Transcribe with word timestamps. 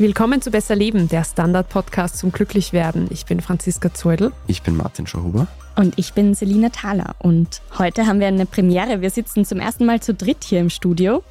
Willkommen 0.00 0.40
zu 0.40 0.52
Besser 0.52 0.76
Leben, 0.76 1.08
der 1.08 1.24
Standard-Podcast 1.24 2.18
zum 2.18 2.30
Glücklichwerden. 2.30 3.08
Ich 3.10 3.26
bin 3.26 3.40
Franziska 3.40 3.92
Zeudel. 3.92 4.30
Ich 4.46 4.62
bin 4.62 4.76
Martin 4.76 5.08
Schauhuber. 5.08 5.48
Und 5.74 5.98
ich 5.98 6.12
bin 6.12 6.36
Selina 6.36 6.68
Thaler. 6.68 7.16
Und 7.18 7.62
heute 7.76 8.06
haben 8.06 8.20
wir 8.20 8.28
eine 8.28 8.46
Premiere. 8.46 9.00
Wir 9.00 9.10
sitzen 9.10 9.44
zum 9.44 9.58
ersten 9.58 9.86
Mal 9.86 9.98
zu 9.98 10.14
dritt 10.14 10.44
hier 10.44 10.60
im 10.60 10.70
Studio. 10.70 11.24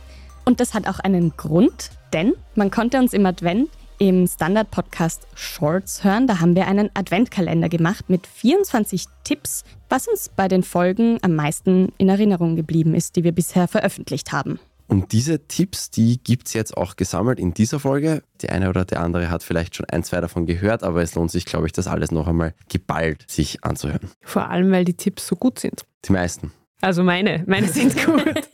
Und 0.44 0.60
das 0.60 0.74
hat 0.74 0.86
auch 0.86 1.00
einen 1.00 1.32
Grund, 1.38 1.92
denn 2.12 2.34
man 2.56 2.70
konnte 2.70 3.00
uns 3.00 3.14
im 3.14 3.26
Advent 3.26 3.70
im 4.00 4.28
Standard-Podcast 4.28 5.28
Shorts 5.34 6.04
hören. 6.04 6.28
Da 6.28 6.42
haben 6.42 6.54
wir 6.54 6.68
einen 6.68 6.90
Adventkalender 6.94 7.70
gemacht 7.70 8.10
mit 8.10 8.28
24 8.28 9.06
Tipps, 9.24 9.64
was 9.88 10.10
uns 10.10 10.28
bei 10.28 10.50
den 10.50 10.64
Folgen 10.64 11.20
am 11.22 11.36
meisten 11.36 11.94
in 11.98 12.10
Erinnerung 12.10 12.58
geblieben 12.58 12.96
ist, 12.96 13.16
die 13.16 13.24
wir 13.24 13.32
bisher 13.32 13.70
veröffentlicht 13.70 14.34
haben. 14.34 14.60
Und 14.88 15.12
diese 15.12 15.48
Tipps, 15.48 15.92
die 15.92 16.22
gibt 16.24 16.48
es 16.48 16.54
jetzt 16.54 16.76
auch 16.78 16.96
gesammelt 16.96 17.40
in 17.40 17.54
dieser 17.54 17.80
Folge. 17.80 18.24
Die 18.42 18.50
eine 18.50 18.70
oder 18.70 18.86
der 18.86 19.02
andere 19.02 19.30
hat 19.30 19.44
vielleicht 19.44 19.76
schon 19.76 19.86
ein, 19.90 20.04
zwei 20.04 20.22
davon 20.22 20.46
gehört, 20.46 20.84
aber 20.84 21.02
es 21.02 21.14
lohnt 21.16 21.30
sich, 21.30 21.46
glaube 21.46 21.66
ich, 21.66 21.74
das 21.74 21.88
alles 21.88 22.12
noch 22.12 22.28
einmal 22.28 22.54
geballt 22.70 23.26
sich 23.28 23.64
anzuhören. 23.64 24.10
Vor 24.22 24.50
allem, 24.50 24.72
weil 24.72 24.86
die 24.86 24.94
Tipps 24.94 25.28
so 25.28 25.36
gut 25.36 25.60
sind. 25.60 25.86
Die 26.06 26.14
meisten. 26.14 26.54
Also 26.80 27.04
meine, 27.04 27.44
meine 27.48 27.68
sind 27.68 27.96
gut. 28.06 28.24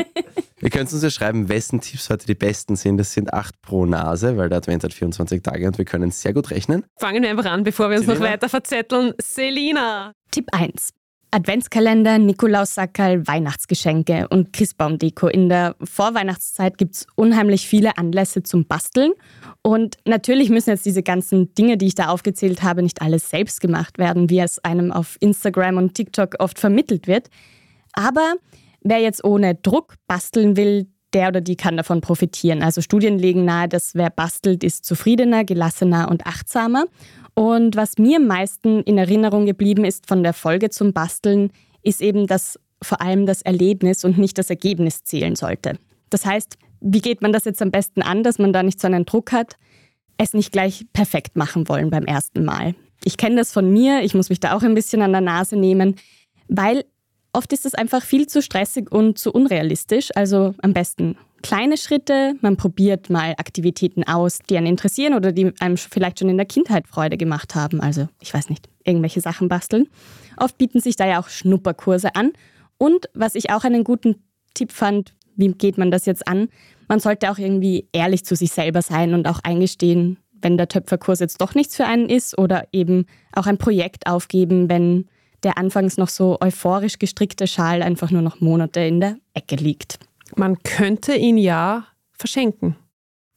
Ihr 0.62 0.70
könnt 0.70 0.92
uns 0.94 1.04
ja 1.04 1.10
schreiben, 1.10 1.50
wessen 1.50 1.82
Tipps 1.82 2.10
heute 2.10 2.26
die 2.26 2.36
besten 2.36 2.78
sind. 2.78 2.98
Das 2.98 3.12
sind 3.12 3.34
acht 3.34 3.62
pro 3.62 3.86
Nase, 3.86 4.38
weil 4.38 4.48
der 4.48 4.60
Advent 4.60 4.86
hat 4.86 4.94
24 4.94 5.44
Tage 5.44 5.68
und 5.68 5.78
wir 5.78 5.84
können 5.84 6.10
sehr 6.10 6.34
gut 6.34 6.52
rechnen. 6.52 6.86
Fangen 6.98 7.22
wir 7.22 7.30
einfach 7.30 7.52
an, 7.52 7.66
bevor 7.66 7.90
wir 7.90 7.98
uns 7.98 8.06
Selina? 8.06 8.26
noch 8.26 8.32
weiter 8.32 8.50
verzetteln. 8.50 9.14
Selina! 9.22 10.14
Tipp 10.32 10.48
1. 10.54 10.94
Adventskalender, 11.34 12.20
Nikolaussackerl, 12.20 13.26
Weihnachtsgeschenke 13.26 14.28
und 14.28 14.54
Christbaumdeko. 14.54 15.28
In 15.28 15.50
der 15.50 15.76
Vorweihnachtszeit 15.84 16.78
gibt 16.78 16.94
es 16.94 17.08
unheimlich 17.16 17.68
viele 17.68 17.98
Anlässe 17.98 18.44
zum 18.44 18.68
Basteln. 18.68 19.14
Und 19.64 19.98
natürlich 20.06 20.52
müssen 20.52 20.70
jetzt 20.70 20.86
diese 20.86 21.02
ganzen 21.02 21.52
Dinge, 21.56 21.78
die 21.78 21.88
ich 21.88 21.96
da 21.96 22.10
aufgezählt 22.10 22.62
habe, 22.62 22.84
nicht 22.84 23.02
alles 23.02 23.32
selbst 23.32 23.62
gemacht 23.62 23.98
werden, 23.98 24.30
wie 24.30 24.42
es 24.42 24.64
einem 24.64 24.92
auf 24.92 25.18
Instagram 25.22 25.78
und 25.78 25.96
TikTok 25.96 26.36
oft 26.38 26.60
vermittelt 26.60 27.08
wird. 27.08 27.30
Aber 27.94 28.36
wer 28.82 29.00
jetzt 29.00 29.24
ohne 29.24 29.56
Druck 29.56 29.96
basteln 30.06 30.56
will, 30.56 30.86
der 31.14 31.30
oder 31.30 31.42
die 31.42 31.56
kann 31.56 31.78
davon 31.78 32.02
profitieren. 32.02 32.62
Also 32.62 32.82
Studien 32.82 33.18
legen 33.18 33.46
nahe, 33.46 33.68
dass 33.68 33.96
wer 33.96 34.10
bastelt, 34.10 34.64
ist 34.64 34.86
zufriedener, 34.86 35.44
gelassener 35.46 36.10
und 36.10 36.26
achtsamer. 36.26 36.86
Und 37.36 37.76
was 37.76 37.98
mir 37.98 38.18
am 38.18 38.28
meisten 38.28 38.82
in 38.84 38.98
Erinnerung 38.98 39.46
geblieben 39.46 39.86
ist 39.86 40.08
von 40.08 40.24
der 40.24 40.34
Folge 40.34 40.70
zum 40.70 40.94
Basteln, 40.94 41.52
ist 41.82 42.02
eben, 42.02 42.28
dass 42.28 42.60
vor 42.82 43.02
allem 43.02 43.26
das 43.26 43.42
Erlebnis 43.42 44.04
und 44.06 44.18
nicht 44.18 44.38
das 44.38 44.50
Ergebnis 44.50 45.04
zählen 45.04 45.36
sollte. 45.36 45.78
Das 46.10 46.26
heißt, 46.26 46.58
wie 46.82 47.02
geht 47.02 47.22
man 47.22 47.32
das 47.34 47.46
jetzt 47.46 47.62
am 47.62 47.72
besten 47.72 48.02
an, 48.02 48.24
dass 48.24 48.40
man 48.40 48.54
da 48.54 48.62
nicht 48.62 48.80
so 48.80 48.88
einen 48.88 49.06
Druck 49.06 49.32
hat, 49.32 49.58
es 50.18 50.34
nicht 50.34 50.52
gleich 50.52 50.86
perfekt 50.94 51.36
machen 51.36 51.68
wollen 51.68 51.90
beim 51.90 52.06
ersten 52.06 52.46
Mal. 52.46 52.76
Ich 53.04 53.18
kenne 53.18 53.38
das 53.38 53.52
von 53.52 53.72
mir, 53.72 54.04
ich 54.04 54.14
muss 54.14 54.30
mich 54.30 54.40
da 54.40 54.56
auch 54.56 54.64
ein 54.64 54.76
bisschen 54.76 55.02
an 55.02 55.12
der 55.12 55.22
Nase 55.22 55.56
nehmen, 55.56 55.96
weil 56.48 56.86
oft 57.34 57.52
ist 57.52 57.66
es 57.66 57.74
einfach 57.74 58.04
viel 58.04 58.28
zu 58.28 58.42
stressig 58.42 58.92
und 58.92 59.18
zu 59.18 59.32
unrealistisch. 59.32 60.10
Also 60.16 60.54
am 60.62 60.74
besten 60.74 61.18
kleine 61.44 61.78
Schritte, 61.78 62.36
man 62.42 62.58
probiert 62.58 63.10
mal 63.10 63.36
Aktivitäten 63.38 64.04
aus, 64.04 64.40
die 64.50 64.58
einen 64.58 64.66
interessieren 64.66 65.14
oder 65.14 65.32
die 65.32 65.52
einem 65.60 65.78
vielleicht 65.78 66.20
schon 66.20 66.30
in 66.30 66.38
der 66.38 66.48
Kindheit 66.48 66.88
Freude 66.88 67.18
gemacht 67.18 67.54
haben. 67.54 67.82
Also 67.82 68.08
ich 68.20 68.34
weiß 68.34 68.50
nicht, 68.50 68.70
irgendwelche 68.84 69.22
Sachen 69.22 69.50
basteln. 69.50 69.88
Oft 70.38 70.58
bieten 70.58 70.80
sich 70.80 70.96
da 70.96 71.06
ja 71.06 71.20
auch 71.20 71.30
Schnupperkurse 71.30 72.16
an. 72.16 72.32
Und 72.78 73.08
was 73.14 73.36
ich 73.36 73.52
auch 73.52 73.64
einen 73.64 73.84
guten 73.84 74.24
Tipp 74.56 74.72
fand, 74.72 75.14
wie 75.36 75.50
geht 75.50 75.78
man 75.78 75.92
das 75.92 76.06
jetzt 76.06 76.28
an? 76.28 76.48
Man 76.88 77.00
sollte 77.00 77.30
auch 77.32 77.38
irgendwie 77.38 77.88
ehrlich 77.92 78.26
zu 78.26 78.36
sich 78.36 78.52
selber 78.52 78.82
sein 78.82 79.14
und 79.14 79.28
auch 79.28 79.40
eingestehen, 79.44 80.18
wenn 80.42 80.58
der 80.58 80.68
Töpferkurs 80.68 81.20
jetzt 81.20 81.42
doch 81.42 81.56
nichts 81.56 81.76
für 81.76 81.86
einen 81.86 82.10
ist 82.10 82.38
oder 82.38 82.68
eben 82.72 83.06
auch 83.34 83.48
ein 83.48 83.58
Projekt 83.58 84.08
aufgeben, 84.08 84.70
wenn 84.70 85.08
der 85.44 85.58
anfangs 85.58 85.98
noch 85.98 86.10
so 86.10 86.38
euphorisch 86.42 87.00
gestrickte 87.00 87.48
Schal 87.48 87.82
einfach 87.82 88.12
nur 88.12 88.22
noch 88.22 88.40
Monate 88.40 88.80
in 88.82 89.00
der 89.00 89.18
Ecke 89.34 89.56
liegt. 89.56 90.00
Man 90.36 90.62
könnte 90.64 91.16
ihn 91.16 91.38
ja 91.38 91.88
verschenken. 92.12 92.76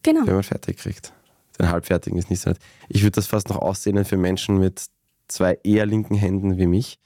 Genau. 0.03 0.27
Wenn 0.27 0.35
man 0.35 0.43
fertig 0.43 0.79
kriegt. 0.79 1.13
Den 1.59 1.71
halbfertigen 1.71 2.19
ist 2.19 2.31
nicht 2.31 2.41
so 2.41 2.51
nett. 2.51 2.59
Ich 2.89 3.03
würde 3.03 3.13
das 3.13 3.27
fast 3.27 3.49
noch 3.49 3.57
aussehen 3.57 4.05
für 4.05 4.17
Menschen 4.17 4.59
mit 4.59 4.87
zwei 5.29 5.59
eher 5.65 5.87
linken 5.87 6.15
Händen 6.15 6.59
wie 6.59 6.67
mich. 6.67 6.99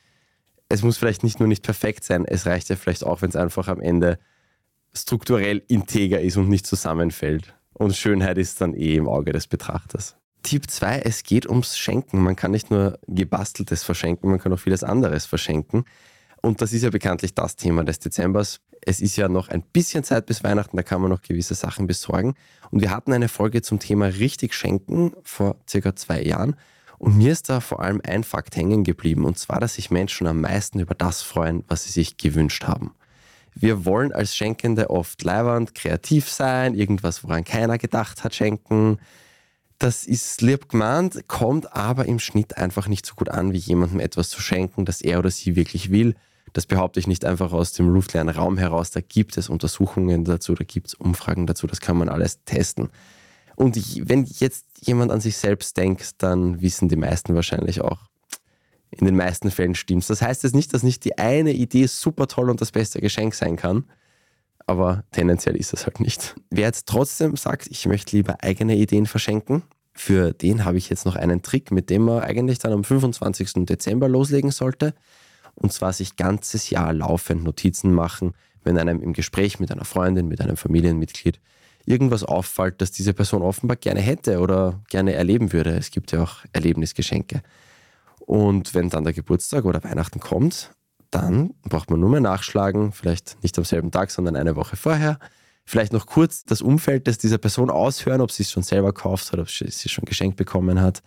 Es 0.69 0.83
muss 0.83 0.99
vielleicht 0.99 1.25
nicht 1.25 1.41
nur 1.41 1.49
nicht 1.49 1.63
perfekt 1.63 2.05
sein, 2.05 2.25
es 2.25 2.47
reicht 2.47 2.69
ja 2.69 2.77
vielleicht 2.77 3.05
auch, 3.05 3.23
wenn 3.23 3.31
es 3.31 3.37
einfach 3.37 3.69
am 3.69 3.81
Ende 3.81 4.19
strukturell 4.93 5.63
integer 5.69 6.21
ist 6.21 6.37
und 6.37 6.49
nicht 6.49 6.67
zusammenfällt. 6.67 7.55
Und 7.73 7.97
Schönheit 7.97 8.39
ist 8.39 8.61
dann 8.61 8.75
eh 8.75 8.97
im 8.97 9.09
Auge 9.09 9.33
des 9.33 9.47
Betrachters. 9.47 10.17
Tipp 10.43 10.71
2, 10.71 11.01
es 11.01 11.23
geht 11.23 11.49
ums 11.49 11.77
Schenken. 11.77 12.23
Man 12.23 12.37
kann 12.37 12.51
nicht 12.51 12.71
nur 12.71 12.99
gebasteltes 13.07 13.83
verschenken, 13.83 14.31
man 14.31 14.39
kann 14.39 14.53
auch 14.53 14.59
vieles 14.59 14.85
anderes 14.85 15.27
verschenken. 15.27 15.85
Und 16.43 16.63
das 16.63 16.73
ist 16.73 16.83
ja 16.83 16.91
bekanntlich 16.91 17.35
das 17.35 17.57
Thema 17.57 17.85
des 17.85 17.99
Dezembers. 17.99 18.61
Es 18.81 19.01
ist 19.01 19.17
ja 19.17 19.29
noch 19.29 19.49
ein 19.49 19.63
bisschen 19.63 20.05
Zeit 20.05 20.27
bis 20.27 20.43
Weihnachten, 20.43 20.77
da 20.77 20.83
kann 20.83 21.03
man 21.03 21.11
noch 21.11 21.23
gewisse 21.23 21.55
Sachen 21.55 21.87
besorgen. 21.87 22.35
Und 22.71 22.81
wir 22.81 22.91
hatten 22.91 23.13
eine 23.13 23.29
Folge 23.29 23.61
zum 23.63 23.79
Thema 23.79 24.07
richtig 24.07 24.55
schenken 24.55 25.13
vor 25.23 25.57
circa 25.69 25.95
zwei 25.95 26.23
Jahren. 26.23 26.57
Und 26.99 27.17
mir 27.17 27.33
ist 27.33 27.49
da 27.49 27.61
vor 27.61 27.81
allem 27.81 28.01
ein 28.05 28.25
Fakt 28.25 28.57
hängen 28.57 28.85
geblieben, 28.85 29.25
und 29.25 29.39
zwar, 29.39 29.61
dass 29.61 29.75
sich 29.75 29.91
Menschen 29.91 30.27
am 30.27 30.41
meisten 30.41 30.81
über 30.81 30.95
das 30.95 31.23
freuen, 31.23 31.65
was 31.69 31.85
sie 31.85 31.93
sich 31.93 32.17
gewünscht 32.17 32.65
haben. 32.65 32.95
Wir 33.55 33.85
wollen 33.85 34.13
als 34.13 34.37
Schenkende 34.37 34.91
oft 34.91 35.23
leibernd, 35.23 35.75
kreativ 35.75 36.29
sein, 36.29 36.75
irgendwas, 36.75 37.25
woran 37.25 37.45
keiner 37.45 37.79
gedacht 37.79 38.23
hat, 38.23 38.35
schenken. 38.35 38.99
Das 39.79 40.05
ist 40.05 40.43
lieb 40.43 40.69
gemeint, 40.69 41.27
kommt 41.27 41.75
aber 41.75 42.05
im 42.05 42.19
Schnitt 42.19 42.59
einfach 42.59 42.87
nicht 42.87 43.07
so 43.07 43.15
gut 43.15 43.31
an, 43.31 43.53
wie 43.53 43.59
jemandem 43.59 44.01
etwas 44.01 44.29
zu 44.29 44.41
schenken, 44.41 44.85
das 44.85 45.01
er 45.01 45.19
oder 45.19 45.31
sie 45.31 45.57
wirklich 45.57 45.91
will. 45.91 46.15
Das 46.53 46.67
behaupte 46.67 47.01
ich 47.01 47.07
nicht 47.07 47.25
einfach 47.25 47.53
aus 47.53 47.73
dem 47.73 47.89
luftleeren 47.89 48.29
Raum 48.29 48.59
heraus. 48.59 48.91
Da 48.91 49.01
gibt 49.01 49.37
es 49.37 49.49
Untersuchungen 49.49 50.25
dazu, 50.25 50.55
da 50.55 50.65
gibt 50.65 50.89
es 50.89 50.95
Umfragen 50.95 51.47
dazu, 51.47 51.67
das 51.67 51.81
kann 51.81 51.97
man 51.97 52.09
alles 52.09 52.43
testen. 52.45 52.89
Und 53.57 53.77
ich- 53.77 54.03
wenn 54.09 54.25
jetzt 54.25 54.67
jemand 54.81 55.13
an 55.13 55.21
sich 55.21 55.37
selbst 55.37 55.77
denkt, 55.77 56.23
dann 56.23 56.61
wissen 56.61 56.89
die 56.89 56.97
meisten 56.97 57.35
wahrscheinlich 57.35 57.81
auch, 57.81 57.99
in 58.91 59.07
den 59.07 59.17
meisten 59.17 59.51
Fällen 59.51 59.75
stimmt's. 59.75 60.09
Das 60.09 60.23
heißt 60.23 60.43
jetzt 60.43 60.55
nicht, 60.55 60.75
dass 60.75 60.83
nicht 60.83 61.05
die 61.05 61.19
eine 61.19 61.53
Idee 61.53 61.87
super 61.87 62.27
toll 62.27 62.51
und 62.51 62.61
das 62.61 62.73
beste 62.73 63.01
Geschenk 63.01 63.35
sein 63.35 63.57
kann, 63.57 63.85
aber 64.67 65.05
tendenziell 65.13 65.57
ist 65.57 65.73
es 65.73 65.85
halt 65.87 66.01
nicht. 66.01 66.35
Wer 66.51 66.67
jetzt 66.67 66.87
trotzdem 66.87 67.37
sagt, 67.37 67.69
ich 67.71 67.87
möchte 67.87 68.17
lieber 68.17 68.43
eigene 68.43 68.77
Ideen 68.77 69.07
verschenken, 69.07 69.63
für 69.93 70.33
den 70.33 70.65
habe 70.65 70.79
ich 70.79 70.89
jetzt 70.89 71.05
noch 71.05 71.17
einen 71.17 71.43
Trick, 71.43 71.71
mit 71.71 71.91
dem 71.91 72.03
man 72.03 72.21
eigentlich 72.23 72.59
dann 72.59 72.73
am 72.73 72.85
25. 72.85 73.67
Dezember 73.67 74.09
loslegen 74.09 74.51
sollte. 74.51 74.95
Und 75.61 75.73
zwar 75.73 75.93
sich 75.93 76.17
ganzes 76.17 76.71
Jahr 76.71 76.93
laufend 76.93 77.45
Notizen 77.45 77.93
machen, 77.93 78.33
wenn 78.65 78.79
einem 78.79 79.01
im 79.03 79.13
Gespräch 79.13 79.61
mit 79.61 79.71
einer 79.71 79.85
Freundin, 79.85 80.27
mit 80.27 80.41
einem 80.41 80.57
Familienmitglied 80.57 81.39
irgendwas 81.87 82.25
auffällt, 82.25 82.81
das 82.81 82.91
diese 82.91 83.15
Person 83.15 83.43
offenbar 83.43 83.77
gerne 83.77 84.01
hätte 84.01 84.41
oder 84.41 84.81
gerne 84.89 85.15
erleben 85.15 85.53
würde. 85.53 85.71
Es 85.77 85.91
gibt 85.91 86.13
ja 86.13 86.23
auch 86.23 86.39
Erlebnisgeschenke. 86.53 87.43
Und 88.21 88.75
wenn 88.75 88.91
dann 88.91 89.05
der 89.05 89.13
Geburtstag 89.13 89.65
oder 89.65 89.83
Weihnachten 89.83 90.21
kommt, 90.21 90.71
dann 91.11 91.55
braucht 91.65 91.91
man 91.91 92.01
nur 92.01 92.11
mehr 92.11 92.21
nachschlagen, 92.21 92.93
vielleicht 92.93 93.43
nicht 93.43 93.59
am 93.59 93.65
selben 93.65 93.91
Tag, 93.91 94.11
sondern 94.11 94.37
eine 94.37 94.57
Woche 94.57 94.77
vorher. 94.77 95.19
Vielleicht 95.65 95.93
noch 95.93 96.07
kurz 96.07 96.45
das 96.45 96.63
Umfeld 96.63 97.07
des 97.07 97.19
dieser 97.19 97.39
Person 97.39 97.71
aushören, 97.71 98.21
ob 98.21 98.31
sie 98.31 98.45
es 98.45 98.51
schon 98.51 98.63
selber 98.63 98.93
kauft 98.93 99.33
oder 99.33 99.43
ob 99.43 99.51
sie 99.51 99.67
es 99.67 99.91
schon 99.91 100.05
geschenkt 100.05 100.37
bekommen 100.37 100.81
hat. 100.81 101.03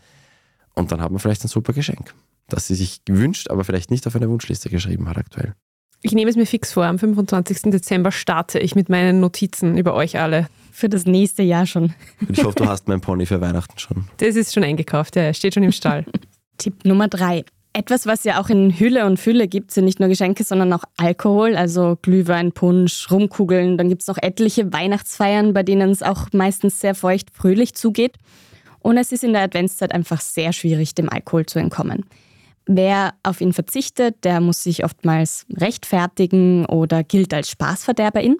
Und 0.73 0.91
dann 0.91 1.01
hat 1.01 1.11
man 1.11 1.19
vielleicht 1.19 1.43
ein 1.43 1.49
super 1.49 1.73
Geschenk, 1.73 2.13
das 2.47 2.67
sie 2.67 2.75
sich 2.75 3.05
gewünscht, 3.05 3.49
aber 3.49 3.63
vielleicht 3.63 3.91
nicht 3.91 4.05
auf 4.07 4.15
eine 4.15 4.29
Wunschliste 4.29 4.69
geschrieben 4.69 5.09
hat 5.09 5.17
aktuell. 5.17 5.53
Ich 6.05 6.11
nehme 6.11 6.29
es 6.29 6.35
mir 6.35 6.45
fix 6.45 6.73
vor, 6.73 6.85
am 6.85 6.99
25. 6.99 7.71
Dezember 7.71 8.11
starte 8.11 8.59
ich 8.59 8.75
mit 8.75 8.89
meinen 8.89 9.21
Notizen 9.21 9.77
über 9.77 9.93
euch 9.93 10.19
alle. 10.19 10.47
Für 10.71 10.89
das 10.89 11.05
nächste 11.05 11.43
Jahr 11.43 11.65
schon. 11.65 11.93
Und 12.19 12.37
ich 12.37 12.43
hoffe, 12.43 12.57
du 12.57 12.65
hast 12.65 12.87
mein 12.87 12.99
Pony 12.99 13.25
für 13.25 13.39
Weihnachten 13.39 13.77
schon. 13.79 14.05
Das 14.17 14.35
ist 14.35 14.53
schon 14.53 14.63
eingekauft, 14.63 15.15
ja, 15.15 15.33
steht 15.33 15.53
schon 15.53 15.63
im 15.63 15.71
Stall. 15.71 16.05
Tipp 16.57 16.83
Nummer 16.83 17.07
drei. 17.07 17.45
Etwas, 17.71 18.05
was 18.05 18.23
ja 18.23 18.41
auch 18.41 18.49
in 18.49 18.77
Hülle 18.77 19.05
und 19.05 19.19
Fülle 19.19 19.47
gibt, 19.47 19.71
sind 19.71 19.85
nicht 19.85 19.99
nur 19.99 20.09
Geschenke, 20.09 20.43
sondern 20.43 20.73
auch 20.73 20.83
Alkohol, 20.97 21.55
also 21.55 21.97
Glühwein, 22.01 22.51
Punsch, 22.51 23.09
Rumkugeln. 23.09 23.77
Dann 23.77 23.89
gibt 23.89 24.01
es 24.01 24.07
noch 24.07 24.17
etliche 24.21 24.73
Weihnachtsfeiern, 24.73 25.53
bei 25.53 25.63
denen 25.63 25.89
es 25.89 26.03
auch 26.03 26.27
meistens 26.33 26.79
sehr 26.79 26.95
feucht 26.95 27.29
fröhlich 27.31 27.73
zugeht. 27.75 28.17
Und 28.79 28.97
es 28.97 29.11
ist 29.11 29.23
in 29.23 29.33
der 29.33 29.43
Adventszeit 29.43 29.93
einfach 29.93 30.21
sehr 30.21 30.53
schwierig, 30.53 30.93
dem 30.93 31.09
Alkohol 31.09 31.45
zu 31.45 31.57
entkommen. 31.57 32.05
Wer 32.65 33.13
auf 33.23 33.41
ihn 33.41 33.53
verzichtet, 33.53 34.23
der 34.23 34.39
muss 34.39 34.63
sich 34.63 34.85
oftmals 34.85 35.45
rechtfertigen 35.53 36.65
oder 36.65 37.03
gilt 37.03 37.33
als 37.33 37.49
Spaßverderberin. 37.49 38.37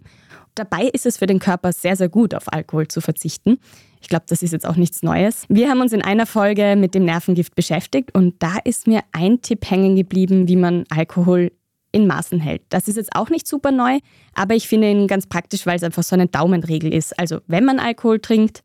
Dabei 0.56 0.84
ist 0.84 1.06
es 1.06 1.18
für 1.18 1.26
den 1.26 1.40
Körper 1.40 1.74
sehr, 1.74 1.96
sehr 1.96 2.10
gut, 2.10 2.36
auf 2.36 2.52
Alkohol 2.52 2.88
zu 2.88 3.02
verzichten. 3.02 3.58
Ich 4.02 4.08
glaube, 4.08 4.26
das 4.28 4.42
ist 4.42 4.52
jetzt 4.52 4.66
auch 4.66 4.76
nichts 4.76 5.02
Neues. 5.02 5.46
Wir 5.50 5.70
haben 5.70 5.82
uns 5.82 5.94
in 5.94 6.02
einer 6.02 6.26
Folge 6.26 6.76
mit 6.78 6.94
dem 6.94 7.06
Nervengift 7.06 7.56
beschäftigt 7.56 8.14
und 8.14 8.36
da 8.40 8.58
ist 8.64 8.88
mir 8.88 9.02
ein 9.12 9.42
Tipp 9.42 9.70
hängen 9.70 9.96
geblieben, 9.96 10.48
wie 10.48 10.58
man 10.58 10.84
Alkohol 10.90 11.52
in 11.92 12.08
Maßen 12.08 12.40
hält. 12.40 12.64
Das 12.70 12.88
ist 12.88 12.98
jetzt 12.98 13.16
auch 13.16 13.30
nicht 13.30 13.48
super 13.48 13.72
neu, 13.72 14.00
aber 14.34 14.56
ich 14.56 14.68
finde 14.68 14.90
ihn 14.92 15.08
ganz 15.08 15.28
praktisch, 15.28 15.66
weil 15.66 15.78
es 15.78 15.84
einfach 15.84 16.04
so 16.04 16.16
eine 16.16 16.28
Daumenregel 16.28 16.94
ist. 16.94 17.18
Also 17.20 17.40
wenn 17.48 17.66
man 17.66 17.80
Alkohol 17.80 18.20
trinkt, 18.20 18.62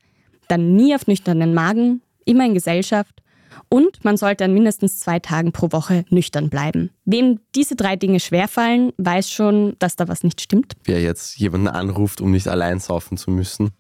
dann 0.49 0.75
nie 0.75 0.95
auf 0.95 1.07
nüchternen 1.07 1.55
Magen, 1.55 2.03
immer 2.25 2.45
in 2.45 2.55
Gesellschaft 2.55 3.23
und 3.69 4.05
man 4.05 4.17
sollte 4.17 4.45
an 4.45 4.55
mindestens 4.55 4.99
zwei 5.01 5.19
Tagen 5.19 5.53
pro 5.53 5.73
Woche 5.73 6.05
nüchtern 6.11 6.51
bleiben. 6.51 6.91
Wem 7.05 7.41
diese 7.55 7.77
drei 7.77 7.97
Dinge 7.97 8.21
schwerfallen, 8.21 8.93
weiß 8.99 9.31
schon, 9.31 9.77
dass 9.79 9.97
da 9.97 10.09
was 10.09 10.23
nicht 10.25 10.41
stimmt. 10.41 10.75
Wer 10.85 11.01
jetzt 11.01 11.39
jemanden 11.39 11.69
anruft, 11.69 12.21
um 12.21 12.31
nicht 12.31 12.49
allein 12.49 12.81
saufen 12.81 13.17
zu 13.17 13.31
müssen, 13.31 13.71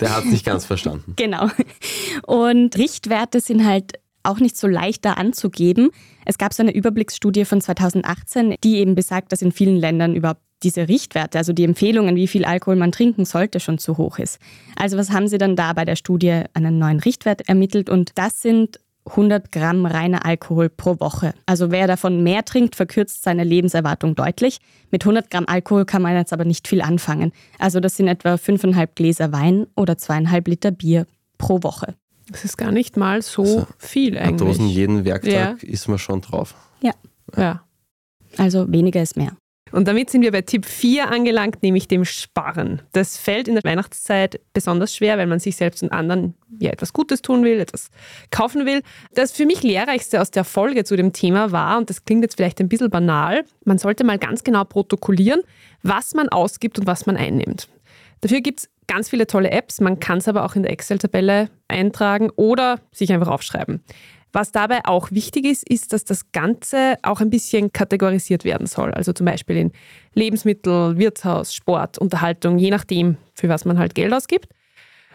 der 0.00 0.16
hat 0.16 0.24
es 0.24 0.30
nicht 0.30 0.44
ganz 0.44 0.64
verstanden. 0.64 1.14
Genau. 1.24 1.48
Und 2.26 2.76
Richtwerte 2.76 3.40
sind 3.40 3.64
halt 3.64 3.94
auch 4.22 4.38
nicht 4.40 4.56
so 4.56 4.66
leicht 4.66 5.04
da 5.04 5.14
anzugeben. 5.14 5.90
Es 6.24 6.38
gab 6.38 6.52
so 6.52 6.62
eine 6.62 6.74
Überblicksstudie 6.74 7.44
von 7.44 7.60
2018, 7.60 8.56
die 8.62 8.76
eben 8.76 8.94
besagt, 8.94 9.32
dass 9.32 9.42
in 9.42 9.52
vielen 9.52 9.76
Ländern 9.76 10.14
überhaupt 10.14 10.40
diese 10.62 10.88
Richtwerte, 10.88 11.38
also 11.38 11.52
die 11.52 11.64
Empfehlungen, 11.64 12.16
wie 12.16 12.26
viel 12.26 12.44
Alkohol 12.44 12.76
man 12.76 12.90
trinken 12.90 13.24
sollte, 13.24 13.60
schon 13.60 13.78
zu 13.78 13.98
hoch 13.98 14.18
ist. 14.18 14.38
Also 14.76 14.96
was 14.96 15.10
haben 15.10 15.28
Sie 15.28 15.38
dann 15.38 15.56
da 15.56 15.72
bei 15.74 15.84
der 15.84 15.96
Studie 15.96 16.44
einen 16.54 16.78
neuen 16.78 17.00
Richtwert 17.00 17.46
ermittelt? 17.48 17.90
Und 17.90 18.12
das 18.14 18.40
sind 18.40 18.80
100 19.06 19.52
Gramm 19.52 19.84
reiner 19.86 20.24
Alkohol 20.24 20.68
pro 20.70 20.98
Woche. 20.98 21.34
Also 21.46 21.70
wer 21.70 21.86
davon 21.86 22.22
mehr 22.22 22.44
trinkt, 22.44 22.74
verkürzt 22.74 23.22
seine 23.22 23.44
Lebenserwartung 23.44 24.14
deutlich. 24.14 24.60
Mit 24.90 25.02
100 25.02 25.30
Gramm 25.30 25.44
Alkohol 25.46 25.84
kann 25.84 26.02
man 26.02 26.16
jetzt 26.16 26.32
aber 26.32 26.44
nicht 26.44 26.66
viel 26.68 26.80
anfangen. 26.80 27.32
Also 27.58 27.80
das 27.80 27.96
sind 27.96 28.08
etwa 28.08 28.34
5,5 28.34 28.88
Gläser 28.94 29.32
Wein 29.32 29.66
oder 29.76 29.94
2,5 29.94 30.48
Liter 30.48 30.70
Bier 30.70 31.06
pro 31.36 31.62
Woche. 31.62 31.94
Das 32.30 32.44
ist 32.44 32.56
gar 32.56 32.72
nicht 32.72 32.96
mal 32.96 33.20
so 33.20 33.42
also, 33.42 33.66
viel 33.76 34.16
eigentlich. 34.16 34.48
Dosen 34.48 34.68
jeden 34.68 35.04
Werktag 35.04 35.62
ja. 35.62 35.68
ist 35.68 35.88
man 35.88 35.98
schon 35.98 36.22
drauf. 36.22 36.54
Ja. 36.80 36.92
Ja. 37.36 37.62
Also 38.38 38.70
weniger 38.72 39.02
ist 39.02 39.16
mehr. 39.16 39.36
Und 39.74 39.88
damit 39.88 40.08
sind 40.08 40.22
wir 40.22 40.30
bei 40.30 40.42
Tipp 40.42 40.66
4 40.66 41.10
angelangt, 41.10 41.64
nämlich 41.64 41.88
dem 41.88 42.04
Sparen. 42.04 42.82
Das 42.92 43.18
fällt 43.18 43.48
in 43.48 43.54
der 43.54 43.64
Weihnachtszeit 43.64 44.40
besonders 44.52 44.94
schwer, 44.94 45.18
weil 45.18 45.26
man 45.26 45.40
sich 45.40 45.56
selbst 45.56 45.82
und 45.82 45.90
anderen 45.90 46.34
ja 46.60 46.70
etwas 46.70 46.92
Gutes 46.92 47.22
tun 47.22 47.42
will, 47.42 47.58
etwas 47.58 47.90
kaufen 48.30 48.66
will. 48.66 48.82
Das 49.14 49.32
für 49.32 49.46
mich 49.46 49.64
Lehrreichste 49.64 50.20
aus 50.20 50.30
der 50.30 50.44
Folge 50.44 50.84
zu 50.84 50.94
dem 50.94 51.12
Thema 51.12 51.50
war, 51.50 51.76
und 51.76 51.90
das 51.90 52.04
klingt 52.04 52.22
jetzt 52.22 52.36
vielleicht 52.36 52.60
ein 52.60 52.68
bisschen 52.68 52.88
banal, 52.88 53.44
man 53.64 53.78
sollte 53.78 54.04
mal 54.04 54.16
ganz 54.16 54.44
genau 54.44 54.62
protokollieren, 54.62 55.42
was 55.82 56.14
man 56.14 56.28
ausgibt 56.28 56.78
und 56.78 56.86
was 56.86 57.06
man 57.06 57.16
einnimmt. 57.16 57.68
Dafür 58.20 58.42
gibt 58.42 58.60
es 58.60 58.70
ganz 58.86 59.08
viele 59.08 59.26
tolle 59.26 59.50
Apps, 59.50 59.80
man 59.80 59.98
kann 59.98 60.18
es 60.18 60.28
aber 60.28 60.44
auch 60.44 60.54
in 60.54 60.62
der 60.62 60.70
Excel-Tabelle 60.70 61.50
eintragen 61.66 62.30
oder 62.36 62.78
sich 62.92 63.12
einfach 63.12 63.28
aufschreiben. 63.28 63.82
Was 64.34 64.50
dabei 64.50 64.80
auch 64.84 65.12
wichtig 65.12 65.44
ist, 65.44 65.68
ist, 65.70 65.92
dass 65.92 66.04
das 66.04 66.32
Ganze 66.32 66.96
auch 67.02 67.20
ein 67.20 67.30
bisschen 67.30 67.72
kategorisiert 67.72 68.44
werden 68.44 68.66
soll. 68.66 68.90
Also 68.92 69.12
zum 69.12 69.26
Beispiel 69.26 69.56
in 69.56 69.72
Lebensmittel, 70.12 70.98
Wirtshaus, 70.98 71.54
Sport, 71.54 71.98
Unterhaltung, 71.98 72.58
je 72.58 72.70
nachdem, 72.70 73.16
für 73.32 73.48
was 73.48 73.64
man 73.64 73.78
halt 73.78 73.94
Geld 73.94 74.12
ausgibt. 74.12 74.48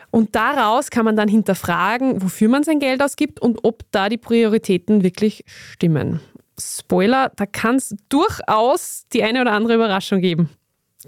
Und 0.10 0.36
daraus 0.36 0.90
kann 0.90 1.04
man 1.04 1.18
dann 1.18 1.28
hinterfragen, 1.28 2.22
wofür 2.22 2.48
man 2.48 2.64
sein 2.64 2.80
Geld 2.80 3.04
ausgibt 3.04 3.42
und 3.42 3.60
ob 3.64 3.84
da 3.92 4.08
die 4.08 4.18
Prioritäten 4.18 5.04
wirklich 5.04 5.44
stimmen. 5.46 6.22
Spoiler, 6.58 7.34
da 7.36 7.46
kann 7.46 7.76
es 7.76 7.94
durchaus 8.08 9.04
die 9.12 9.24
eine 9.24 9.42
oder 9.42 9.52
andere 9.52 9.76
Überraschung 9.76 10.22
geben. 10.22 10.50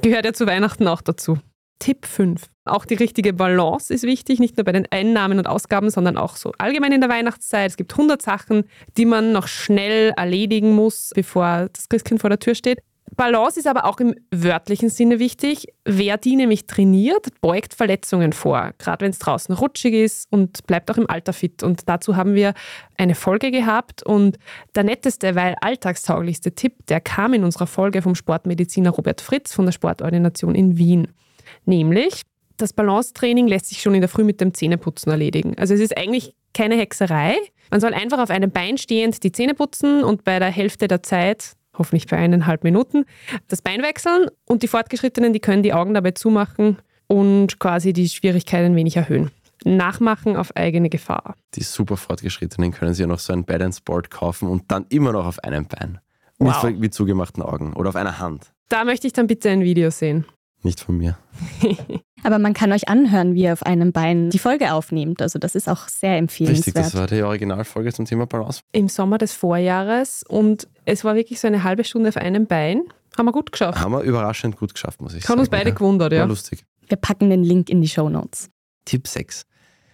Gehört 0.01 0.25
ja 0.25 0.33
zu 0.33 0.45
Weihnachten 0.47 0.85
auch 0.85 1.01
dazu. 1.01 1.39
Tipp 1.79 2.05
5. 2.05 2.43
Auch 2.71 2.85
die 2.85 2.95
richtige 2.95 3.33
Balance 3.33 3.93
ist 3.93 4.03
wichtig, 4.03 4.39
nicht 4.39 4.55
nur 4.55 4.63
bei 4.63 4.71
den 4.71 4.87
Einnahmen 4.91 5.37
und 5.37 5.45
Ausgaben, 5.45 5.89
sondern 5.89 6.17
auch 6.17 6.37
so 6.37 6.53
allgemein 6.57 6.93
in 6.93 7.01
der 7.01 7.09
Weihnachtszeit. 7.09 7.71
Es 7.71 7.75
gibt 7.75 7.91
100 7.91 8.21
Sachen, 8.21 8.63
die 8.95 9.05
man 9.05 9.33
noch 9.33 9.47
schnell 9.47 10.13
erledigen 10.15 10.73
muss, 10.73 11.11
bevor 11.13 11.67
das 11.73 11.89
Christkind 11.89 12.21
vor 12.21 12.29
der 12.29 12.39
Tür 12.39 12.55
steht. 12.55 12.79
Balance 13.17 13.59
ist 13.59 13.67
aber 13.67 13.83
auch 13.83 13.99
im 13.99 14.15
wörtlichen 14.31 14.89
Sinne 14.89 15.19
wichtig. 15.19 15.67
Wer 15.83 16.17
die 16.17 16.37
nämlich 16.37 16.65
trainiert, 16.65 17.27
beugt 17.41 17.73
Verletzungen 17.73 18.31
vor, 18.31 18.71
gerade 18.77 19.03
wenn 19.03 19.11
es 19.11 19.19
draußen 19.19 19.53
rutschig 19.53 19.93
ist 19.93 20.31
und 20.31 20.65
bleibt 20.65 20.89
auch 20.91 20.97
im 20.97 21.09
Alter 21.09 21.33
fit. 21.33 21.63
Und 21.63 21.89
dazu 21.89 22.15
haben 22.15 22.35
wir 22.35 22.53
eine 22.97 23.15
Folge 23.15 23.51
gehabt 23.51 24.01
und 24.01 24.37
der 24.75 24.85
netteste, 24.85 25.35
weil 25.35 25.55
alltagstauglichste 25.59 26.53
Tipp, 26.53 26.85
der 26.87 27.01
kam 27.01 27.33
in 27.33 27.43
unserer 27.43 27.67
Folge 27.67 28.01
vom 28.01 28.15
Sportmediziner 28.15 28.91
Robert 28.91 29.19
Fritz 29.19 29.53
von 29.53 29.65
der 29.65 29.73
Sportordination 29.73 30.55
in 30.55 30.77
Wien. 30.77 31.09
Nämlich, 31.65 32.21
das 32.61 32.73
Balancetraining 32.73 33.47
lässt 33.47 33.67
sich 33.67 33.81
schon 33.81 33.95
in 33.95 34.01
der 34.01 34.09
Früh 34.09 34.23
mit 34.23 34.39
dem 34.41 34.53
Zähneputzen 34.53 35.11
erledigen. 35.11 35.55
Also 35.57 35.73
es 35.73 35.79
ist 35.79 35.97
eigentlich 35.97 36.35
keine 36.53 36.75
Hexerei. 36.75 37.35
Man 37.69 37.79
soll 37.79 37.93
einfach 37.93 38.19
auf 38.19 38.29
einem 38.29 38.51
Bein 38.51 38.77
stehend 38.77 39.23
die 39.23 39.31
Zähne 39.31 39.53
putzen 39.53 40.03
und 40.03 40.23
bei 40.23 40.39
der 40.39 40.49
Hälfte 40.49 40.87
der 40.87 41.03
Zeit, 41.03 41.53
hoffentlich 41.77 42.07
bei 42.07 42.17
eineinhalb 42.17 42.63
Minuten, 42.63 43.05
das 43.47 43.61
Bein 43.61 43.81
wechseln 43.81 44.27
und 44.45 44.63
die 44.63 44.67
Fortgeschrittenen, 44.67 45.33
die 45.33 45.39
können 45.39 45.63
die 45.63 45.73
Augen 45.73 45.93
dabei 45.93 46.11
zumachen 46.11 46.77
und 47.07 47.59
quasi 47.59 47.93
die 47.93 48.09
Schwierigkeit 48.09 48.65
ein 48.65 48.75
wenig 48.75 48.97
erhöhen. 48.97 49.31
Nachmachen 49.63 50.35
auf 50.35 50.55
eigene 50.55 50.89
Gefahr. 50.89 51.35
Die 51.55 51.63
super 51.63 51.97
Fortgeschrittenen 51.97 52.71
können 52.71 52.93
sich 52.93 53.01
ja 53.01 53.07
noch 53.07 53.19
so 53.19 53.31
ein 53.31 53.45
Balance 53.45 53.81
Board 53.83 54.09
kaufen 54.09 54.47
und 54.49 54.71
dann 54.71 54.85
immer 54.89 55.11
noch 55.11 55.25
auf 55.25 55.39
einem 55.43 55.67
Bein. 55.67 55.99
Wow. 56.39 56.63
Mit, 56.63 56.79
mit 56.79 56.93
zugemachten 56.93 57.43
Augen 57.43 57.73
oder 57.73 57.89
auf 57.89 57.95
einer 57.95 58.17
Hand. 58.17 58.51
Da 58.69 58.83
möchte 58.83 59.05
ich 59.05 59.13
dann 59.13 59.27
bitte 59.27 59.49
ein 59.49 59.61
Video 59.61 59.91
sehen. 59.91 60.25
Nicht 60.63 60.79
von 60.79 60.97
mir. 60.97 61.17
Aber 62.23 62.37
man 62.37 62.53
kann 62.53 62.71
euch 62.71 62.87
anhören, 62.87 63.33
wie 63.33 63.43
ihr 63.43 63.53
auf 63.53 63.63
einem 63.63 63.91
Bein 63.91 64.29
die 64.29 64.39
Folge 64.39 64.73
aufnehmt. 64.73 65.21
Also 65.21 65.39
das 65.39 65.55
ist 65.55 65.67
auch 65.67 65.87
sehr 65.87 66.17
empfehlenswert. 66.17 66.67
Richtig, 66.67 66.73
das 66.75 66.95
war 66.95 67.07
die 67.07 67.23
Originalfolge 67.23 67.91
zum 67.93 68.05
Thema 68.05 68.27
Balance. 68.27 68.61
Im 68.71 68.87
Sommer 68.87 69.17
des 69.17 69.33
Vorjahres 69.33 70.23
und 70.27 70.67
es 70.85 71.03
war 71.03 71.15
wirklich 71.15 71.39
so 71.39 71.47
eine 71.47 71.63
halbe 71.63 71.83
Stunde 71.83 72.09
auf 72.09 72.17
einem 72.17 72.45
Bein. 72.45 72.83
Haben 73.17 73.25
wir 73.25 73.31
gut 73.31 73.51
geschafft. 73.51 73.79
Haben 73.79 73.93
wir 73.93 74.01
überraschend 74.01 74.57
gut 74.57 74.73
geschafft, 74.73 75.01
muss 75.01 75.13
ich 75.13 75.23
Hat 75.23 75.27
sagen. 75.27 75.39
Hat 75.39 75.39
uns 75.39 75.49
beide 75.49 75.69
ja. 75.69 75.75
gewundert, 75.75 76.13
ja. 76.13 76.19
War 76.21 76.27
lustig. 76.27 76.63
Wir 76.87 76.97
packen 76.97 77.29
den 77.29 77.43
Link 77.43 77.69
in 77.69 77.81
die 77.81 77.89
Show 77.89 78.09
Notes. 78.09 78.49
Tipp 78.85 79.07
6. 79.07 79.45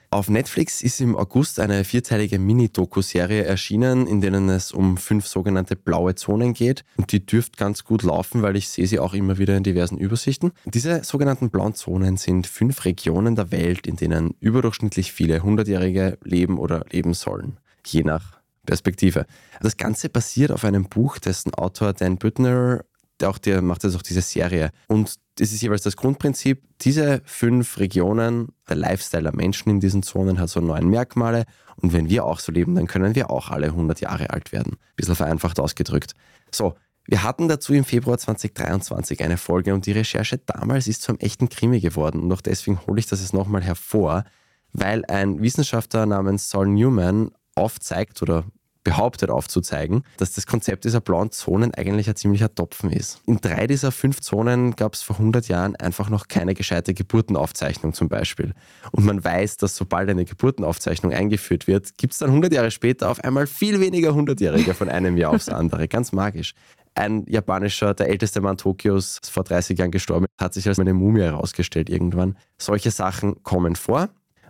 Auf 0.10 0.30
Netflix 0.30 0.82
ist 0.82 1.02
im 1.02 1.18
August 1.18 1.60
eine 1.60 1.84
vierteilige 1.84 2.40
Mini-Doku-Serie 2.40 3.44
erschienen, 3.44 4.08
in 4.08 4.22
denen 4.22 4.48
es 4.48 4.72
um 4.72 4.96
fünf 4.96 5.28
sogenannte 5.28 5.76
blaue 5.76 6.16
Zonen 6.16 6.54
geht. 6.54 6.86
Und 6.96 7.12
die 7.12 7.26
dürfte 7.26 7.58
ganz 7.58 7.84
gut 7.84 8.04
laufen, 8.04 8.42
weil 8.42 8.56
ich 8.56 8.70
sehe 8.70 8.88
sie 8.88 9.00
auch 9.00 9.14
immer 9.14 9.38
wieder 9.38 9.58
in 9.58 9.64
diversen 9.64 9.98
Übersichten. 9.98 10.54
Diese 10.64 11.04
sogenannten 11.04 11.50
blauen 11.50 11.74
Zonen 11.74 12.16
sind 12.16 12.48
fünf 12.48 12.86
Regionen 12.86 13.36
der 13.36 13.52
Welt, 13.52 13.86
in 13.86 13.98
denen 13.98 14.34
überdurchschnittlich 14.40 15.12
viele 15.12 15.44
Hundertjährige 15.44 16.18
leben 16.24 16.58
oder 16.58 16.86
leben 16.90 17.14
sollen. 17.14 17.60
Je 17.86 18.04
nach 18.04 18.38
Perspektive. 18.66 19.26
Das 19.62 19.78
Ganze 19.78 20.10
basiert 20.10 20.52
auf 20.52 20.64
einem 20.64 20.86
Buch, 20.86 21.18
dessen 21.18 21.54
Autor 21.54 21.94
Dan 21.94 22.18
Büttner 22.18 22.84
auch 23.24 23.38
der 23.38 23.62
macht 23.62 23.84
jetzt 23.84 23.96
auch 23.96 24.02
diese 24.02 24.22
Serie. 24.22 24.72
Und 24.88 25.16
das 25.36 25.52
ist 25.52 25.62
jeweils 25.62 25.84
das 25.84 25.98
Grundprinzip. 25.98 26.62
Diese 26.82 27.22
fünf 27.26 27.80
Regionen, 27.80 28.50
der 28.70 28.76
Lifestyle 28.76 29.24
der 29.24 29.36
Menschen 29.36 29.70
in 29.70 29.80
diesen 29.80 30.04
Zonen 30.04 30.40
hat 30.40 30.50
so 30.50 30.60
neun 30.60 30.90
Merkmale. 30.90 31.46
Und 31.76 31.94
wenn 31.94 32.10
wir 32.10 32.26
auch 32.26 32.40
so 32.40 32.52
leben, 32.52 32.76
dann 32.76 32.88
können 32.88 33.16
wir 33.16 33.30
auch 33.30 33.50
alle 33.50 33.68
100 33.68 34.02
Jahre 34.02 34.32
alt 34.32 34.52
werden. 34.52 34.78
Bisschen 34.96 35.16
vereinfacht 35.16 35.60
ausgedrückt. 35.60 36.14
So, 36.52 36.76
wir 37.06 37.24
hatten 37.24 37.48
dazu 37.48 37.74
im 37.74 37.86
Februar 37.86 38.18
2023 38.18 39.24
eine 39.24 39.38
Folge 39.38 39.74
und 39.74 39.86
die 39.86 39.94
Recherche 39.94 40.40
damals 40.40 40.88
ist 40.88 41.04
zu 41.04 41.12
einem 41.12 41.20
echten 41.20 41.50
Krimi 41.50 41.80
geworden. 41.80 42.22
Und 42.22 42.34
auch 42.34 42.42
deswegen 42.42 42.86
hole 42.86 43.00
ich 43.00 43.08
das 43.08 43.22
jetzt 43.22 43.34
nochmal 43.34 43.64
hervor, 43.64 44.26
weil 44.74 45.06
ein 45.06 45.42
Wissenschaftler 45.42 46.06
namens 46.06 46.50
Saul 46.50 46.68
Newman 46.68 47.32
aufzeigt 47.56 48.22
oder 48.22 48.44
behauptet 48.88 49.30
aufzuzeigen, 49.30 50.06
dass 50.16 50.32
das 50.32 50.48
Konzept 50.48 50.86
dieser 50.86 51.02
blauen 51.02 51.30
Zonen 51.32 51.74
eigentlich 51.74 52.08
ein 52.08 52.16
ziemlicher 52.16 52.56
Topfen 52.56 52.90
ist. 52.90 53.20
In 53.26 53.42
drei 53.42 53.68
dieser 53.68 53.92
fünf 53.92 54.22
Zonen 54.22 54.78
gab 54.78 54.94
es 54.94 55.02
vor 55.02 55.18
100 55.18 55.50
Jahren 55.50 55.76
einfach 55.76 56.10
noch 56.10 56.30
keine 56.30 56.54
gescheite 56.54 56.94
Geburtenaufzeichnung 56.94 57.92
zum 57.92 58.08
Beispiel. 58.08 58.54
Und 58.94 59.04
man 59.04 59.22
weiß, 59.22 59.58
dass 59.58 59.76
sobald 59.76 60.10
eine 60.10 60.24
Geburtenaufzeichnung 60.24 61.12
eingeführt 61.12 61.68
wird, 61.68 61.98
gibt 61.98 62.14
es 62.14 62.20
dann 62.20 62.30
100 62.30 62.54
Jahre 62.54 62.72
später 62.72 63.10
auf 63.10 63.22
einmal 63.26 63.46
viel 63.46 63.82
weniger 63.82 64.12
100-Jährige 64.12 64.74
von 64.74 64.88
einem 64.88 65.18
Jahr 65.18 65.34
aufs 65.34 65.50
andere. 65.50 65.90
Ganz 65.90 66.14
magisch. 66.14 66.54
Ein 66.96 67.26
japanischer, 67.28 67.94
der 67.94 68.08
älteste 68.08 68.40
Mann 68.40 68.56
Tokios, 68.56 69.20
ist 69.22 69.32
vor 69.32 69.44
30 69.44 69.78
Jahren 69.78 69.92
gestorben, 69.92 70.28
hat 70.40 70.54
sich 70.54 70.66
als 70.66 70.80
eine 70.80 70.94
Mumie 70.94 71.24
herausgestellt 71.24 71.90
irgendwann. 71.90 72.38
Solche 72.58 72.92
Sachen 72.92 73.44
kommen 73.44 73.76
vor. 73.76 74.08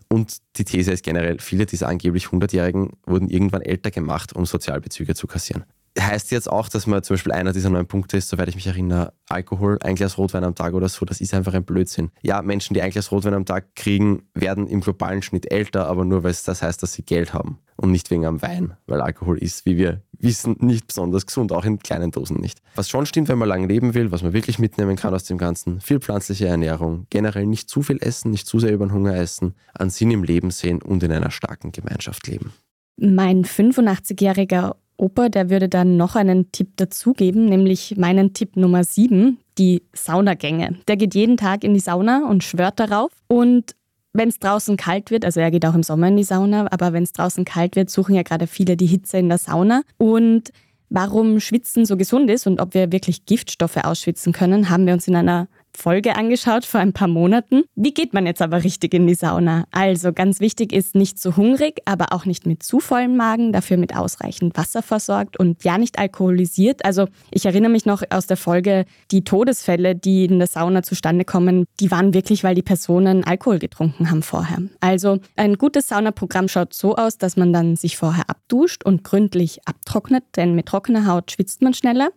Und 0.09 0.37
die 0.55 0.63
These 0.63 0.91
ist 0.91 1.03
generell, 1.03 1.39
viele 1.39 1.65
dieser 1.65 1.87
angeblich 1.87 2.27
100-Jährigen 2.27 2.91
wurden 3.05 3.29
irgendwann 3.29 3.61
älter 3.61 3.91
gemacht, 3.91 4.33
um 4.33 4.45
Sozialbezüge 4.45 5.15
zu 5.15 5.27
kassieren. 5.27 5.65
Heißt 5.99 6.29
jetzt 6.31 6.49
auch, 6.49 6.69
dass 6.69 6.85
man 6.85 7.01
zum 7.01 7.15
Beispiel 7.15 7.31
einer 7.31 7.53
dieser 7.53 7.71
neuen 7.71 7.87
Punkte 7.87 8.17
ist, 8.17 8.29
soweit 8.29 8.47
ich 8.49 8.55
mich 8.55 8.67
erinnere, 8.67 9.13
Alkohol, 9.29 9.79
ein 9.81 9.95
Glas 9.95 10.17
Rotwein 10.19 10.43
am 10.43 10.53
Tag 10.53 10.73
oder 10.73 10.87
so, 10.89 11.05
das 11.05 11.21
ist 11.21 11.33
einfach 11.33 11.55
ein 11.55 11.63
Blödsinn. 11.63 12.11
Ja, 12.21 12.41
Menschen, 12.43 12.75
die 12.75 12.83
ein 12.83 12.91
Glas 12.91 13.11
Rotwein 13.11 13.33
am 13.33 13.45
Tag 13.45 13.75
kriegen, 13.75 14.27
werden 14.35 14.67
im 14.67 14.81
globalen 14.81 15.23
Schnitt 15.23 15.51
älter, 15.51 15.87
aber 15.87 16.05
nur 16.05 16.23
weil 16.23 16.31
es 16.31 16.43
das 16.43 16.61
heißt, 16.61 16.83
dass 16.83 16.93
sie 16.93 17.01
Geld 17.01 17.33
haben 17.33 17.57
und 17.77 17.91
nicht 17.91 18.11
wegen 18.11 18.25
am 18.25 18.43
Wein, 18.43 18.77
weil 18.85 19.01
Alkohol 19.01 19.39
ist, 19.39 19.65
wie 19.65 19.77
wir 19.77 20.03
wissen, 20.19 20.55
nicht 20.59 20.87
besonders 20.87 21.25
gesund, 21.25 21.51
auch 21.51 21.65
in 21.65 21.79
kleinen 21.79 22.11
Dosen 22.11 22.39
nicht. 22.39 22.59
Was 22.75 22.89
schon 22.89 23.05
stimmt, 23.05 23.29
wenn 23.29 23.37
man 23.37 23.49
lang 23.49 23.67
leben 23.67 23.93
will, 23.93 24.11
was 24.11 24.23
man 24.23 24.33
wirklich 24.33 24.59
mitnehmen 24.59 24.95
kann 24.95 25.13
aus 25.13 25.25
dem 25.25 25.37
Ganzen, 25.37 25.81
viel 25.81 25.99
pflanzliche 25.99 26.47
Ernährung, 26.47 27.07
generell 27.09 27.45
nicht 27.45 27.69
zu 27.69 27.81
viel 27.81 27.97
essen, 28.01 28.31
nicht 28.31 28.47
zu 28.47 28.59
sehr 28.59 28.73
über 28.73 28.85
den 28.85 28.93
Hunger 28.93 29.15
essen, 29.15 29.53
an 29.73 29.89
Sinn 29.89 30.11
im 30.11 30.23
Leben 30.23 30.51
sehen 30.51 30.81
und 30.81 31.03
in 31.03 31.11
einer 31.11 31.31
starken 31.31 31.71
Gemeinschaft 31.71 32.27
leben. 32.27 32.53
Mein 32.97 33.45
85-jähriger 33.45 34.75
Opa, 34.97 35.29
der 35.29 35.51
würde 35.51 35.69
dann 35.69 35.95
noch 35.95 36.15
einen 36.15 36.51
Tipp 36.51 36.75
dazugeben, 36.75 37.45
nämlich 37.45 37.95
meinen 37.97 38.33
Tipp 38.33 38.57
Nummer 38.57 38.83
7, 38.83 39.37
die 39.59 39.83
Saunagänge. 39.93 40.75
Der 40.87 40.97
geht 40.97 41.13
jeden 41.13 41.37
Tag 41.37 41.63
in 41.63 41.75
die 41.75 41.79
Sauna 41.79 42.27
und 42.27 42.43
schwört 42.43 42.79
darauf. 42.79 43.11
Und 43.27 43.75
wenn 44.17 44.29
es 44.29 44.39
draußen 44.39 44.77
kalt 44.77 45.11
wird, 45.11 45.23
also 45.23 45.39
er 45.39 45.51
geht 45.51 45.65
auch 45.65 45.75
im 45.75 45.83
Sommer 45.83 46.07
in 46.07 46.17
die 46.17 46.23
Sauna, 46.23 46.67
aber 46.71 46.91
wenn 46.91 47.03
es 47.03 47.13
draußen 47.13 47.45
kalt 47.45 47.75
wird, 47.75 47.89
suchen 47.89 48.15
ja 48.15 48.23
gerade 48.23 48.47
viele 48.47 48.75
die 48.75 48.87
Hitze 48.87 49.17
in 49.17 49.29
der 49.29 49.37
Sauna. 49.37 49.83
Und 49.97 50.51
warum 50.89 51.39
Schwitzen 51.39 51.85
so 51.85 51.97
gesund 51.97 52.29
ist 52.29 52.47
und 52.47 52.59
ob 52.59 52.73
wir 52.73 52.91
wirklich 52.91 53.25
Giftstoffe 53.25 53.77
ausschwitzen 53.77 54.33
können, 54.33 54.69
haben 54.69 54.87
wir 54.87 54.93
uns 54.93 55.07
in 55.07 55.15
einer 55.15 55.47
Folge 55.77 56.15
angeschaut 56.15 56.65
vor 56.65 56.79
ein 56.79 56.91
paar 56.91 57.07
Monaten. 57.07 57.63
Wie 57.75 57.93
geht 57.93 58.11
man 58.11 58.25
jetzt 58.25 58.41
aber 58.41 58.63
richtig 58.63 58.95
in 58.95 59.05
die 59.05 59.13
Sauna? 59.13 59.65
Also 59.69 60.11
ganz 60.11 60.39
wichtig 60.39 60.73
ist 60.73 60.95
nicht 60.95 61.19
zu 61.19 61.37
hungrig, 61.37 61.81
aber 61.85 62.13
auch 62.13 62.25
nicht 62.25 62.47
mit 62.47 62.63
zu 62.63 62.79
vollem 62.79 63.15
Magen, 63.15 63.53
dafür 63.53 63.77
mit 63.77 63.95
ausreichend 63.95 64.57
Wasser 64.57 64.81
versorgt 64.81 65.39
und 65.39 65.63
ja 65.63 65.77
nicht 65.77 65.99
alkoholisiert. 65.99 66.83
Also 66.83 67.07
ich 67.29 67.45
erinnere 67.45 67.71
mich 67.71 67.85
noch 67.85 68.01
aus 68.09 68.25
der 68.25 68.37
Folge, 68.37 68.85
die 69.11 69.23
Todesfälle, 69.23 69.95
die 69.95 70.25
in 70.25 70.39
der 70.39 70.47
Sauna 70.47 70.81
zustande 70.81 71.25
kommen, 71.25 71.65
die 71.79 71.91
waren 71.91 72.15
wirklich, 72.15 72.43
weil 72.43 72.55
die 72.55 72.63
Personen 72.63 73.23
Alkohol 73.23 73.59
getrunken 73.59 74.09
haben 74.09 74.23
vorher. 74.23 74.57
Also 74.79 75.19
ein 75.35 75.59
gutes 75.59 75.89
Saunaprogramm 75.89 76.47
schaut 76.47 76.73
so 76.73 76.95
aus, 76.95 77.19
dass 77.19 77.37
man 77.37 77.53
dann 77.53 77.75
sich 77.75 77.97
vorher 77.97 78.31
abduscht 78.31 78.83
und 78.83 79.03
gründlich 79.03 79.59
abtrocknet, 79.67 80.23
denn 80.37 80.55
mit 80.55 80.65
trockener 80.65 81.05
Haut 81.05 81.31
schwitzt 81.31 81.61
man 81.61 81.75
schneller. 81.75 82.09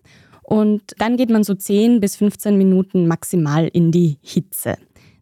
Und 0.42 0.82
dann 0.98 1.16
geht 1.16 1.30
man 1.30 1.44
so 1.44 1.54
10 1.54 2.00
bis 2.00 2.16
15 2.16 2.56
Minuten 2.56 3.06
maximal 3.06 3.68
in 3.68 3.92
die 3.92 4.18
Hitze. 4.22 4.76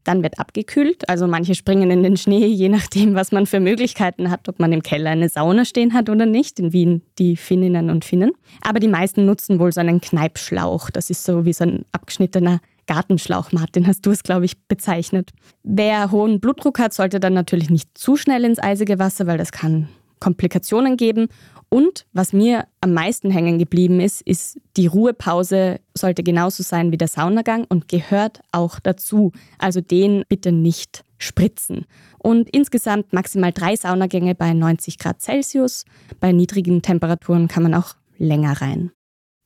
Dann 0.05 0.23
wird 0.23 0.39
abgekühlt, 0.39 1.07
also 1.09 1.27
manche 1.27 1.55
springen 1.55 1.91
in 1.91 2.03
den 2.03 2.17
Schnee, 2.17 2.47
je 2.47 2.71
nachdem, 2.71 3.15
was 3.15 3.31
man 3.31 3.45
für 3.45 3.61
Möglichkeiten 3.61 4.31
hat, 4.31 4.49
ob 4.49 4.59
man 4.59 4.73
im 4.73 4.83
Keller 4.83 5.11
eine 5.11 5.29
Sauna 5.29 5.67
stehen 5.67 5.93
hat 5.93 6.09
oder 6.09 6.25
nicht, 6.25 6.59
in 6.59 6.73
Wien 6.73 7.03
die 7.19 7.37
Finninnen 7.37 7.91
und 7.91 8.07
Finnen. 8.07 8.33
Aber 8.63 8.81
die 8.81 8.89
meisten 8.89 9.27
nutzen 9.27 9.59
wohl 9.59 9.71
so 9.71 9.81
einen 9.81 10.01
Kneipschlauch, 10.01 10.89
das 10.89 11.11
ist 11.11 11.25
so 11.25 11.45
wie 11.45 11.53
so 11.53 11.65
ein 11.65 11.85
abgeschnittener 11.93 12.61
Gartenschlauch, 12.87 13.53
Martin, 13.53 13.87
hast 13.87 14.07
du 14.07 14.11
es, 14.11 14.23
glaube 14.23 14.47
ich, 14.47 14.59
bezeichnet. 14.67 15.33
Wer 15.63 16.11
hohen 16.11 16.41
Blutdruck 16.41 16.79
hat, 16.79 16.95
sollte 16.95 17.21
dann 17.21 17.35
natürlich 17.35 17.69
nicht 17.69 17.91
zu 17.93 18.17
schnell 18.17 18.45
ins 18.45 18.59
eisige 18.59 18.99
Wasser, 18.99 19.27
weil 19.27 19.37
das 19.37 19.53
kann 19.53 19.89
Komplikationen 20.21 20.97
geben. 20.97 21.29
Und 21.71 22.07
was 22.13 22.33
mir 22.33 22.67
am 22.81 22.95
meisten 22.95 23.31
hängen 23.31 23.59
geblieben 23.59 24.01
ist, 24.01 24.23
ist, 24.23 24.59
die 24.77 24.87
Ruhepause 24.87 25.81
sollte 25.97 26.23
genauso 26.23 26.63
sein 26.63 26.93
wie 26.93 26.97
der 26.97 27.09
Saunagang 27.09 27.67
und 27.69 27.89
gehört 27.89 28.41
auch 28.53 28.81
dazu. 28.81 29.33
Also 29.59 29.81
den 29.81 30.25
bitte 30.29 30.51
nicht 30.51 31.05
spritzen. 31.19 31.85
Und 32.19 32.49
insgesamt 32.51 33.13
maximal 33.13 33.53
drei 33.53 33.77
Saunagänge 33.77 34.35
bei 34.35 34.55
90 34.55 34.99
Grad 34.99 35.21
Celsius. 35.21 35.85
Bei 36.21 36.33
niedrigen 36.33 36.81
Temperaturen 36.81 37.49
kann 37.49 37.65
man 37.65 37.75
auch 37.75 37.97
länger 38.17 38.61
rein. 38.61 38.91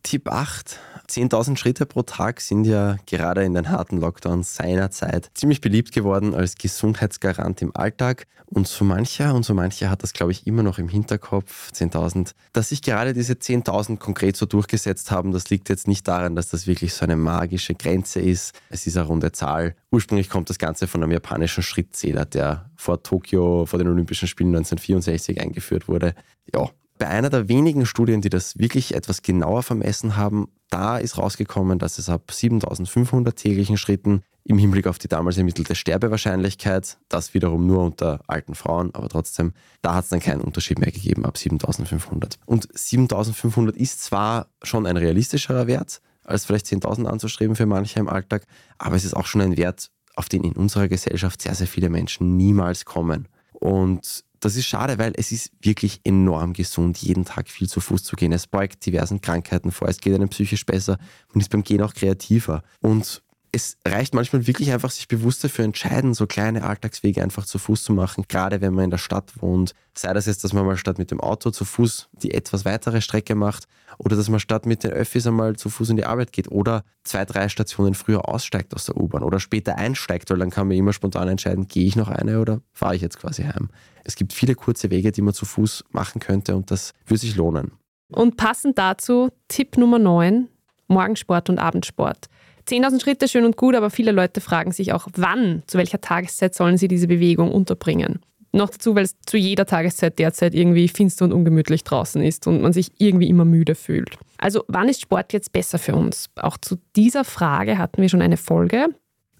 Tipp 0.02 0.29
8. 0.29 0.79
10.000 1.12 1.59
Schritte 1.59 1.85
pro 1.85 2.02
Tag 2.02 2.40
sind 2.40 2.64
ja 2.64 2.97
gerade 3.04 3.45
in 3.45 3.52
den 3.52 3.69
harten 3.69 3.99
Lockdowns 3.99 4.54
seinerzeit 4.54 5.31
ziemlich 5.35 5.61
beliebt 5.61 5.92
geworden 5.92 6.35
als 6.35 6.54
Gesundheitsgarant 6.54 7.61
im 7.61 7.76
Alltag. 7.76 8.26
Und 8.47 8.66
so 8.66 8.85
mancher 8.85 9.35
und 9.35 9.45
so 9.45 9.52
mancher 9.52 9.90
hat 9.90 10.02
das, 10.02 10.14
glaube 10.14 10.33
ich, 10.33 10.47
immer 10.47 10.62
noch 10.62 10.78
im 10.78 10.88
Hinterkopf, 10.88 11.71
10.000. 11.73 12.33
Dass 12.54 12.71
sich 12.71 12.81
gerade 12.81 13.12
diese 13.12 13.35
10.000 13.35 13.99
konkret 13.99 14.37
so 14.38 14.47
durchgesetzt 14.47 15.11
haben, 15.11 15.33
das 15.33 15.50
liegt 15.50 15.69
jetzt 15.69 15.87
nicht 15.87 16.09
daran, 16.09 16.35
dass 16.35 16.49
das 16.49 16.66
wirklich 16.66 16.95
so 16.95 17.04
eine 17.04 17.16
magische 17.16 17.75
Grenze 17.75 18.21
ist. 18.21 18.59
Es 18.71 18.87
ist 18.87 18.97
eine 18.97 19.07
runde 19.07 19.33
Zahl. 19.33 19.75
Ursprünglich 19.90 20.31
kommt 20.31 20.49
das 20.49 20.59
Ganze 20.59 20.87
von 20.87 21.02
einem 21.02 21.12
japanischen 21.12 21.62
Schrittzähler, 21.62 22.25
der 22.25 22.71
vor 22.76 23.02
Tokio, 23.02 23.66
vor 23.66 23.78
den 23.78 23.88
Olympischen 23.88 24.28
Spielen 24.28 24.57
1964 24.57 25.42
eingeführt 25.42 25.88
wurde. 25.88 26.14
Ja, 26.54 26.71
bei 27.02 27.09
einer 27.09 27.30
der 27.30 27.49
wenigen 27.49 27.85
Studien, 27.85 28.21
die 28.21 28.28
das 28.28 28.59
wirklich 28.59 28.94
etwas 28.94 29.23
genauer 29.23 29.64
vermessen 29.64 30.14
haben, 30.14 30.47
da 30.71 30.99
ist 30.99 31.18
rausgekommen, 31.18 31.80
dass 31.80 31.99
es 31.99 32.09
ab 32.09 32.30
7500 32.30 33.35
täglichen 33.35 33.76
Schritten 33.76 34.23
im 34.44 34.56
Hinblick 34.56 34.87
auf 34.87 35.00
die 35.00 35.09
damals 35.09 35.37
ermittelte 35.37 35.75
Sterbewahrscheinlichkeit, 35.75 36.99
das 37.09 37.35
wiederum 37.35 37.66
nur 37.66 37.82
unter 37.82 38.21
alten 38.28 38.54
Frauen, 38.54 38.94
aber 38.94 39.09
trotzdem, 39.09 39.52
da 39.80 39.97
hat 39.97 40.04
es 40.04 40.11
dann 40.11 40.21
keinen 40.21 40.42
Unterschied 40.42 40.78
mehr 40.78 40.92
gegeben 40.92 41.25
ab 41.25 41.38
7500. 41.38 42.38
Und 42.47 42.68
7500 42.73 43.76
ist 43.76 44.04
zwar 44.04 44.47
schon 44.62 44.87
ein 44.87 44.97
realistischerer 44.97 45.66
Wert, 45.66 46.02
als 46.23 46.44
vielleicht 46.44 46.66
10.000 46.66 47.06
anzustreben 47.06 47.56
für 47.56 47.66
manche 47.66 47.99
im 47.99 48.09
Alltag, 48.09 48.47
aber 48.78 48.94
es 48.94 49.04
ist 49.04 49.14
auch 49.14 49.26
schon 49.26 49.40
ein 49.40 49.56
Wert, 49.56 49.90
auf 50.14 50.28
den 50.28 50.44
in 50.44 50.52
unserer 50.52 50.87
Gesellschaft 50.87 51.42
sehr, 51.42 51.56
sehr 51.56 51.66
viele 51.66 51.90
Menschen 51.90 52.37
niemals 52.37 52.85
kommen. 52.85 53.26
Und 53.54 54.23
das 54.44 54.56
ist 54.56 54.66
schade, 54.66 54.99
weil 54.99 55.12
es 55.16 55.30
ist 55.30 55.52
wirklich 55.61 56.00
enorm 56.04 56.52
gesund, 56.52 56.99
jeden 56.99 57.25
Tag 57.25 57.49
viel 57.49 57.68
zu 57.68 57.80
Fuß 57.80 58.02
zu 58.02 58.16
gehen. 58.16 58.32
Es 58.32 58.49
beugt 58.49 58.84
diversen 58.84 59.20
Krankheiten 59.20 59.70
vor, 59.70 59.88
es 59.88 59.99
geht 59.99 60.14
einem 60.14 60.28
psychisch 60.28 60.66
besser 60.66 60.99
und 61.32 61.40
ist 61.40 61.49
beim 61.49 61.62
Gehen 61.62 61.80
auch 61.80 61.94
kreativer. 61.94 62.64
Und 62.80 63.22
es 63.54 63.76
reicht 63.87 64.14
manchmal 64.14 64.47
wirklich 64.47 64.73
einfach, 64.73 64.90
sich 64.90 65.09
bewusst 65.09 65.44
dafür 65.44 65.66
entscheiden, 65.66 66.14
so 66.14 66.26
kleine 66.26 66.64
Alltagswege 66.64 67.23
einfach 67.23 67.44
zu 67.44 67.59
Fuß 67.59 67.85
zu 67.85 67.92
machen, 67.92 68.25
gerade 68.26 68.62
wenn 68.62 68.73
man 68.73 68.85
in 68.85 68.90
der 68.90 68.99
Stadt 68.99 69.42
wohnt. 69.42 69.75
Sei 69.94 70.11
das 70.14 70.25
jetzt, 70.25 70.42
dass 70.42 70.54
man 70.54 70.64
mal 70.64 70.78
statt 70.78 70.99
mit 70.99 71.11
dem 71.11 71.21
Auto 71.21 71.50
zu 71.50 71.66
Fuß 71.66 72.09
die 72.12 72.32
etwas 72.32 72.64
weitere 72.64 73.02
Strecke 73.02 73.35
macht 73.35 73.64
oder 73.99 74.16
dass 74.16 74.30
man 74.30 74.40
statt 74.40 74.64
mit 74.64 74.85
den 74.85 74.92
Öffis 74.92 75.26
einmal 75.26 75.56
zu 75.56 75.68
Fuß 75.68 75.90
in 75.90 75.99
die 75.99 76.06
Arbeit 76.06 76.32
geht 76.32 76.50
oder 76.50 76.82
zwei, 77.04 77.26
drei 77.26 77.50
Stationen 77.50 77.92
früher 77.92 78.26
aussteigt 78.26 78.75
aus 78.75 78.87
der 78.87 78.97
U-Bahn 78.97 79.23
oder 79.23 79.38
später 79.38 79.76
einsteigt, 79.76 80.30
weil 80.30 80.38
dann 80.38 80.49
kann 80.49 80.66
man 80.66 80.78
immer 80.78 80.94
spontan 80.94 81.28
entscheiden, 81.28 81.68
gehe 81.68 81.85
ich 81.85 81.94
noch 81.94 82.09
eine 82.09 82.40
oder 82.40 82.62
fahre 82.73 82.97
ich 82.97 83.02
jetzt 83.02 83.18
quasi 83.18 83.42
heim. 83.42 83.68
Es 84.02 84.16
gibt 84.16 84.32
viele 84.32 84.54
kurze 84.54 84.88
Wege, 84.88 85.12
die 85.12 85.21
man 85.21 85.35
zu 85.35 85.44
Fuß 85.44 85.85
machen 85.90 86.21
könnte 86.21 86.56
und 86.56 86.71
das 86.71 86.92
würde 87.04 87.21
sich 87.21 87.37
lohnen. 87.37 87.73
Und 88.09 88.38
passend 88.38 88.78
dazu 88.78 89.28
Tipp 89.49 89.76
Nummer 89.76 89.99
9, 89.99 90.49
Morgensport 90.88 91.50
und 91.50 91.59
Abendsport. 91.59 92.28
10.000 92.69 93.00
Schritte 93.00 93.28
schön 93.28 93.45
und 93.45 93.57
gut, 93.57 93.75
aber 93.75 93.90
viele 93.90 94.12
Leute 94.12 94.40
fragen 94.40 94.73
sich 94.73 94.92
auch, 94.92 95.09
wann, 95.14 95.62
zu 95.66 95.78
welcher 95.78 96.00
Tageszeit 96.00 96.54
sollen 96.54 96.76
sie 96.76 96.88
diese 96.88 97.09
Bewegung 97.09 97.50
unterbringen. 97.50 98.21
Noch 98.52 98.69
dazu, 98.69 98.95
weil 98.95 99.04
es 99.04 99.16
zu 99.25 99.38
jeder 99.38 99.64
Tageszeit 99.64 100.19
derzeit 100.19 100.54
irgendwie 100.54 100.87
finster 100.88 101.25
und 101.25 101.33
ungemütlich 101.33 101.85
draußen 101.85 102.23
ist 102.23 102.47
und 102.47 102.61
man 102.61 102.75
sich 102.75 102.92
irgendwie 102.99 103.28
immer 103.28 103.47
müde 103.47 103.75
fühlt. 103.75 104.19
Also 104.37 104.64
wann 104.69 104.90
ist 104.90 105.00
Sport 105.00 105.33
jetzt 105.33 105.52
besser 105.52 105.78
für 105.78 105.95
uns? 105.95 106.28
Auch 106.37 106.59
zu 106.59 106.76
dieser 106.95 107.25
Frage 107.25 107.78
hatten 107.78 108.02
wir 108.02 108.11
schon 108.11 108.21
eine 108.21 108.37
Folge. 108.37 108.88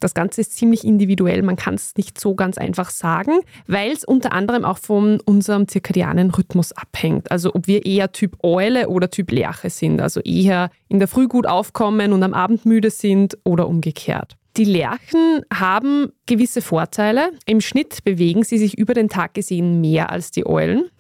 Das 0.02 0.14
Ganze 0.14 0.40
ist 0.40 0.56
ziemlich 0.56 0.85
individuell, 0.85 1.42
man 1.42 1.54
kann 1.54 1.75
es 1.75 1.94
nicht 1.97 2.18
so 2.18 2.35
ganz 2.35 2.59
einfach 2.59 2.90
sagen, 2.90 3.38
weil 3.68 3.92
es 3.92 4.02
unter 4.02 4.32
anderem 4.32 4.64
auch 4.64 4.78
von 4.78 5.21
unserem 5.21 5.68
zirkadianen 5.68 6.32
Rhythmus 6.32 6.73
abhängt. 6.73 7.30
Also 7.30 7.54
ob 7.54 7.68
wir 7.68 7.87
eher 7.87 8.11
Typ 8.11 8.37
Eule 8.42 8.88
oder 8.88 9.11
Typ 9.11 9.30
Lerche 9.30 9.71
sind, 9.71 10.00
also 10.00 10.21
eher 10.21 10.71
in 10.88 10.99
der 10.99 11.06
Früh 11.06 11.28
gut 11.28 11.47
aufkommen 11.47 12.12
und 12.12 12.25
am 12.25 12.35
Abend 12.35 12.66
müde 12.66 12.90
sind 12.90 13.38
oder 13.44 13.68
umgekehrt. 13.68 14.37
Die 14.56 14.64
Lerchen 14.64 15.42
haben 15.54 16.09
gewisse 16.26 16.62
Vorteile. 16.62 17.30
Im 17.47 17.61
Schnitt 17.61 18.02
bewegen 18.02 18.42
sie 18.42 18.59
sich 18.59 18.76
über 18.76 18.94
den 18.94 19.09
Tag 19.09 19.35
gesehen 19.35 19.80
mehr 19.80 20.11
als 20.11 20.32
die 20.32 20.44
Eulen. 20.44 20.90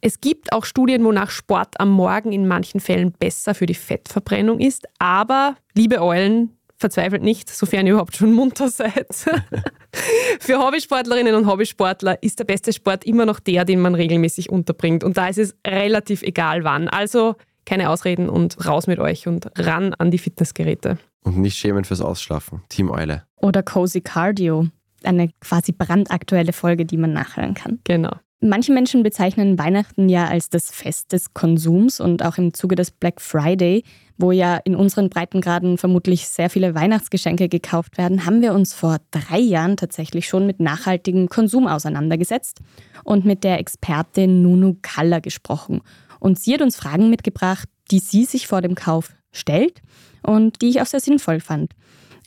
Es 0.00 0.20
gibt 0.20 0.52
auch 0.52 0.64
Studien, 0.64 1.04
wonach 1.04 1.30
Sport 1.30 1.78
am 1.78 1.90
Morgen 1.90 2.32
in 2.32 2.48
manchen 2.48 2.80
Fällen 2.80 3.12
besser 3.12 3.54
für 3.54 3.66
die 3.66 3.74
Fettverbrennung 3.74 4.60
ist. 4.60 4.86
Aber, 4.98 5.56
liebe 5.74 6.00
Eulen, 6.00 6.55
verzweifelt 6.78 7.22
nicht, 7.22 7.50
sofern 7.50 7.86
ihr 7.86 7.92
überhaupt 7.92 8.16
schon 8.16 8.32
munter 8.32 8.68
seid. 8.68 9.08
Für 10.40 10.58
Hobbysportlerinnen 10.58 11.34
und 11.34 11.46
Hobbysportler 11.46 12.22
ist 12.22 12.38
der 12.38 12.44
beste 12.44 12.72
Sport 12.72 13.04
immer 13.04 13.26
noch 13.26 13.40
der, 13.40 13.64
den 13.64 13.80
man 13.80 13.94
regelmäßig 13.94 14.50
unterbringt. 14.50 15.04
Und 15.04 15.16
da 15.16 15.28
ist 15.28 15.38
es 15.38 15.56
relativ 15.66 16.22
egal 16.22 16.64
wann. 16.64 16.88
Also 16.88 17.36
keine 17.64 17.90
Ausreden 17.90 18.28
und 18.28 18.64
raus 18.66 18.86
mit 18.86 18.98
euch 18.98 19.26
und 19.26 19.50
ran 19.58 19.94
an 19.94 20.10
die 20.10 20.18
Fitnessgeräte. 20.18 20.98
Und 21.22 21.38
nicht 21.38 21.56
schämen 21.56 21.84
fürs 21.84 22.00
Ausschlafen. 22.00 22.62
Team 22.68 22.90
Eule. 22.90 23.24
Oder 23.36 23.62
Cozy 23.62 24.00
Cardio. 24.00 24.68
Eine 25.02 25.30
quasi 25.40 25.72
brandaktuelle 25.72 26.52
Folge, 26.52 26.86
die 26.86 26.96
man 26.96 27.12
nachhören 27.12 27.54
kann. 27.54 27.80
Genau. 27.84 28.12
Manche 28.40 28.70
Menschen 28.70 29.02
bezeichnen 29.02 29.58
Weihnachten 29.58 30.10
ja 30.10 30.26
als 30.28 30.50
das 30.50 30.70
Fest 30.70 31.12
des 31.12 31.32
Konsums 31.32 32.00
und 32.00 32.22
auch 32.22 32.36
im 32.36 32.52
Zuge 32.52 32.76
des 32.76 32.90
Black 32.90 33.22
Friday, 33.22 33.82
wo 34.18 34.30
ja 34.30 34.58
in 34.58 34.76
unseren 34.76 35.08
Breitengraden 35.08 35.78
vermutlich 35.78 36.28
sehr 36.28 36.50
viele 36.50 36.74
Weihnachtsgeschenke 36.74 37.48
gekauft 37.48 37.96
werden, 37.96 38.26
haben 38.26 38.42
wir 38.42 38.52
uns 38.52 38.74
vor 38.74 38.98
drei 39.10 39.38
Jahren 39.38 39.78
tatsächlich 39.78 40.28
schon 40.28 40.46
mit 40.46 40.60
nachhaltigem 40.60 41.30
Konsum 41.30 41.66
auseinandergesetzt 41.66 42.60
und 43.04 43.24
mit 43.24 43.42
der 43.42 43.58
Expertin 43.58 44.42
Nunu 44.42 44.76
Kaller 44.82 45.22
gesprochen. 45.22 45.80
Und 46.20 46.38
sie 46.38 46.52
hat 46.52 46.60
uns 46.60 46.76
Fragen 46.76 47.08
mitgebracht, 47.08 47.68
die 47.90 48.00
sie 48.00 48.26
sich 48.26 48.48
vor 48.48 48.60
dem 48.60 48.74
Kauf 48.74 49.14
stellt 49.32 49.80
und 50.22 50.60
die 50.60 50.68
ich 50.68 50.82
auch 50.82 50.86
sehr 50.86 51.00
sinnvoll 51.00 51.40
fand. 51.40 51.72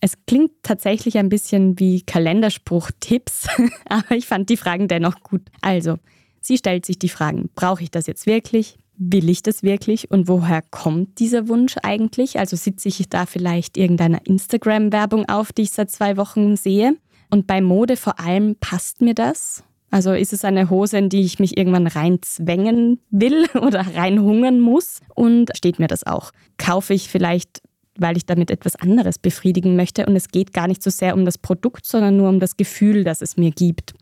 Es 0.02 0.14
klingt 0.28 0.52
tatsächlich 0.64 1.18
ein 1.18 1.30
bisschen 1.30 1.80
wie 1.80 2.02
Kalenderspruch-Tipps, 2.02 3.48
aber 3.86 4.16
ich 4.16 4.28
fand 4.28 4.50
die 4.50 4.58
Fragen 4.58 4.88
dennoch 4.88 5.22
gut. 5.22 5.42
Also, 5.62 5.98
sie 6.42 6.58
stellt 6.58 6.86
sich 6.86 7.00
die 7.00 7.10
Fragen, 7.10 7.50
brauche 7.56 7.84
ich 7.84 7.92
das 7.92 8.08
jetzt 8.08 8.26
wirklich? 8.26 8.78
Will 8.98 9.30
ich 9.30 9.44
das 9.44 9.64
wirklich? 9.64 10.12
Und 10.12 10.28
woher 10.28 10.62
kommt 10.62 11.20
dieser 11.20 11.48
Wunsch 11.48 11.76
eigentlich? 11.84 12.38
Also 12.38 12.58
sitze 12.58 12.90
ich 12.90 13.08
da 13.08 13.26
vielleicht 13.26 13.78
irgendeiner 13.78 14.26
Instagram-Werbung 14.26 15.28
auf, 15.30 15.54
die 15.54 15.62
ich 15.64 15.72
seit 15.72 15.90
zwei 15.90 16.18
Wochen 16.18 16.58
sehe? 16.58 16.98
Und 17.30 17.48
bei 17.48 17.62
Mode 17.62 17.96
vor 17.96 18.20
allem, 18.20 18.58
passt 18.60 19.02
mir 19.02 19.14
das? 19.14 19.64
Also 19.92 20.14
ist 20.14 20.34
es 20.34 20.44
eine 20.46 20.70
Hose, 20.70 20.98
in 20.98 21.10
die 21.10 21.22
ich 21.22 21.40
mich 21.40 21.58
irgendwann 21.58 21.88
reinzwängen 21.88 23.00
will 23.10 23.48
oder 23.62 23.86
reinhungern 23.96 24.60
muss? 24.60 25.00
Und 25.16 25.52
steht 25.56 25.80
mir 25.80 25.88
das 25.88 26.06
auch? 26.06 26.32
Kaufe 26.58 26.94
ich 26.94 27.10
vielleicht 27.10 27.62
weil 28.02 28.18
ich 28.18 28.26
damit 28.26 28.52
etwas 28.52 28.76
anderes 28.76 29.18
befriedigen 29.18 29.76
möchte. 29.76 30.06
Und 30.06 30.16
es 30.16 30.30
geht 30.30 30.54
gar 30.54 30.68
nicht 30.68 30.84
so 30.84 30.90
sehr 30.90 31.14
um 31.14 31.26
das 31.26 31.38
Produkt, 31.38 31.86
sondern 31.86 32.18
nur 32.18 32.30
um 32.30 32.40
das 32.40 32.58
Gefühl, 32.58 33.04
das 33.04 33.22
es 33.22 33.38
mir 33.38 33.52
gibt. 33.52 33.94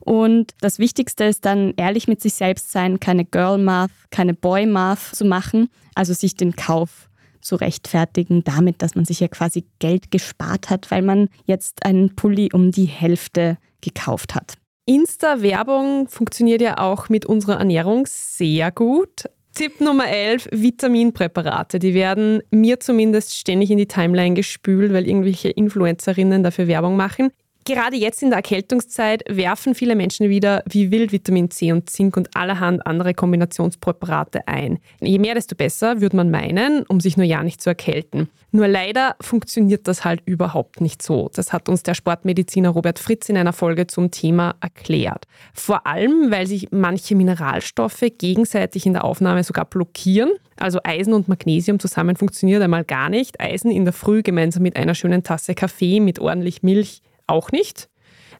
Und 0.00 0.52
das 0.60 0.78
Wichtigste 0.78 1.24
ist 1.24 1.44
dann 1.44 1.74
ehrlich 1.76 2.08
mit 2.08 2.22
sich 2.22 2.34
selbst 2.34 2.72
sein, 2.72 2.98
keine 2.98 3.24
Girl 3.24 3.58
Math, 3.58 3.90
keine 4.10 4.32
Boy 4.32 4.64
Math 4.64 5.14
zu 5.14 5.24
machen, 5.24 5.68
also 5.94 6.14
sich 6.14 6.34
den 6.34 6.56
Kauf 6.56 7.08
zu 7.40 7.56
rechtfertigen 7.56 8.42
damit, 8.44 8.82
dass 8.82 8.94
man 8.94 9.04
sich 9.04 9.20
ja 9.20 9.28
quasi 9.28 9.66
Geld 9.78 10.10
gespart 10.10 10.70
hat, 10.70 10.90
weil 10.90 11.02
man 11.02 11.28
jetzt 11.44 11.84
einen 11.84 12.14
Pulli 12.14 12.50
um 12.52 12.70
die 12.70 12.86
Hälfte 12.86 13.58
gekauft 13.80 14.34
hat. 14.34 14.54
Insta-Werbung 14.86 16.08
funktioniert 16.08 16.62
ja 16.62 16.78
auch 16.78 17.10
mit 17.10 17.26
unserer 17.26 17.58
Ernährung 17.58 18.06
sehr 18.08 18.72
gut. 18.72 19.24
Tipp 19.58 19.80
Nummer 19.80 20.06
11, 20.06 20.50
Vitaminpräparate. 20.52 21.80
Die 21.80 21.92
werden 21.92 22.44
mir 22.52 22.78
zumindest 22.78 23.34
ständig 23.34 23.72
in 23.72 23.78
die 23.78 23.88
Timeline 23.88 24.36
gespült, 24.36 24.92
weil 24.92 25.08
irgendwelche 25.08 25.48
Influencerinnen 25.48 26.44
dafür 26.44 26.68
Werbung 26.68 26.94
machen. 26.94 27.30
Gerade 27.68 27.96
jetzt 27.96 28.22
in 28.22 28.30
der 28.30 28.38
Erkältungszeit 28.38 29.22
werfen 29.28 29.74
viele 29.74 29.94
Menschen 29.94 30.30
wieder 30.30 30.62
wie 30.66 30.90
wild 30.90 31.12
Vitamin 31.12 31.50
C 31.50 31.70
und 31.70 31.90
Zink 31.90 32.16
und 32.16 32.34
allerhand 32.34 32.86
andere 32.86 33.12
Kombinationspräparate 33.12 34.48
ein. 34.48 34.78
Je 35.00 35.18
mehr, 35.18 35.34
desto 35.34 35.54
besser, 35.54 36.00
würde 36.00 36.16
man 36.16 36.30
meinen, 36.30 36.84
um 36.84 36.98
sich 36.98 37.18
nur 37.18 37.26
ja 37.26 37.42
nicht 37.42 37.60
zu 37.60 37.68
erkälten. 37.68 38.30
Nur 38.52 38.68
leider 38.68 39.16
funktioniert 39.20 39.86
das 39.86 40.02
halt 40.02 40.22
überhaupt 40.24 40.80
nicht 40.80 41.02
so. 41.02 41.28
Das 41.34 41.52
hat 41.52 41.68
uns 41.68 41.82
der 41.82 41.92
Sportmediziner 41.92 42.70
Robert 42.70 42.98
Fritz 42.98 43.28
in 43.28 43.36
einer 43.36 43.52
Folge 43.52 43.86
zum 43.86 44.10
Thema 44.10 44.54
erklärt. 44.62 45.26
Vor 45.52 45.86
allem, 45.86 46.30
weil 46.30 46.46
sich 46.46 46.68
manche 46.70 47.16
Mineralstoffe 47.16 48.06
gegenseitig 48.16 48.86
in 48.86 48.94
der 48.94 49.04
Aufnahme 49.04 49.44
sogar 49.44 49.66
blockieren. 49.66 50.30
Also 50.56 50.80
Eisen 50.84 51.12
und 51.12 51.28
Magnesium 51.28 51.78
zusammen 51.78 52.16
funktioniert 52.16 52.62
einmal 52.62 52.84
gar 52.84 53.10
nicht. 53.10 53.38
Eisen 53.42 53.70
in 53.70 53.84
der 53.84 53.92
Früh 53.92 54.22
gemeinsam 54.22 54.62
mit 54.62 54.76
einer 54.76 54.94
schönen 54.94 55.22
Tasse 55.22 55.54
Kaffee 55.54 56.00
mit 56.00 56.18
ordentlich 56.18 56.62
Milch 56.62 57.02
auch 57.28 57.52
nicht. 57.52 57.88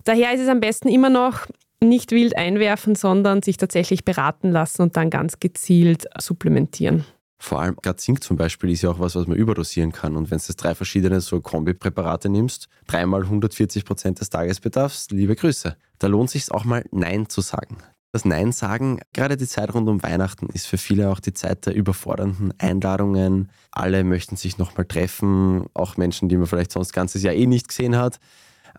Daher 0.04 0.34
ist 0.34 0.40
es 0.40 0.48
am 0.48 0.60
besten 0.60 0.88
immer 0.88 1.10
noch 1.10 1.46
nicht 1.80 2.10
wild 2.10 2.36
einwerfen, 2.36 2.94
sondern 2.94 3.42
sich 3.42 3.56
tatsächlich 3.56 4.04
beraten 4.04 4.50
lassen 4.50 4.82
und 4.82 4.96
dann 4.96 5.10
ganz 5.10 5.38
gezielt 5.38 6.06
supplementieren. 6.18 7.04
Vor 7.40 7.60
allem 7.60 7.76
gerade 7.76 7.96
Zink 7.96 8.22
zum 8.24 8.36
Beispiel 8.36 8.70
ist 8.70 8.82
ja 8.82 8.90
auch 8.90 8.98
was, 8.98 9.14
was 9.14 9.28
man 9.28 9.36
überdosieren 9.36 9.92
kann. 9.92 10.16
Und 10.16 10.30
wenn 10.30 10.38
du 10.44 10.52
drei 10.54 10.74
verschiedene 10.74 11.20
so 11.20 11.40
Kombipräparate 11.40 12.28
nimmst, 12.28 12.68
dreimal 12.88 13.22
140 13.22 13.84
Prozent 13.84 14.20
des 14.20 14.30
Tagesbedarfs, 14.30 15.08
liebe 15.10 15.36
Grüße. 15.36 15.76
Da 16.00 16.06
lohnt 16.08 16.30
sich 16.30 16.50
auch 16.50 16.64
mal 16.64 16.84
Nein 16.90 17.28
zu 17.28 17.40
sagen. 17.40 17.78
Das 18.10 18.24
Nein 18.24 18.52
sagen, 18.52 19.00
gerade 19.12 19.36
die 19.36 19.46
Zeit 19.46 19.72
rund 19.72 19.88
um 19.88 20.02
Weihnachten 20.02 20.46
ist 20.46 20.66
für 20.66 20.78
viele 20.78 21.10
auch 21.10 21.20
die 21.20 21.34
Zeit 21.34 21.66
der 21.66 21.74
überfordernden 21.74 22.54
Einladungen. 22.58 23.50
Alle 23.70 24.02
möchten 24.02 24.34
sich 24.34 24.58
nochmal 24.58 24.86
treffen, 24.86 25.66
auch 25.74 25.96
Menschen, 25.96 26.28
die 26.28 26.36
man 26.36 26.46
vielleicht 26.46 26.72
sonst 26.72 26.88
das 26.88 26.94
ganze 26.94 27.18
Jahr 27.18 27.34
eh 27.34 27.46
nicht 27.46 27.68
gesehen 27.68 27.96
hat. 27.96 28.18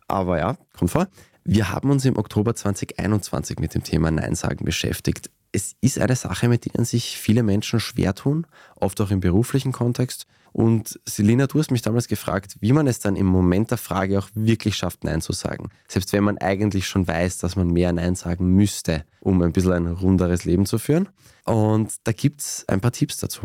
Aber 0.10 0.40
ja, 0.40 0.58
kommt 0.78 0.92
vor. 0.92 1.08
Wir 1.44 1.72
haben 1.72 1.90
uns 1.90 2.06
im 2.06 2.18
Oktober 2.18 2.56
2021 2.56 3.60
mit 3.60 3.74
dem 3.74 3.84
Thema 3.84 4.12
Nein 4.12 4.36
sagen 4.36 4.66
beschäftigt. 4.66 5.30
Es 5.52 5.76
ist 5.82 5.98
eine 6.00 6.16
Sache, 6.16 6.48
mit 6.48 6.66
der 6.66 6.86
sich 6.86 7.18
viele 7.18 7.44
Menschen 7.44 7.80
schwer 7.80 8.14
tun, 8.14 8.46
oft 8.76 9.00
auch 9.02 9.10
im 9.10 9.20
beruflichen 9.20 9.72
Kontext. 9.72 10.26
Und 10.52 11.00
Selina, 11.06 11.48
du 11.48 11.60
hast 11.60 11.72
mich 11.72 11.82
damals 11.82 12.08
gefragt, 12.08 12.56
wie 12.60 12.74
man 12.74 12.88
es 12.88 13.00
dann 13.00 13.16
im 13.16 13.28
Moment 13.28 13.72
der 13.72 13.78
Frage 13.78 14.20
auch 14.20 14.30
wirklich 14.34 14.76
schafft, 14.76 15.04
Nein 15.04 15.22
zu 15.22 15.32
sagen. 15.32 15.70
Selbst 15.88 16.12
wenn 16.14 16.24
man 16.24 16.38
eigentlich 16.40 16.88
schon 16.88 17.08
weiß, 17.08 17.38
dass 17.38 17.56
man 17.56 17.68
mehr 17.68 17.94
Nein 17.94 18.16
sagen 18.16 18.54
müsste, 18.56 19.06
um 19.20 19.42
ein 19.42 19.54
bisschen 19.54 19.74
ein 19.74 19.88
runderes 19.88 20.46
Leben 20.46 20.66
zu 20.66 20.80
führen. 20.80 21.10
Und 21.46 21.94
da 22.04 22.12
gibt 22.12 22.42
es 22.42 22.66
ein 22.68 22.82
paar 22.82 22.92
Tipps 22.92 23.18
dazu. 23.18 23.42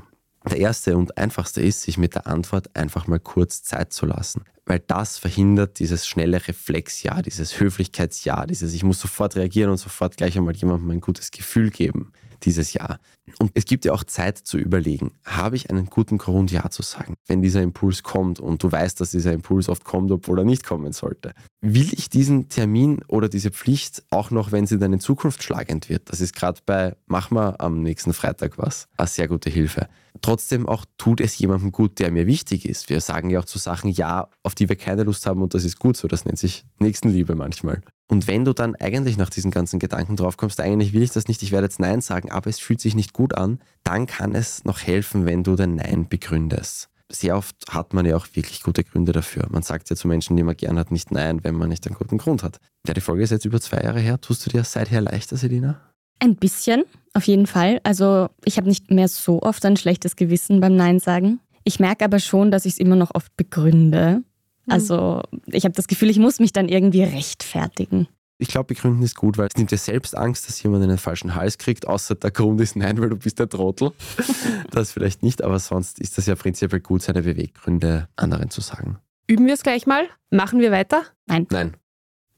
Der 0.48 0.58
erste 0.58 0.96
und 0.96 1.16
einfachste 1.16 1.62
ist, 1.62 1.82
sich 1.82 1.96
mit 1.96 2.14
der 2.14 2.26
Antwort 2.26 2.76
einfach 2.76 3.06
mal 3.06 3.20
kurz 3.20 3.62
Zeit 3.62 3.92
zu 3.92 4.06
lassen. 4.06 4.44
Weil 4.66 4.80
das 4.80 5.18
verhindert 5.18 5.78
dieses 5.78 6.06
schnelle 6.06 6.46
Reflexjahr, 6.46 7.22
dieses 7.22 7.60
Höflichkeitsjahr, 7.60 8.46
dieses 8.46 8.72
Ich 8.72 8.82
muss 8.82 9.00
sofort 9.00 9.36
reagieren 9.36 9.70
und 9.70 9.78
sofort 9.78 10.16
gleich 10.16 10.36
einmal 10.36 10.56
jemandem 10.56 10.90
ein 10.90 11.00
gutes 11.00 11.30
Gefühl 11.30 11.70
geben 11.70 12.12
dieses 12.44 12.72
Jahr. 12.72 12.98
Und 13.38 13.52
es 13.54 13.64
gibt 13.64 13.84
ja 13.84 13.92
auch 13.92 14.04
Zeit 14.04 14.38
zu 14.38 14.58
überlegen, 14.58 15.12
habe 15.24 15.56
ich 15.56 15.70
einen 15.70 15.86
guten 15.86 16.18
Grund, 16.18 16.50
Ja 16.50 16.68
zu 16.70 16.82
sagen, 16.82 17.14
wenn 17.26 17.42
dieser 17.42 17.62
Impuls 17.62 18.02
kommt 18.02 18.38
und 18.38 18.62
du 18.62 18.70
weißt, 18.70 19.00
dass 19.00 19.10
dieser 19.10 19.32
Impuls 19.32 19.68
oft 19.68 19.84
kommt, 19.84 20.10
obwohl 20.10 20.40
er 20.40 20.44
nicht 20.44 20.64
kommen 20.64 20.92
sollte. 20.92 21.32
Will 21.62 21.92
ich 21.92 22.10
diesen 22.10 22.48
Termin 22.48 23.00
oder 23.08 23.28
diese 23.28 23.50
Pflicht 23.50 24.04
auch 24.10 24.30
noch, 24.30 24.52
wenn 24.52 24.66
sie 24.66 24.78
dann 24.78 24.92
in 24.92 25.00
Zukunft 25.00 25.42
schlagend 25.42 25.88
wird? 25.88 26.10
Das 26.10 26.20
ist 26.20 26.34
gerade 26.34 26.60
bei 26.66 26.96
Mach 27.06 27.30
mal 27.30 27.56
am 27.58 27.82
nächsten 27.82 28.12
Freitag 28.12 28.58
was, 28.58 28.88
eine 28.96 29.08
sehr 29.08 29.28
gute 29.28 29.48
Hilfe. 29.48 29.88
Trotzdem 30.24 30.66
auch 30.66 30.86
tut 30.96 31.20
es 31.20 31.36
jemandem 31.36 31.70
gut, 31.70 31.98
der 31.98 32.10
mir 32.10 32.26
wichtig 32.26 32.66
ist. 32.66 32.88
Wir 32.88 33.02
sagen 33.02 33.28
ja 33.28 33.40
auch 33.40 33.44
zu 33.44 33.58
Sachen 33.58 33.90
Ja, 33.90 34.30
auf 34.42 34.54
die 34.54 34.70
wir 34.70 34.76
keine 34.76 35.02
Lust 35.02 35.26
haben 35.26 35.42
und 35.42 35.52
das 35.52 35.64
ist 35.64 35.78
gut 35.78 35.98
so. 35.98 36.08
Das 36.08 36.24
nennt 36.24 36.38
sich 36.38 36.64
Nächstenliebe 36.78 37.34
manchmal. 37.34 37.82
Und 38.08 38.26
wenn 38.26 38.46
du 38.46 38.54
dann 38.54 38.74
eigentlich 38.74 39.18
nach 39.18 39.28
diesen 39.28 39.50
ganzen 39.50 39.78
Gedanken 39.78 40.16
draufkommst, 40.16 40.62
eigentlich 40.62 40.94
will 40.94 41.02
ich 41.02 41.10
das 41.10 41.28
nicht, 41.28 41.42
ich 41.42 41.52
werde 41.52 41.66
jetzt 41.66 41.78
Nein 41.78 42.00
sagen, 42.00 42.30
aber 42.30 42.48
es 42.48 42.58
fühlt 42.58 42.80
sich 42.80 42.94
nicht 42.94 43.12
gut 43.12 43.34
an, 43.34 43.58
dann 43.82 44.06
kann 44.06 44.34
es 44.34 44.64
noch 44.64 44.80
helfen, 44.80 45.26
wenn 45.26 45.42
du 45.42 45.56
dein 45.56 45.74
Nein 45.74 46.08
begründest. 46.08 46.88
Sehr 47.12 47.36
oft 47.36 47.56
hat 47.68 47.92
man 47.92 48.06
ja 48.06 48.16
auch 48.16 48.28
wirklich 48.32 48.62
gute 48.62 48.82
Gründe 48.82 49.12
dafür. 49.12 49.46
Man 49.50 49.62
sagt 49.62 49.90
ja 49.90 49.96
zu 49.96 50.08
Menschen, 50.08 50.38
die 50.38 50.42
man 50.42 50.56
gern 50.56 50.78
hat, 50.78 50.90
nicht 50.90 51.10
Nein, 51.10 51.44
wenn 51.44 51.54
man 51.54 51.68
nicht 51.68 51.86
einen 51.86 51.96
guten 51.96 52.16
Grund 52.16 52.42
hat. 52.42 52.56
Ja, 52.86 52.94
die 52.94 53.02
Folge 53.02 53.24
ist 53.24 53.30
jetzt 53.30 53.44
über 53.44 53.60
zwei 53.60 53.82
Jahre 53.82 54.00
her. 54.00 54.18
Tust 54.18 54.46
du 54.46 54.48
dir 54.48 54.64
seither 54.64 55.02
leichter, 55.02 55.36
Selina? 55.36 55.82
Ein 56.18 56.36
bisschen, 56.36 56.84
auf 57.12 57.24
jeden 57.24 57.46
Fall. 57.46 57.80
Also 57.84 58.28
ich 58.44 58.56
habe 58.56 58.68
nicht 58.68 58.90
mehr 58.90 59.08
so 59.08 59.42
oft 59.42 59.64
ein 59.64 59.76
schlechtes 59.76 60.16
Gewissen 60.16 60.60
beim 60.60 60.76
Nein 60.76 60.98
sagen. 60.98 61.40
Ich 61.64 61.80
merke 61.80 62.04
aber 62.04 62.18
schon, 62.18 62.50
dass 62.50 62.66
ich 62.66 62.74
es 62.74 62.78
immer 62.78 62.96
noch 62.96 63.14
oft 63.14 63.36
begründe. 63.36 64.22
Mhm. 64.66 64.72
Also 64.72 65.22
ich 65.46 65.64
habe 65.64 65.74
das 65.74 65.88
Gefühl, 65.88 66.10
ich 66.10 66.18
muss 66.18 66.40
mich 66.40 66.52
dann 66.52 66.68
irgendwie 66.68 67.02
rechtfertigen. 67.02 68.08
Ich 68.38 68.48
glaube, 68.48 68.66
begründen 68.66 69.02
ist 69.02 69.14
gut, 69.14 69.38
weil 69.38 69.46
es 69.46 69.56
nimmt 69.56 69.70
dir 69.70 69.78
selbst 69.78 70.16
Angst, 70.16 70.48
dass 70.48 70.60
jemand 70.62 70.82
einen 70.82 70.98
falschen 70.98 71.36
Hals 71.36 71.56
kriegt, 71.56 71.86
außer 71.86 72.16
der 72.16 72.32
Grund 72.32 72.60
ist 72.60 72.74
nein, 72.74 73.00
weil 73.00 73.10
du 73.10 73.16
bist 73.16 73.38
der 73.38 73.48
Trottel. 73.48 73.92
das 74.70 74.90
vielleicht 74.90 75.22
nicht, 75.22 75.42
aber 75.42 75.60
sonst 75.60 76.00
ist 76.00 76.18
das 76.18 76.26
ja 76.26 76.34
prinzipiell 76.34 76.80
gut, 76.80 77.02
seine 77.02 77.22
Beweggründe 77.22 78.08
anderen 78.16 78.50
zu 78.50 78.60
sagen. 78.60 78.98
Üben 79.28 79.46
wir 79.46 79.54
es 79.54 79.62
gleich 79.62 79.86
mal? 79.86 80.08
Machen 80.30 80.60
wir 80.60 80.72
weiter? 80.72 81.04
Nein. 81.26 81.46
Nein. 81.50 81.76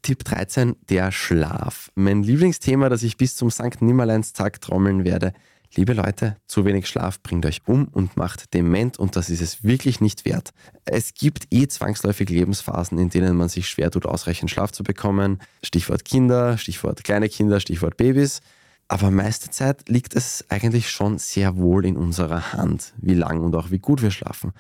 Tipp 0.07 0.23
13, 0.23 0.77
der 0.89 1.11
Schlaf. 1.11 1.91
Mein 1.97 2.23
Lieblingsthema, 2.23 2.89
das 2.89 3.03
ich 3.03 3.17
bis 3.17 3.35
zum 3.35 3.51
Sankt 3.51 3.83
Nimmerleinstag 3.83 4.61
trommeln 4.61 5.05
werde. 5.05 5.33
Liebe 5.75 5.95
Leute, 5.95 6.37
zu 6.47 6.65
wenig 6.65 6.87
Schlaf 6.87 7.21
bringt 7.21 7.45
euch 7.45 7.63
um 7.67 7.89
und 7.89 8.17
macht 8.17 8.55
dement 8.55 9.01
und 9.01 9.17
das 9.17 9.31
ist 9.31 9.41
es 9.41 9.65
wirklich 9.65 10.01
nicht 10.01 10.25
wert. 10.25 10.51
Es 10.85 11.13
gibt 11.13 11.53
eh 11.53 11.67
zwangsläufig 11.67 12.31
Lebensphasen, 12.31 12.99
in 12.99 13.11
denen 13.11 13.37
man 13.37 13.49
sich 13.49 13.69
schwer 13.69 13.91
tut, 13.91 14.07
ausreichend 14.07 14.49
Schlaf 14.49 14.71
zu 14.71 14.85
bekommen. 14.85 15.41
Stichwort 15.65 16.05
Kinder, 16.05 16.57
Stichwort 16.57 17.03
kleine 17.03 17.29
Kinder, 17.29 17.59
Stichwort 17.59 17.97
Babys. 17.97 18.43
Aber 18.87 19.11
meiste 19.11 19.51
Zeit 19.51 19.89
liegt 19.89 20.15
es 20.15 20.45
eigentlich 20.49 20.89
schon 20.89 21.19
sehr 21.19 21.57
wohl 21.57 21.85
in 21.85 21.97
unserer 21.97 22.53
Hand, 22.53 22.95
wie 22.99 23.15
lang 23.15 23.41
und 23.41 23.57
auch 23.57 23.73
wie 23.73 23.81
gut 23.81 24.03
wir 24.03 24.13
schlafen. 24.13 24.53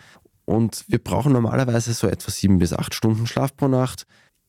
Und 0.44 0.84
wir 0.88 0.98
brauchen 0.98 1.32
normalerweise 1.32 1.92
so 1.92 2.08
etwa 2.08 2.32
sieben 2.32 2.58
bis 2.58 2.72
acht 2.72 2.94
Stunden 2.94 3.28
Schlaf 3.28 3.56
pro 3.56 3.68
Nacht 3.68 4.06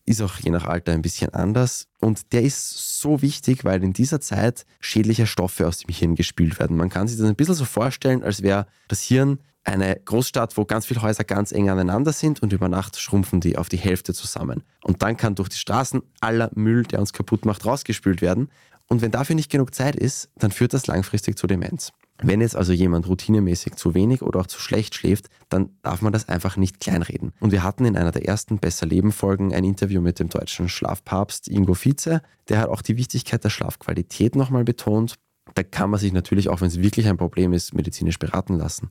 ist 0.07 0.21
auch 0.21 0.39
je 0.39 0.51
nach 0.51 0.65
Alter 0.65 0.93
ein 0.93 1.01
bisschen 1.01 1.33
anders. 1.33 1.87
Und 1.99 2.31
der 2.31 2.41
ist 2.41 2.99
so 2.99 3.21
wichtig, 3.21 3.65
weil 3.65 3.83
in 3.83 3.93
dieser 3.93 4.21
Zeit 4.21 4.65
schädliche 4.79 5.27
Stoffe 5.27 5.67
aus 5.67 5.79
dem 5.79 5.93
Hirn 5.93 6.15
gespült 6.15 6.59
werden. 6.59 6.77
Man 6.77 6.89
kann 6.89 7.07
sich 7.07 7.17
das 7.17 7.27
ein 7.27 7.35
bisschen 7.35 7.55
so 7.55 7.65
vorstellen, 7.65 8.23
als 8.23 8.41
wäre 8.41 8.67
das 8.87 9.01
Hirn 9.01 9.39
eine 9.65 9.99
Großstadt, 10.05 10.55
wo 10.55 10.63
ganz 10.63 10.85
viele 10.85 11.01
Häuser 11.01 11.25
ganz 11.25 11.51
eng 11.51 11.69
aneinander 11.69 12.13
sind 12.13 12.41
und 12.41 12.53
über 12.53 12.69
Nacht 12.69 12.97
schrumpfen 12.97 13.41
die 13.41 13.57
auf 13.57 13.67
die 13.67 13.77
Hälfte 13.77 14.13
zusammen. 14.13 14.63
Und 14.81 15.01
dann 15.01 15.17
kann 15.17 15.35
durch 15.35 15.49
die 15.49 15.57
Straßen 15.57 16.01
aller 16.21 16.49
Müll, 16.55 16.83
der 16.83 16.99
uns 16.99 17.11
kaputt 17.11 17.45
macht, 17.45 17.65
rausgespült 17.65 18.21
werden. 18.21 18.49
Und 18.87 19.01
wenn 19.01 19.11
dafür 19.11 19.35
nicht 19.35 19.51
genug 19.51 19.75
Zeit 19.75 19.97
ist, 19.97 20.29
dann 20.37 20.51
führt 20.51 20.73
das 20.73 20.87
langfristig 20.87 21.37
zu 21.37 21.47
Demenz. 21.47 21.91
Wenn 22.23 22.41
jetzt 22.41 22.55
also 22.55 22.73
jemand 22.73 23.07
routinemäßig 23.07 23.75
zu 23.75 23.93
wenig 23.93 24.23
oder 24.23 24.39
auch 24.39 24.47
zu 24.47 24.59
schlecht 24.59 24.95
schläft, 24.95 25.27
dann 25.49 25.69
darf 25.83 26.01
man 26.01 26.13
das 26.13 26.27
einfach 26.27 26.57
nicht 26.57 26.79
kleinreden. 26.79 27.31
Und 27.39 27.51
wir 27.51 27.63
hatten 27.63 27.85
in 27.85 27.95
einer 27.95 28.11
der 28.11 28.25
ersten 28.25 28.57
Besser 28.57 28.87
Leben 28.87 29.11
Folgen 29.11 29.53
ein 29.53 29.63
Interview 29.63 30.01
mit 30.01 30.19
dem 30.19 30.29
deutschen 30.29 30.67
Schlafpapst 30.67 31.47
Ingo 31.47 31.75
Vize. 31.75 32.21
Der 32.49 32.59
hat 32.59 32.69
auch 32.69 32.81
die 32.81 32.97
Wichtigkeit 32.97 33.43
der 33.43 33.51
Schlafqualität 33.51 34.35
nochmal 34.35 34.63
betont. 34.63 35.15
Da 35.53 35.61
kann 35.61 35.91
man 35.91 35.99
sich 35.99 36.11
natürlich, 36.11 36.49
auch 36.49 36.61
wenn 36.61 36.67
es 36.67 36.81
wirklich 36.81 37.07
ein 37.07 37.17
Problem 37.17 37.53
ist, 37.53 37.73
medizinisch 37.73 38.17
beraten 38.17 38.55
lassen 38.55 38.89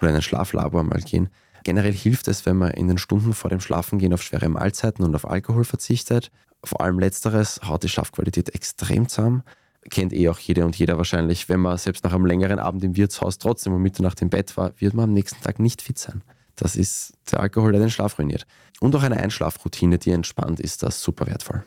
oder 0.00 0.10
in 0.10 0.16
ein 0.16 0.22
Schlaflabor 0.22 0.82
mal 0.82 1.00
gehen. 1.00 1.28
Generell 1.62 1.92
hilft 1.92 2.28
es, 2.28 2.44
wenn 2.44 2.56
man 2.56 2.72
in 2.72 2.88
den 2.88 2.98
Stunden 2.98 3.32
vor 3.32 3.50
dem 3.50 3.60
Schlafengehen 3.60 4.12
auf 4.12 4.22
schwere 4.22 4.48
Mahlzeiten 4.48 5.04
und 5.04 5.14
auf 5.14 5.28
Alkohol 5.28 5.64
verzichtet. 5.64 6.30
Vor 6.62 6.80
allem 6.80 6.98
letzteres 6.98 7.60
haut 7.64 7.84
die 7.84 7.88
Schlafqualität 7.88 8.54
extrem 8.54 9.08
zusammen 9.08 9.44
kennt 9.90 10.12
eh 10.12 10.28
auch 10.28 10.38
jede 10.38 10.64
und 10.64 10.76
jeder 10.76 10.96
wahrscheinlich, 10.96 11.48
wenn 11.48 11.60
man 11.60 11.78
selbst 11.78 12.04
nach 12.04 12.12
einem 12.12 12.26
längeren 12.26 12.58
Abend 12.58 12.84
im 12.84 12.96
Wirtshaus 12.96 13.38
trotzdem 13.38 13.72
um 13.72 13.82
Mitternacht 13.82 14.20
im 14.22 14.30
Bett 14.30 14.56
war, 14.56 14.72
wird 14.78 14.94
man 14.94 15.04
am 15.04 15.12
nächsten 15.12 15.42
Tag 15.42 15.58
nicht 15.58 15.82
fit 15.82 15.98
sein. 15.98 16.22
Das 16.56 16.76
ist 16.76 17.14
der 17.30 17.40
Alkohol, 17.40 17.72
der 17.72 17.80
den 17.80 17.90
Schlaf 17.90 18.18
ruiniert. 18.18 18.46
Und 18.80 18.94
auch 18.94 19.02
eine 19.02 19.16
Einschlafroutine, 19.16 19.98
die 19.98 20.10
entspannt 20.10 20.60
ist, 20.60 20.82
das 20.82 21.02
super 21.02 21.26
wertvoll. 21.26 21.64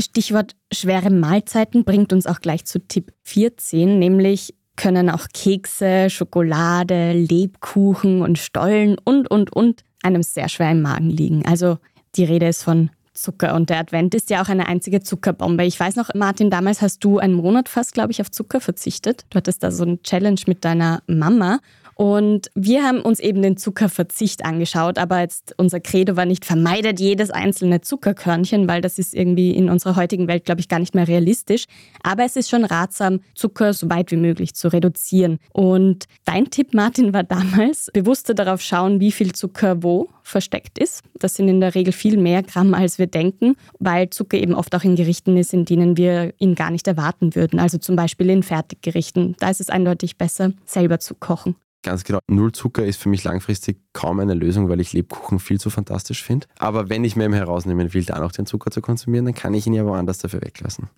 Stichwort 0.00 0.56
schwere 0.72 1.10
Mahlzeiten 1.10 1.84
bringt 1.84 2.12
uns 2.12 2.26
auch 2.26 2.40
gleich 2.40 2.64
zu 2.64 2.78
Tipp 2.78 3.12
14, 3.24 3.98
nämlich 3.98 4.54
können 4.76 5.10
auch 5.10 5.26
Kekse, 5.34 6.08
Schokolade, 6.08 7.12
Lebkuchen 7.12 8.22
und 8.22 8.38
Stollen 8.38 8.96
und, 9.04 9.30
und, 9.30 9.52
und 9.52 9.84
einem 10.02 10.22
sehr 10.22 10.48
schwer 10.48 10.70
im 10.70 10.82
Magen 10.82 11.10
liegen. 11.10 11.44
Also 11.44 11.78
die 12.16 12.24
Rede 12.24 12.48
ist 12.48 12.62
von 12.62 12.90
Zucker 13.14 13.54
und 13.54 13.70
der 13.70 13.78
Advent 13.78 14.14
ist 14.14 14.30
ja 14.30 14.42
auch 14.42 14.48
eine 14.48 14.66
einzige 14.66 15.02
Zuckerbombe. 15.02 15.64
Ich 15.64 15.78
weiß 15.78 15.96
noch, 15.96 16.14
Martin, 16.14 16.50
damals 16.50 16.80
hast 16.80 17.04
du 17.04 17.18
einen 17.18 17.34
Monat 17.34 17.68
fast, 17.68 17.92
glaube 17.92 18.12
ich, 18.12 18.20
auf 18.20 18.30
Zucker 18.30 18.60
verzichtet. 18.60 19.26
Du 19.30 19.36
hattest 19.36 19.62
da 19.62 19.70
so 19.70 19.84
eine 19.84 20.02
Challenge 20.02 20.40
mit 20.46 20.64
deiner 20.64 21.02
Mama 21.06 21.60
und 22.02 22.50
wir 22.56 22.82
haben 22.82 23.00
uns 23.00 23.20
eben 23.20 23.42
den 23.42 23.56
Zuckerverzicht 23.56 24.44
angeschaut, 24.44 24.98
aber 24.98 25.20
jetzt 25.20 25.54
unser 25.56 25.78
Credo 25.78 26.16
war 26.16 26.26
nicht, 26.26 26.44
vermeidet 26.44 26.98
jedes 26.98 27.30
einzelne 27.30 27.80
Zuckerkörnchen, 27.80 28.66
weil 28.66 28.80
das 28.80 28.98
ist 28.98 29.14
irgendwie 29.14 29.52
in 29.52 29.70
unserer 29.70 29.94
heutigen 29.94 30.26
Welt, 30.26 30.44
glaube 30.44 30.60
ich, 30.60 30.66
gar 30.66 30.80
nicht 30.80 30.96
mehr 30.96 31.06
realistisch. 31.06 31.66
Aber 32.02 32.24
es 32.24 32.34
ist 32.34 32.50
schon 32.50 32.64
ratsam, 32.64 33.20
Zucker 33.36 33.72
so 33.72 33.88
weit 33.88 34.10
wie 34.10 34.16
möglich 34.16 34.56
zu 34.56 34.66
reduzieren. 34.72 35.38
Und 35.52 36.06
dein 36.24 36.50
Tipp, 36.50 36.74
Martin, 36.74 37.14
war 37.14 37.22
damals, 37.22 37.88
bewusster 37.92 38.34
darauf 38.34 38.62
schauen, 38.62 38.98
wie 38.98 39.12
viel 39.12 39.32
Zucker 39.32 39.84
wo 39.84 40.08
versteckt 40.24 40.80
ist. 40.80 41.04
Das 41.20 41.36
sind 41.36 41.46
in 41.46 41.60
der 41.60 41.76
Regel 41.76 41.92
viel 41.92 42.16
mehr 42.16 42.42
Gramm, 42.42 42.74
als 42.74 42.98
wir 42.98 43.06
denken, 43.06 43.54
weil 43.78 44.10
Zucker 44.10 44.38
eben 44.38 44.54
oft 44.56 44.74
auch 44.74 44.82
in 44.82 44.96
Gerichten 44.96 45.36
ist, 45.36 45.54
in 45.54 45.66
denen 45.66 45.96
wir 45.96 46.34
ihn 46.38 46.56
gar 46.56 46.72
nicht 46.72 46.88
erwarten 46.88 47.36
würden. 47.36 47.60
Also 47.60 47.78
zum 47.78 47.94
Beispiel 47.94 48.28
in 48.28 48.42
Fertiggerichten. 48.42 49.36
Da 49.38 49.50
ist 49.50 49.60
es 49.60 49.70
eindeutig 49.70 50.18
besser, 50.18 50.52
selber 50.66 50.98
zu 50.98 51.14
kochen. 51.14 51.54
Ganz 51.82 52.04
genau, 52.04 52.20
Null 52.28 52.52
Zucker 52.52 52.84
ist 52.84 53.00
für 53.00 53.08
mich 53.08 53.24
langfristig 53.24 53.80
kaum 53.92 54.20
eine 54.20 54.34
Lösung, 54.34 54.68
weil 54.68 54.80
ich 54.80 54.92
Lebkuchen 54.92 55.40
viel 55.40 55.58
zu 55.58 55.68
fantastisch 55.68 56.22
finde. 56.22 56.46
Aber 56.58 56.88
wenn 56.88 57.02
ich 57.04 57.16
mir 57.16 57.30
herausnehmen 57.32 57.92
will, 57.92 58.04
da 58.04 58.20
noch 58.20 58.32
den 58.32 58.46
Zucker 58.46 58.70
zu 58.70 58.80
konsumieren, 58.80 59.24
dann 59.24 59.34
kann 59.34 59.52
ich 59.52 59.66
ihn 59.66 59.74
ja 59.74 59.84
woanders 59.84 60.18
dafür 60.18 60.42
weglassen. 60.42 60.88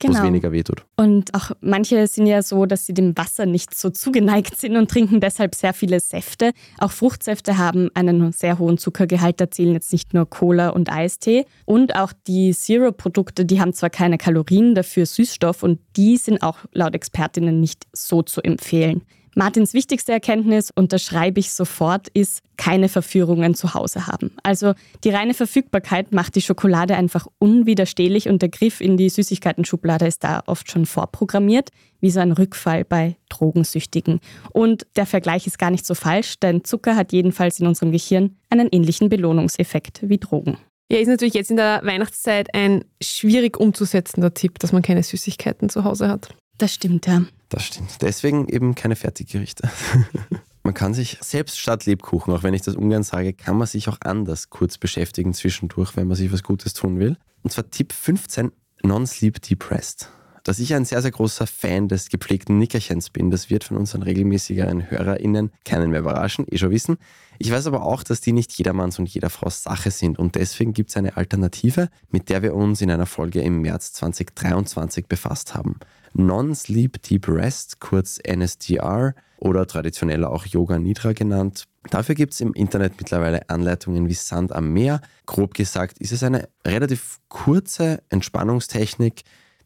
Genau. 0.00 0.14
Wo 0.14 0.18
es 0.18 0.24
weniger 0.24 0.50
wehtut. 0.50 0.84
Und 0.96 1.32
auch 1.32 1.52
manche 1.60 2.08
sind 2.08 2.26
ja 2.26 2.42
so, 2.42 2.66
dass 2.66 2.86
sie 2.86 2.94
dem 2.94 3.16
Wasser 3.16 3.46
nicht 3.46 3.72
so 3.72 3.88
zugeneigt 3.88 4.56
sind 4.58 4.76
und 4.76 4.90
trinken 4.90 5.20
deshalb 5.20 5.54
sehr 5.54 5.72
viele 5.72 6.00
Säfte. 6.00 6.50
Auch 6.78 6.90
Fruchtsäfte 6.90 7.56
haben 7.56 7.88
einen 7.94 8.32
sehr 8.32 8.58
hohen 8.58 8.78
Zuckergehalt, 8.78 9.40
da 9.40 9.48
zählen 9.48 9.74
jetzt 9.74 9.92
nicht 9.92 10.12
nur 10.12 10.28
Cola 10.28 10.70
und 10.70 10.90
Eistee. 10.90 11.46
Und 11.66 11.94
auch 11.94 12.12
die 12.26 12.52
Zero-Produkte, 12.52 13.44
die 13.44 13.60
haben 13.60 13.74
zwar 13.74 13.90
keine 13.90 14.18
Kalorien, 14.18 14.74
dafür 14.74 15.06
Süßstoff 15.06 15.62
und 15.62 15.78
die 15.96 16.16
sind 16.16 16.42
auch 16.42 16.58
laut 16.72 16.96
Expertinnen 16.96 17.60
nicht 17.60 17.86
so 17.92 18.22
zu 18.22 18.40
empfehlen. 18.40 19.02
Martins 19.34 19.72
wichtigste 19.72 20.12
Erkenntnis, 20.12 20.70
unterschreibe 20.74 21.40
ich 21.40 21.52
sofort, 21.52 22.08
ist 22.08 22.42
keine 22.56 22.88
Verführungen 22.88 23.54
zu 23.54 23.74
Hause 23.74 24.06
haben. 24.06 24.32
Also 24.42 24.74
die 25.04 25.10
reine 25.10 25.34
Verfügbarkeit 25.34 26.12
macht 26.12 26.34
die 26.34 26.42
Schokolade 26.42 26.96
einfach 26.96 27.26
unwiderstehlich 27.38 28.28
und 28.28 28.42
der 28.42 28.50
Griff 28.50 28.80
in 28.80 28.96
die 28.96 29.08
Süßigkeiten-Schublade 29.08 30.06
ist 30.06 30.22
da 30.22 30.42
oft 30.46 30.70
schon 30.70 30.86
vorprogrammiert, 30.86 31.70
wie 32.00 32.10
so 32.10 32.20
ein 32.20 32.32
Rückfall 32.32 32.84
bei 32.84 33.16
Drogensüchtigen. 33.30 34.20
Und 34.52 34.86
der 34.96 35.06
Vergleich 35.06 35.46
ist 35.46 35.58
gar 35.58 35.70
nicht 35.70 35.86
so 35.86 35.94
falsch, 35.94 36.38
denn 36.38 36.64
Zucker 36.64 36.94
hat 36.94 37.12
jedenfalls 37.12 37.58
in 37.58 37.66
unserem 37.66 37.92
Gehirn 37.92 38.36
einen 38.50 38.68
ähnlichen 38.70 39.08
Belohnungseffekt 39.08 40.08
wie 40.08 40.18
Drogen. 40.18 40.58
Ja, 40.90 40.98
ist 40.98 41.08
natürlich 41.08 41.34
jetzt 41.34 41.50
in 41.50 41.56
der 41.56 41.80
Weihnachtszeit 41.84 42.54
ein 42.54 42.84
schwierig 43.02 43.58
umzusetzender 43.58 44.34
Tipp, 44.34 44.58
dass 44.58 44.72
man 44.72 44.82
keine 44.82 45.02
Süßigkeiten 45.02 45.70
zu 45.70 45.84
Hause 45.84 46.08
hat. 46.08 46.34
Das 46.58 46.74
stimmt, 46.74 47.06
ja. 47.06 47.22
Das 47.52 47.64
stimmt. 47.64 48.00
Deswegen 48.00 48.48
eben 48.48 48.74
keine 48.74 48.96
Fertiggerichte. 48.96 49.70
man 50.62 50.72
kann 50.72 50.94
sich 50.94 51.18
selbst 51.20 51.58
statt 51.58 51.84
Lebkuchen, 51.84 52.32
auch 52.32 52.42
wenn 52.42 52.54
ich 52.54 52.62
das 52.62 52.76
ungern 52.76 53.02
sage, 53.02 53.34
kann 53.34 53.58
man 53.58 53.66
sich 53.66 53.88
auch 53.88 53.98
anders 54.00 54.48
kurz 54.48 54.78
beschäftigen 54.78 55.34
zwischendurch, 55.34 55.94
wenn 55.94 56.08
man 56.08 56.16
sich 56.16 56.32
was 56.32 56.42
Gutes 56.42 56.72
tun 56.72 56.98
will. 56.98 57.18
Und 57.42 57.50
zwar 57.50 57.68
Tipp 57.68 57.92
15, 57.92 58.52
Non-Sleep 58.82 59.42
Depressed. 59.42 60.08
Dass 60.44 60.58
ich 60.58 60.74
ein 60.74 60.84
sehr, 60.84 61.00
sehr 61.02 61.12
großer 61.12 61.46
Fan 61.46 61.88
des 61.88 62.08
gepflegten 62.08 62.58
Nickerchens 62.58 63.10
bin, 63.10 63.30
das 63.30 63.48
wird 63.48 63.62
von 63.64 63.76
unseren 63.76 64.02
regelmäßigeren 64.02 64.90
HörerInnen 64.90 65.52
keinen 65.64 65.90
mehr 65.90 66.00
überraschen, 66.00 66.46
eh 66.50 66.58
schon 66.58 66.70
wissen. 66.70 66.98
Ich 67.38 67.50
weiß 67.50 67.66
aber 67.66 67.82
auch, 67.82 68.02
dass 68.02 68.20
die 68.20 68.32
nicht 68.32 68.52
jedermanns 68.52 68.98
und 68.98 69.08
jeder 69.08 69.30
Frau 69.30 69.50
Sache 69.50 69.90
sind 69.90 70.18
und 70.18 70.34
deswegen 70.34 70.72
gibt 70.72 70.90
es 70.90 70.96
eine 70.96 71.16
Alternative, 71.16 71.88
mit 72.10 72.28
der 72.28 72.42
wir 72.42 72.54
uns 72.54 72.80
in 72.80 72.90
einer 72.90 73.06
Folge 73.06 73.40
im 73.40 73.62
März 73.62 73.92
2023 73.92 75.06
befasst 75.06 75.54
haben. 75.54 75.78
Non-Sleep 76.14 77.02
Deep 77.02 77.28
Rest, 77.28 77.80
kurz 77.80 78.18
NSDR 78.18 79.14
oder 79.38 79.66
traditionell 79.66 80.24
auch 80.24 80.46
Yoga 80.46 80.78
Nidra 80.78 81.12
genannt. 81.12 81.64
Dafür 81.90 82.14
gibt 82.14 82.32
es 82.32 82.40
im 82.40 82.52
Internet 82.54 82.94
mittlerweile 82.98 83.48
Anleitungen 83.48 84.08
wie 84.08 84.14
Sand 84.14 84.52
am 84.52 84.72
Meer. 84.72 85.00
Grob 85.26 85.54
gesagt 85.54 85.98
ist 85.98 86.12
es 86.12 86.22
eine 86.22 86.48
relativ 86.64 87.18
kurze 87.28 88.02
Entspannungstechnik, 88.08 89.22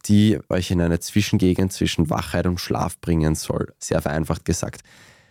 die 0.08 0.38
euch 0.48 0.70
in 0.70 0.80
eine 0.80 1.00
Zwischengegend 1.00 1.72
zwischen 1.72 2.10
Wachheit 2.10 2.46
und 2.46 2.60
Schlaf 2.60 3.00
bringen 3.00 3.34
soll. 3.34 3.72
Sehr 3.78 4.02
vereinfacht 4.02 4.44
gesagt. 4.44 4.82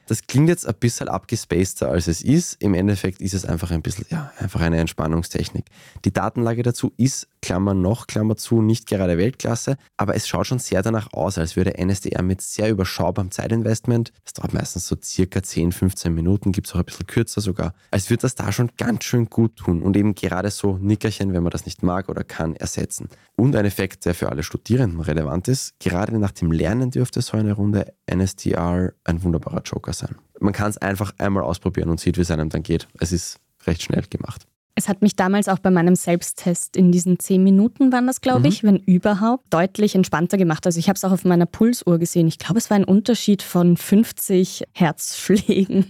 Das 0.08 0.28
klingt 0.28 0.50
jetzt 0.50 0.68
ein 0.68 0.76
bisschen 0.76 1.08
abgespaceder, 1.08 1.90
als 1.90 2.08
es 2.08 2.22
ist. 2.22 2.62
Im 2.62 2.76
Endeffekt 2.76 3.22
ist 3.22 3.34
es 3.34 3.46
einfach 3.46 3.72
ein 3.72 3.82
bisschen, 3.82 4.06
ja, 4.10 4.32
einfach 4.38 4.62
eine 4.62 4.78
Entspannungstechnik. 4.78 5.66
Die 6.04 6.14
Datenlage 6.14 6.62
dazu 6.62 6.94
ist, 6.98 7.28
Klammer 7.42 7.74
noch, 7.74 8.08
Klammer 8.08 8.36
zu, 8.36 8.62
nicht 8.62 8.88
gerade 8.88 9.18
Weltklasse, 9.18 9.78
aber 9.98 10.16
es 10.16 10.28
schaut 10.28 10.48
schon 10.48 10.60
sehr 10.60 10.82
danach 10.82 11.14
aus, 11.14 11.38
als 11.38 11.56
würde 11.56 11.78
NSDR 11.78 12.24
mit 12.24 12.42
sehr 12.42 12.70
überschaubarem 12.70 13.32
Zeitinvestment, 13.32 14.12
das 14.24 14.34
dauert 14.34 14.54
meistens 14.54 14.88
so 14.88 14.96
circa 15.02 15.44
10, 15.44 15.72
15 15.72 16.14
Minuten, 16.14 16.52
gibt 16.52 16.68
es 16.68 16.74
auch 16.74 16.80
ein 16.80 16.86
bisschen 16.86 17.06
kürzer 17.06 17.42
sogar, 17.42 17.74
als 17.92 18.10
würde 18.10 18.22
das 18.22 18.36
da 18.36 18.52
schon 18.52 18.72
ganz 18.78 19.04
schön 19.04 19.30
gut 19.30 19.58
tun 19.58 19.84
und 19.84 19.96
eben 19.96 20.16
gerade 20.16 20.50
so 20.50 20.78
Nickerchen, 20.78 21.34
wenn 21.34 21.44
man 21.44 21.52
das 21.52 21.66
nicht 21.66 21.84
mag 21.84 22.10
oder 22.10 22.24
kann, 22.24 22.56
ersetzen. 22.56 23.10
Und 23.36 23.56
ein 23.56 23.66
Effekt, 23.66 24.06
der 24.06 24.16
für 24.16 24.30
alle 24.30 24.44
Studierenden 24.44 25.02
relevant 25.02 25.48
ist, 25.48 25.80
gerade 25.80 26.18
nach 26.18 26.32
dem 26.32 26.52
Lernen 26.52 26.90
dürfte 26.90 27.22
so 27.22 27.38
eine 27.38 27.54
Runde 27.54 27.94
NSDR 28.08 28.94
ein 29.04 29.24
wunderbarer 29.24 29.62
Joker 29.62 29.94
sein. 29.98 30.16
Man 30.40 30.54
kann 30.54 30.70
es 30.70 30.78
einfach 30.78 31.14
einmal 31.18 31.44
ausprobieren 31.44 31.90
und 31.90 32.00
sieht, 32.00 32.18
wie 32.18 32.22
es 32.22 32.32
einem 32.32 32.50
dann 32.50 32.64
geht. 32.64 32.88
Es 33.00 33.12
ist 33.12 33.40
recht 33.66 33.84
schnell 33.84 34.04
gemacht. 34.10 34.46
Es 34.78 34.90
hat 34.90 35.02
mich 35.02 35.16
damals 35.16 35.48
auch 35.48 35.60
bei 35.60 35.72
meinem 35.72 35.96
Selbsttest 35.96 36.76
in 36.76 36.92
diesen 36.92 37.18
zehn 37.18 37.42
Minuten 37.42 37.94
waren 37.94 38.08
das, 38.08 38.20
glaube 38.20 38.42
mhm. 38.42 38.46
ich, 38.46 38.64
wenn 38.64 38.78
überhaupt, 38.78 39.46
deutlich 39.50 39.96
entspannter 39.96 40.38
gemacht. 40.38 40.66
Also 40.66 40.80
ich 40.80 40.90
habe 40.90 40.98
es 40.98 41.06
auch 41.06 41.14
auf 41.14 41.24
meiner 41.24 41.46
Pulsuhr 41.46 41.98
gesehen. 41.98 42.28
Ich 42.28 42.40
glaube, 42.40 42.58
es 42.58 42.70
war 42.70 42.76
ein 42.76 42.84
Unterschied 42.84 43.42
von 43.42 43.78
50 43.78 44.66
Herzschlägen. 44.74 45.86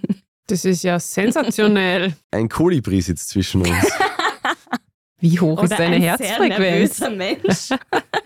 Das 0.46 0.63
ist 0.63 0.84
ja 0.84 1.00
sensationell. 1.00 2.13
ein 2.32 2.48
Kolibri 2.48 3.02
sitzt 3.02 3.30
zwischen 3.30 3.62
uns. 3.62 3.72
Wie 5.20 5.39
hoch 5.39 5.58
Oder 5.58 5.63
ist 5.63 5.80
deine 5.80 5.96
ein 5.96 6.02
Herzfrequenz? 6.04 6.98
Sehr 6.98 7.10
Mensch. 7.10 7.70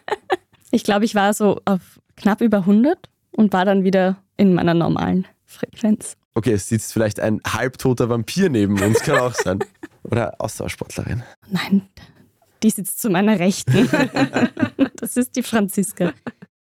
ich 0.71 0.83
glaube, 0.83 1.05
ich 1.05 1.15
war 1.15 1.33
so 1.33 1.61
auf 1.63 2.01
knapp 2.17 2.41
über 2.41 2.57
100 2.57 3.09
und 3.31 3.53
war 3.53 3.63
dann 3.63 3.85
wieder 3.85 4.17
in 4.35 4.53
meiner 4.53 4.73
normalen 4.73 5.25
Frequenz. 5.49 6.15
Okay, 6.35 6.53
es 6.53 6.69
sitzt 6.69 6.93
vielleicht 6.93 7.19
ein 7.19 7.41
halbtoter 7.45 8.09
Vampir 8.09 8.49
neben 8.49 8.79
uns, 8.81 8.99
kann 8.99 9.17
auch 9.17 9.33
sein. 9.33 9.59
Oder 10.03 10.39
Ausdauersportlerin. 10.39 11.23
Nein, 11.49 11.81
die 12.63 12.69
sitzt 12.69 13.01
zu 13.01 13.09
meiner 13.09 13.39
Rechten. 13.39 13.89
das 14.95 15.17
ist 15.17 15.35
die 15.35 15.43
Franziska. 15.43 16.13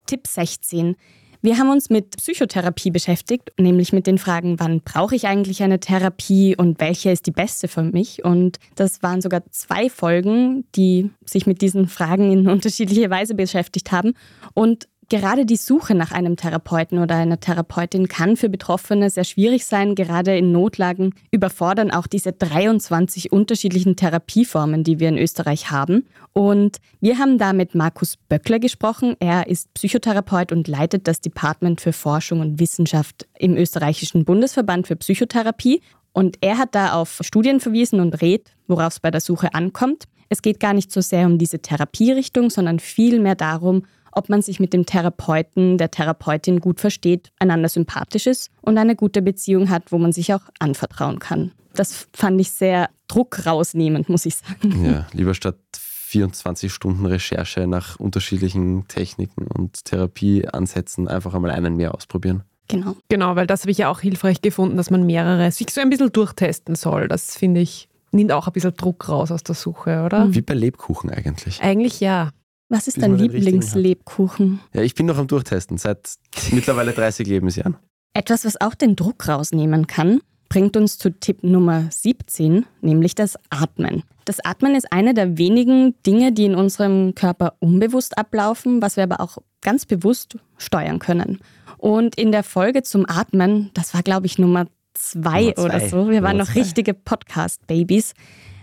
Tipp 0.07 0.27
16. 0.27 0.97
Wir 1.43 1.59
haben 1.59 1.71
uns 1.71 1.91
mit 1.91 2.17
Psychotherapie 2.17 2.91
beschäftigt, 2.91 3.53
nämlich 3.59 3.93
mit 3.93 4.07
den 4.07 4.19
Fragen, 4.19 4.59
wann 4.59 4.81
brauche 4.81 5.15
ich 5.15 5.27
eigentlich 5.27 5.63
eine 5.63 5.79
Therapie 5.79 6.57
und 6.57 6.81
welche 6.81 7.11
ist 7.11 7.27
die 7.27 7.31
beste 7.31 7.69
für 7.69 7.83
mich? 7.83 8.25
Und 8.25 8.59
das 8.75 9.03
waren 9.03 9.21
sogar 9.21 9.45
zwei 9.51 9.89
Folgen, 9.89 10.65
die 10.75 11.11
sich 11.25 11.47
mit 11.47 11.63
diesen 11.63 11.89
Fragen 11.89 12.33
in 12.33 12.49
unterschiedlicher 12.49 13.11
Weise 13.11 13.35
beschäftigt 13.35 13.93
haben. 13.93 14.15
Und 14.55 14.89
Gerade 15.09 15.47
die 15.47 15.57
Suche 15.57 15.95
nach 15.95 16.11
einem 16.11 16.37
Therapeuten 16.37 16.99
oder 16.99 17.15
einer 17.15 17.39
Therapeutin 17.39 18.09
kann 18.09 18.37
für 18.37 18.49
Betroffene 18.49 19.09
sehr 19.09 19.23
schwierig 19.23 19.65
sein. 19.65 19.95
Gerade 19.95 20.37
in 20.37 20.51
Notlagen 20.51 21.15
überfordern 21.31 21.93
auch 21.93 22.09
diese 22.09 22.33
23 22.33 23.31
unterschiedlichen 23.31 23.95
Therapieformen, 23.95 24.83
die 24.83 24.99
wir 24.99 25.09
in 25.09 25.17
Österreich 25.17 25.71
haben. 25.71 26.09
Und 26.33 26.79
wir 27.01 27.19
haben 27.19 27.39
da 27.39 27.53
mit 27.53 27.77
Markus 27.77 28.17
Böckler 28.29 28.59
gesprochen. 28.59 29.15
Er 29.21 29.47
ist 29.47 29.73
Psychotherapeut 29.75 30.51
und 30.51 30.67
leitet 30.67 31.07
das 31.07 31.21
Department 31.21 31.81
für 31.81 31.93
Forschung 31.93 32.41
und 32.41 32.59
Wissenschaft 32.59 33.29
im 33.39 33.57
österreichischen 33.57 34.25
Bundesverband 34.25 34.89
für 34.89 34.97
Psychotherapie. 34.97 35.83
Und 36.13 36.39
er 36.41 36.59
hat 36.59 36.75
da 36.75 36.95
auf 36.95 37.21
Studien 37.23 37.61
verwiesen 37.61 38.01
und 38.01 38.21
rät, 38.23 38.57
worauf 38.67 38.95
es 38.95 39.01
bei 39.01 39.13
der 39.13 39.21
Suche 39.21 39.55
ankommt. 39.55 40.07
Es 40.29 40.43
geht 40.43 40.59
gar 40.59 40.75
nicht 40.75 40.91
so 40.91 41.01
sehr 41.01 41.27
um 41.27 41.39
diese 41.39 41.61
Therapierichtung, 41.61 42.51
sondern 42.51 42.81
vielmehr 42.81 43.37
darum, 43.37 43.85
ob 44.17 44.29
man 44.31 44.43
sich 44.43 44.59
mit 44.59 44.73
dem 44.73 44.87
Therapeuten, 44.87 45.77
der 45.79 45.91
Therapeutin 45.91 46.61
gut 46.61 46.81
versteht, 46.81 47.31
einander 47.39 47.69
sympathisch 47.69 48.27
ist 48.27 48.51
und 48.63 48.79
eine 48.79 48.97
gute 48.97 49.21
Beziehung 49.21 49.69
hat, 49.69 49.93
wo 49.93 49.99
man 49.99 50.13
sich 50.13 50.33
auch 50.33 50.43
anvertrauen 50.59 51.19
kann. 51.19 51.53
Das 51.75 52.09
fand 52.15 52.41
ich 52.41 52.51
sehr 52.51 52.89
druckrausnehmend, 53.09 54.09
muss 54.09 54.25
ich 54.25 54.37
sagen. 54.37 54.85
Ja, 54.85 55.07
lieber 55.13 55.35
statt 55.35 55.59
24 55.77 56.73
Stunden 56.73 57.05
Recherche 57.05 57.67
nach 57.67 58.01
unterschiedlichen 58.01 58.89
Techniken 58.89 59.47
und 59.49 59.85
Therapieansätzen 59.85 61.09
einfach 61.09 61.35
einmal 61.35 61.51
einen 61.51 61.77
mehr 61.77 61.95
ausprobieren. 61.95 62.43
Genau. 62.69 62.97
Genau, 63.09 63.37
weil 63.37 63.47
das 63.47 63.63
habe 63.63 63.71
ich 63.71 63.79
ja 63.79 63.91
auch 63.91 64.01
hilfreich 64.01 64.41
gefunden, 64.41 64.79
dass 64.79 64.91
man 64.91 65.05
mehrere 65.05 65.53
sich 65.53 65.71
so 65.71 65.81
ein 65.81 65.91
bisschen 65.91 66.11
durchtesten 66.11 66.75
soll. 66.75 67.07
Das 67.07 67.37
finde 67.37 67.61
ich, 67.61 67.89
nimmt 68.13 68.33
auch 68.33 68.47
ein 68.47 68.53
bisschen 68.55 68.75
Druck 68.75 69.09
raus 69.09 69.31
aus 69.31 69.45
der 69.45 69.55
Suche, 69.55 70.05
oder? 70.05 70.33
Wie 70.35 70.41
bei 70.41 70.55
Lebkuchen 70.55 71.11
eigentlich. 71.11 71.63
Eigentlich 71.63 72.01
ja. 72.01 72.31
Was 72.69 72.89
ist 72.89 73.01
dein 73.01 73.17
Lieblingslebkuchen? 73.17 74.61
Ja, 74.75 74.83
ich 74.83 74.95
bin 74.95 75.07
noch 75.07 75.19
am 75.19 75.29
Durchtesten, 75.29 75.79
seit 75.79 76.15
mittlerweile 76.51 76.93
30 76.95 77.27
Lebensjahren. 77.27 77.77
Etwas, 78.13 78.45
was 78.45 78.61
auch 78.61 78.75
den 78.75 78.97
Druck 78.97 79.29
rausnehmen 79.29 79.87
kann, 79.87 80.21
bringt 80.49 80.77
uns 80.77 80.99
zu 80.99 81.11
Tipp 81.11 81.43
Nummer 81.43 81.85
17, 81.91 82.65
nämlich 82.81 83.15
das 83.15 83.37
Atmen. 83.51 84.03
Das 84.25 84.45
Atmen 84.45 84.75
ist 84.75 84.93
eine 84.93 85.15
der 85.15 85.39
wenigen 85.39 85.95
Dinge, 86.05 86.33
die 86.33 86.47
in 86.47 86.55
unserem 86.55 87.15
Körper 87.15 87.55
unbewusst 87.61 88.19
ablaufen, 88.19 88.83
was 88.83 88.97
wir 88.97 89.05
aber 89.05 89.21
auch 89.21 89.39
ganz 89.61 89.87
bewusst 89.87 90.37
steuern 90.57 90.99
können. 90.99 91.41
Und 91.79 92.17
in 92.17 92.33
der 92.33 92.43
Folge 92.43 92.83
zum 92.83 93.07
Atmen, 93.09 93.71
das 93.75 93.95
war 93.95 94.03
glaube 94.03 94.27
ich 94.27 94.39
Nummer 94.39 94.67
zwei, 94.95 95.43
Nummer 95.43 95.55
zwei. 95.55 95.65
oder 95.65 95.81
so, 95.89 96.09
wir 96.09 96.23
waren 96.23 96.37
Nummer 96.37 96.45
noch 96.45 96.53
zwei. 96.53 96.61
richtige 96.61 96.95
Podcast-Babys, 96.95 98.15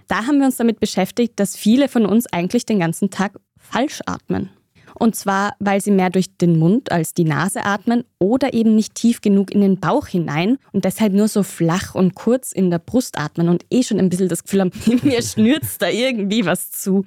da 0.07 0.25
haben 0.25 0.39
wir 0.39 0.45
uns 0.45 0.57
damit 0.57 0.79
beschäftigt, 0.79 1.39
dass 1.39 1.55
viele 1.55 1.87
von 1.87 2.05
uns 2.05 2.27
eigentlich 2.27 2.65
den 2.65 2.79
ganzen 2.79 3.09
Tag 3.09 3.39
falsch 3.63 4.01
atmen. 4.05 4.49
Und 4.95 5.15
zwar, 5.15 5.55
weil 5.59 5.81
sie 5.81 5.91
mehr 5.91 6.09
durch 6.09 6.37
den 6.37 6.59
Mund 6.59 6.91
als 6.91 7.13
die 7.13 7.23
Nase 7.23 7.65
atmen 7.65 8.03
oder 8.19 8.53
eben 8.53 8.75
nicht 8.75 8.95
tief 8.95 9.21
genug 9.21 9.51
in 9.51 9.61
den 9.61 9.79
Bauch 9.79 10.07
hinein 10.07 10.57
und 10.71 10.85
deshalb 10.85 11.13
nur 11.13 11.27
so 11.27 11.43
flach 11.43 11.95
und 11.95 12.15
kurz 12.15 12.51
in 12.51 12.69
der 12.69 12.79
Brust 12.79 13.17
atmen 13.17 13.49
und 13.49 13.65
eh 13.71 13.83
schon 13.83 13.99
ein 13.99 14.09
bisschen 14.09 14.29
das 14.29 14.43
Gefühl 14.43 14.61
haben, 14.61 14.71
mir 15.03 15.21
schnürzt 15.21 15.81
da 15.81 15.89
irgendwie 15.89 16.45
was 16.45 16.71
zu. 16.71 17.05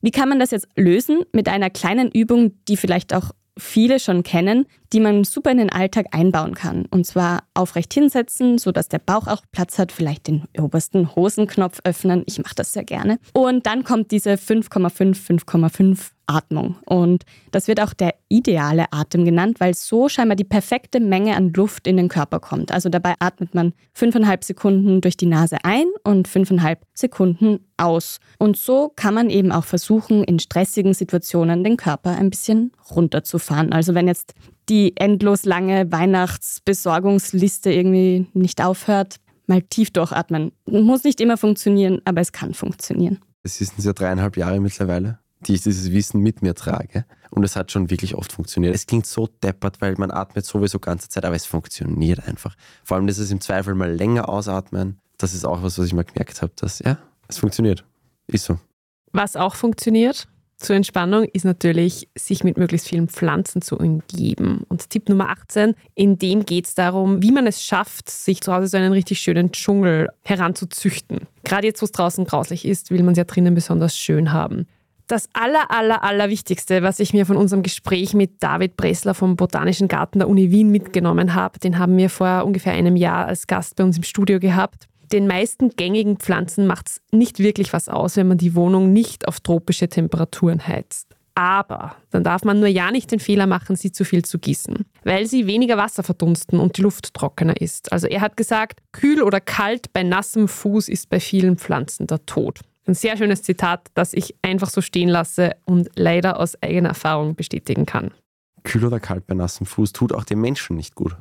Wie 0.00 0.10
kann 0.10 0.28
man 0.28 0.38
das 0.38 0.50
jetzt 0.50 0.68
lösen? 0.76 1.20
Mit 1.32 1.48
einer 1.48 1.70
kleinen 1.70 2.10
Übung, 2.10 2.52
die 2.68 2.76
vielleicht 2.76 3.14
auch 3.14 3.32
viele 3.58 3.98
schon 4.00 4.22
kennen, 4.22 4.66
die 4.92 5.00
man 5.00 5.24
super 5.24 5.50
in 5.50 5.58
den 5.58 5.70
Alltag 5.70 6.06
einbauen 6.12 6.54
kann. 6.54 6.86
Und 6.90 7.06
zwar 7.06 7.44
aufrecht 7.54 7.92
hinsetzen, 7.94 8.58
sodass 8.58 8.88
der 8.88 8.98
Bauch 8.98 9.26
auch 9.26 9.42
Platz 9.52 9.78
hat, 9.78 9.92
vielleicht 9.92 10.28
den 10.28 10.44
obersten 10.58 11.14
Hosenknopf 11.14 11.80
öffnen. 11.84 12.22
Ich 12.26 12.38
mache 12.38 12.54
das 12.54 12.72
sehr 12.72 12.84
gerne. 12.84 13.18
Und 13.32 13.66
dann 13.66 13.84
kommt 13.84 14.10
diese 14.10 14.34
5,5, 14.34 15.16
5,5 15.44 16.10
Atmung. 16.26 16.76
Und 16.84 17.24
das 17.50 17.68
wird 17.68 17.80
auch 17.80 17.94
der 17.94 18.14
ideale 18.28 18.86
Atem 18.92 19.24
genannt, 19.24 19.60
weil 19.60 19.74
so 19.74 20.08
scheinbar 20.08 20.36
die 20.36 20.44
perfekte 20.44 21.00
Menge 21.00 21.36
an 21.36 21.52
Luft 21.52 21.86
in 21.86 21.96
den 21.96 22.08
Körper 22.08 22.40
kommt. 22.40 22.72
Also 22.72 22.88
dabei 22.88 23.14
atmet 23.18 23.54
man 23.54 23.72
fünfeinhalb 23.92 24.44
Sekunden 24.44 25.00
durch 25.00 25.16
die 25.16 25.26
Nase 25.26 25.58
ein 25.62 25.86
und 26.04 26.28
fünfeinhalb 26.28 26.84
Sekunden 26.94 27.60
aus. 27.76 28.18
Und 28.38 28.56
so 28.56 28.92
kann 28.94 29.14
man 29.14 29.30
eben 29.30 29.52
auch 29.52 29.64
versuchen, 29.64 30.24
in 30.24 30.38
stressigen 30.38 30.94
Situationen 30.94 31.64
den 31.64 31.76
Körper 31.76 32.16
ein 32.16 32.30
bisschen 32.30 32.72
runterzufahren. 32.90 33.72
Also 33.72 33.94
wenn 33.94 34.08
jetzt 34.08 34.34
die 34.68 34.96
endlos 34.96 35.44
lange 35.44 35.90
Weihnachtsbesorgungsliste 35.92 37.72
irgendwie 37.72 38.26
nicht 38.34 38.62
aufhört, 38.62 39.16
mal 39.46 39.62
tief 39.62 39.90
durchatmen. 39.92 40.50
Muss 40.66 41.04
nicht 41.04 41.20
immer 41.20 41.36
funktionieren, 41.36 42.00
aber 42.04 42.20
es 42.20 42.32
kann 42.32 42.52
funktionieren. 42.52 43.20
Es 43.44 43.58
sind 43.58 43.72
ja 43.78 43.92
dreieinhalb 43.92 44.36
Jahre 44.36 44.58
mittlerweile 44.58 45.20
die 45.46 45.54
ich 45.54 45.62
dieses 45.62 45.92
Wissen 45.92 46.20
mit 46.20 46.42
mir 46.42 46.54
trage. 46.54 47.04
Und 47.30 47.44
es 47.44 47.56
hat 47.56 47.72
schon 47.72 47.90
wirklich 47.90 48.14
oft 48.14 48.32
funktioniert. 48.32 48.74
Es 48.74 48.86
klingt 48.86 49.06
so 49.06 49.26
deppert, 49.26 49.80
weil 49.80 49.94
man 49.96 50.10
atmet 50.10 50.44
sowieso 50.44 50.78
ganze 50.78 51.08
Zeit, 51.08 51.24
aber 51.24 51.36
es 51.36 51.46
funktioniert 51.46 52.26
einfach. 52.26 52.56
Vor 52.84 52.96
allem 52.96 53.06
das 53.06 53.18
ist 53.18 53.30
im 53.30 53.40
Zweifel 53.40 53.74
mal 53.74 53.92
länger 53.92 54.28
ausatmen. 54.28 55.00
Das 55.18 55.34
ist 55.34 55.44
auch 55.44 55.62
was, 55.62 55.78
was 55.78 55.86
ich 55.86 55.94
mal 55.94 56.04
gemerkt 56.04 56.42
habe, 56.42 56.52
dass 56.56 56.80
ja, 56.80 56.98
es 57.28 57.38
funktioniert. 57.38 57.84
Ist 58.26 58.44
so. 58.44 58.58
Was 59.12 59.36
auch 59.36 59.54
funktioniert 59.54 60.28
zur 60.58 60.74
Entspannung 60.74 61.24
ist 61.24 61.44
natürlich, 61.44 62.08
sich 62.16 62.42
mit 62.42 62.56
möglichst 62.56 62.88
vielen 62.88 63.08
Pflanzen 63.08 63.60
zu 63.60 63.76
umgeben. 63.76 64.64
Und 64.68 64.88
Tipp 64.88 65.08
Nummer 65.08 65.28
18, 65.28 65.74
in 65.94 66.18
dem 66.18 66.46
geht 66.46 66.66
es 66.66 66.74
darum, 66.74 67.22
wie 67.22 67.30
man 67.30 67.46
es 67.46 67.62
schafft, 67.62 68.08
sich 68.08 68.40
zu 68.40 68.54
Hause 68.54 68.68
so 68.68 68.76
einen 68.78 68.92
richtig 68.92 69.18
schönen 69.18 69.52
Dschungel 69.52 70.08
heranzuzüchten. 70.22 71.26
Gerade 71.44 71.66
jetzt, 71.66 71.82
wo 71.82 71.84
es 71.84 71.92
draußen 71.92 72.24
grauslich 72.24 72.64
ist, 72.64 72.90
will 72.90 73.02
man 73.02 73.12
es 73.12 73.18
ja 73.18 73.24
drinnen 73.24 73.54
besonders 73.54 73.98
schön 73.98 74.32
haben. 74.32 74.66
Das 75.06 75.28
aller, 75.34 75.70
aller, 75.70 76.02
aller 76.02 76.30
Wichtigste, 76.30 76.82
was 76.82 76.98
ich 76.98 77.12
mir 77.12 77.26
von 77.26 77.36
unserem 77.36 77.62
Gespräch 77.62 78.12
mit 78.12 78.42
David 78.42 78.76
Bressler 78.76 79.14
vom 79.14 79.36
Botanischen 79.36 79.86
Garten 79.86 80.18
der 80.18 80.28
Uni 80.28 80.50
Wien 80.50 80.70
mitgenommen 80.70 81.34
habe, 81.34 81.60
den 81.60 81.78
haben 81.78 81.96
wir 81.96 82.10
vor 82.10 82.44
ungefähr 82.44 82.72
einem 82.72 82.96
Jahr 82.96 83.26
als 83.26 83.46
Gast 83.46 83.76
bei 83.76 83.84
uns 83.84 83.96
im 83.96 84.02
Studio 84.02 84.40
gehabt. 84.40 84.88
Den 85.12 85.28
meisten 85.28 85.70
gängigen 85.70 86.16
Pflanzen 86.16 86.66
macht 86.66 86.88
es 86.88 87.00
nicht 87.12 87.38
wirklich 87.38 87.72
was 87.72 87.88
aus, 87.88 88.16
wenn 88.16 88.26
man 88.26 88.38
die 88.38 88.56
Wohnung 88.56 88.92
nicht 88.92 89.28
auf 89.28 89.38
tropische 89.38 89.88
Temperaturen 89.88 90.66
heizt. 90.66 91.06
Aber 91.36 91.94
dann 92.10 92.24
darf 92.24 92.44
man 92.44 92.58
nur 92.58 92.68
ja 92.68 92.90
nicht 92.90 93.12
den 93.12 93.20
Fehler 93.20 93.46
machen, 93.46 93.76
sie 93.76 93.92
zu 93.92 94.04
viel 94.04 94.24
zu 94.24 94.40
gießen, 94.40 94.86
weil 95.04 95.26
sie 95.26 95.46
weniger 95.46 95.76
Wasser 95.76 96.02
verdunsten 96.02 96.58
und 96.58 96.78
die 96.78 96.82
Luft 96.82 97.14
trockener 97.14 97.60
ist. 97.60 97.92
Also 97.92 98.08
er 98.08 98.22
hat 98.22 98.36
gesagt, 98.36 98.80
kühl 98.90 99.22
oder 99.22 99.40
kalt 99.40 99.92
bei 99.92 100.02
nassem 100.02 100.48
Fuß 100.48 100.88
ist 100.88 101.10
bei 101.10 101.20
vielen 101.20 101.58
Pflanzen 101.58 102.08
der 102.08 102.24
Tod. 102.26 102.62
Ein 102.86 102.94
sehr 102.94 103.16
schönes 103.16 103.42
Zitat, 103.42 103.88
das 103.94 104.12
ich 104.12 104.36
einfach 104.42 104.70
so 104.70 104.80
stehen 104.80 105.08
lasse 105.08 105.56
und 105.64 105.90
leider 105.96 106.38
aus 106.38 106.60
eigener 106.62 106.90
Erfahrung 106.90 107.34
bestätigen 107.34 107.84
kann. 107.84 108.12
Kühl 108.62 108.84
oder 108.84 109.00
kalt 109.00 109.26
bei 109.26 109.34
nassem 109.34 109.66
Fuß 109.66 109.92
tut 109.92 110.12
auch 110.12 110.24
dem 110.24 110.40
Menschen 110.40 110.76
nicht 110.76 110.94
gut. 110.94 111.16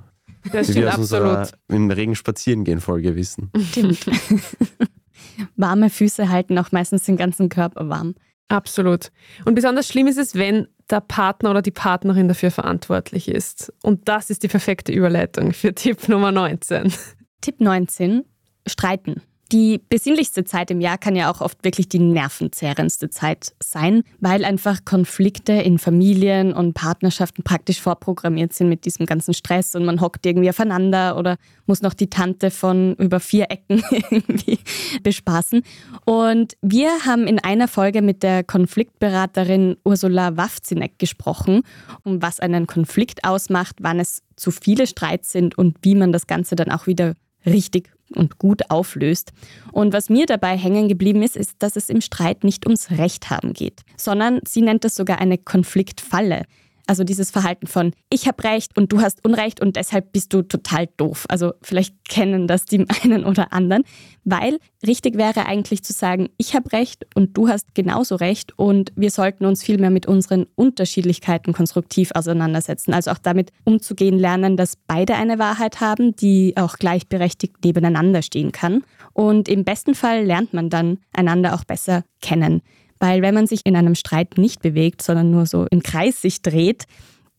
Das 0.51 0.69
Wie 0.69 0.75
wir 0.75 0.89
aus 0.89 0.97
unserer 0.97 1.49
im 1.67 1.89
Regen 1.89 2.15
spazieren 2.15 2.63
gehen 2.63 2.79
Folge 2.79 3.15
wissen. 3.15 3.51
Stimmt. 3.71 4.05
Warme 5.55 5.89
Füße 5.89 6.29
halten 6.29 6.57
auch 6.59 6.71
meistens 6.71 7.03
den 7.03 7.17
ganzen 7.17 7.49
Körper 7.49 7.89
warm. 7.89 8.15
Absolut. 8.47 9.11
Und 9.45 9.55
besonders 9.55 9.87
schlimm 9.87 10.05
ist 10.05 10.19
es, 10.19 10.35
wenn 10.35 10.67
der 10.89 11.01
Partner 11.01 11.49
oder 11.49 11.63
die 11.63 11.71
Partnerin 11.71 12.27
dafür 12.27 12.51
verantwortlich 12.51 13.27
ist. 13.27 13.73
Und 13.81 14.07
das 14.07 14.29
ist 14.29 14.43
die 14.43 14.47
perfekte 14.47 14.91
Überleitung 14.91 15.51
für 15.53 15.73
Tipp 15.73 16.07
Nummer 16.09 16.31
19. 16.31 16.93
Tipp 17.41 17.59
19. 17.59 18.23
Streiten. 18.67 19.21
Die 19.51 19.79
besinnlichste 19.89 20.43
Zeit 20.43 20.71
im 20.71 20.81
Jahr 20.81 20.97
kann 20.97 21.15
ja 21.15 21.31
auch 21.31 21.39
oft 21.39 21.63
wirklich 21.63 21.87
die 21.87 21.99
nervenzehrendste 21.99 23.11
Zeit 23.11 23.53
sein, 23.61 24.01
weil 24.19 24.43
einfach 24.43 24.85
Konflikte 24.85 25.53
in 25.53 25.77
Familien 25.77 26.51
und 26.51 26.73
Partnerschaften 26.73 27.43
praktisch 27.43 27.79
vorprogrammiert 27.79 28.53
sind 28.53 28.69
mit 28.69 28.85
diesem 28.85 29.05
ganzen 29.05 29.35
Stress 29.35 29.75
und 29.75 29.85
man 29.85 30.01
hockt 30.01 30.25
irgendwie 30.25 30.49
aufeinander 30.49 31.15
oder 31.15 31.37
muss 31.67 31.83
noch 31.83 31.93
die 31.93 32.09
Tante 32.09 32.49
von 32.49 32.95
über 32.95 33.19
vier 33.19 33.51
Ecken 33.51 33.83
irgendwie 33.91 34.57
bespaßen. 35.03 35.61
Und 36.05 36.57
wir 36.63 36.89
haben 37.05 37.27
in 37.27 37.37
einer 37.37 37.67
Folge 37.67 38.01
mit 38.01 38.23
der 38.23 38.43
Konfliktberaterin 38.43 39.77
Ursula 39.83 40.37
Wawzinek 40.37 40.97
gesprochen, 40.97 41.61
um 42.03 42.19
was 42.21 42.39
einen 42.39 42.65
Konflikt 42.65 43.23
ausmacht, 43.23 43.75
wann 43.81 43.99
es 43.99 44.23
zu 44.35 44.49
viele 44.49 44.87
Streits 44.87 45.31
sind 45.31 45.55
und 45.55 45.77
wie 45.83 45.93
man 45.93 46.11
das 46.11 46.25
Ganze 46.25 46.55
dann 46.55 46.71
auch 46.71 46.87
wieder 46.87 47.13
richtig 47.45 47.94
und 48.13 48.37
gut 48.37 48.69
auflöst. 48.69 49.33
Und 49.71 49.93
was 49.93 50.09
mir 50.09 50.25
dabei 50.25 50.57
hängen 50.57 50.87
geblieben 50.87 51.23
ist, 51.23 51.35
ist, 51.35 51.55
dass 51.59 51.75
es 51.75 51.89
im 51.89 52.01
Streit 52.01 52.43
nicht 52.43 52.65
ums 52.65 52.91
Recht 52.91 53.29
haben 53.29 53.53
geht, 53.53 53.81
sondern 53.97 54.39
sie 54.47 54.61
nennt 54.61 54.85
es 54.85 54.95
sogar 54.95 55.19
eine 55.19 55.37
Konfliktfalle. 55.37 56.43
Also 56.87 57.03
dieses 57.03 57.31
Verhalten 57.31 57.67
von 57.67 57.93
ich 58.11 58.27
habe 58.27 58.43
recht 58.43 58.77
und 58.77 58.91
du 58.91 59.01
hast 59.01 59.25
Unrecht 59.25 59.59
und 59.61 59.75
deshalb 59.75 60.11
bist 60.11 60.33
du 60.33 60.43
total 60.43 60.87
doof. 60.97 61.25
Also 61.29 61.53
vielleicht 61.61 61.95
kennen 62.07 62.47
das 62.47 62.65
die 62.65 62.85
einen 63.03 63.25
oder 63.25 63.53
anderen, 63.53 63.83
weil 64.23 64.59
richtig 64.85 65.17
wäre 65.17 65.45
eigentlich 65.45 65.83
zu 65.83 65.93
sagen, 65.93 66.29
ich 66.37 66.55
habe 66.55 66.71
recht 66.73 67.07
und 67.15 67.35
du 67.37 67.47
hast 67.47 67.73
genauso 67.73 68.15
recht 68.15 68.57
und 68.57 68.91
wir 68.95 69.09
sollten 69.09 69.45
uns 69.45 69.63
vielmehr 69.63 69.89
mit 69.89 70.07
unseren 70.07 70.45
Unterschiedlichkeiten 70.55 71.53
konstruktiv 71.53 72.11
auseinandersetzen. 72.13 72.93
Also 72.93 73.11
auch 73.11 73.19
damit 73.19 73.51
umzugehen 73.63 74.19
lernen, 74.19 74.57
dass 74.57 74.75
beide 74.75 75.15
eine 75.15 75.39
Wahrheit 75.39 75.81
haben, 75.81 76.15
die 76.15 76.53
auch 76.55 76.77
gleichberechtigt 76.77 77.63
nebeneinander 77.63 78.21
stehen 78.21 78.51
kann. 78.51 78.83
Und 79.13 79.49
im 79.49 79.63
besten 79.63 79.95
Fall 79.95 80.23
lernt 80.23 80.53
man 80.53 80.69
dann 80.69 80.99
einander 81.13 81.55
auch 81.55 81.63
besser 81.63 82.03
kennen. 82.21 82.61
Weil 83.05 83.21
wenn 83.21 83.35
man 83.35 83.45
sich 83.45 83.61
in 83.65 83.75
einem 83.75 83.93
Streit 83.93 84.39
nicht 84.39 84.63
bewegt, 84.63 85.03
sondern 85.03 85.29
nur 85.29 85.45
so 85.45 85.67
im 85.69 85.83
Kreis 85.83 86.21
sich 86.23 86.41
dreht, 86.41 86.85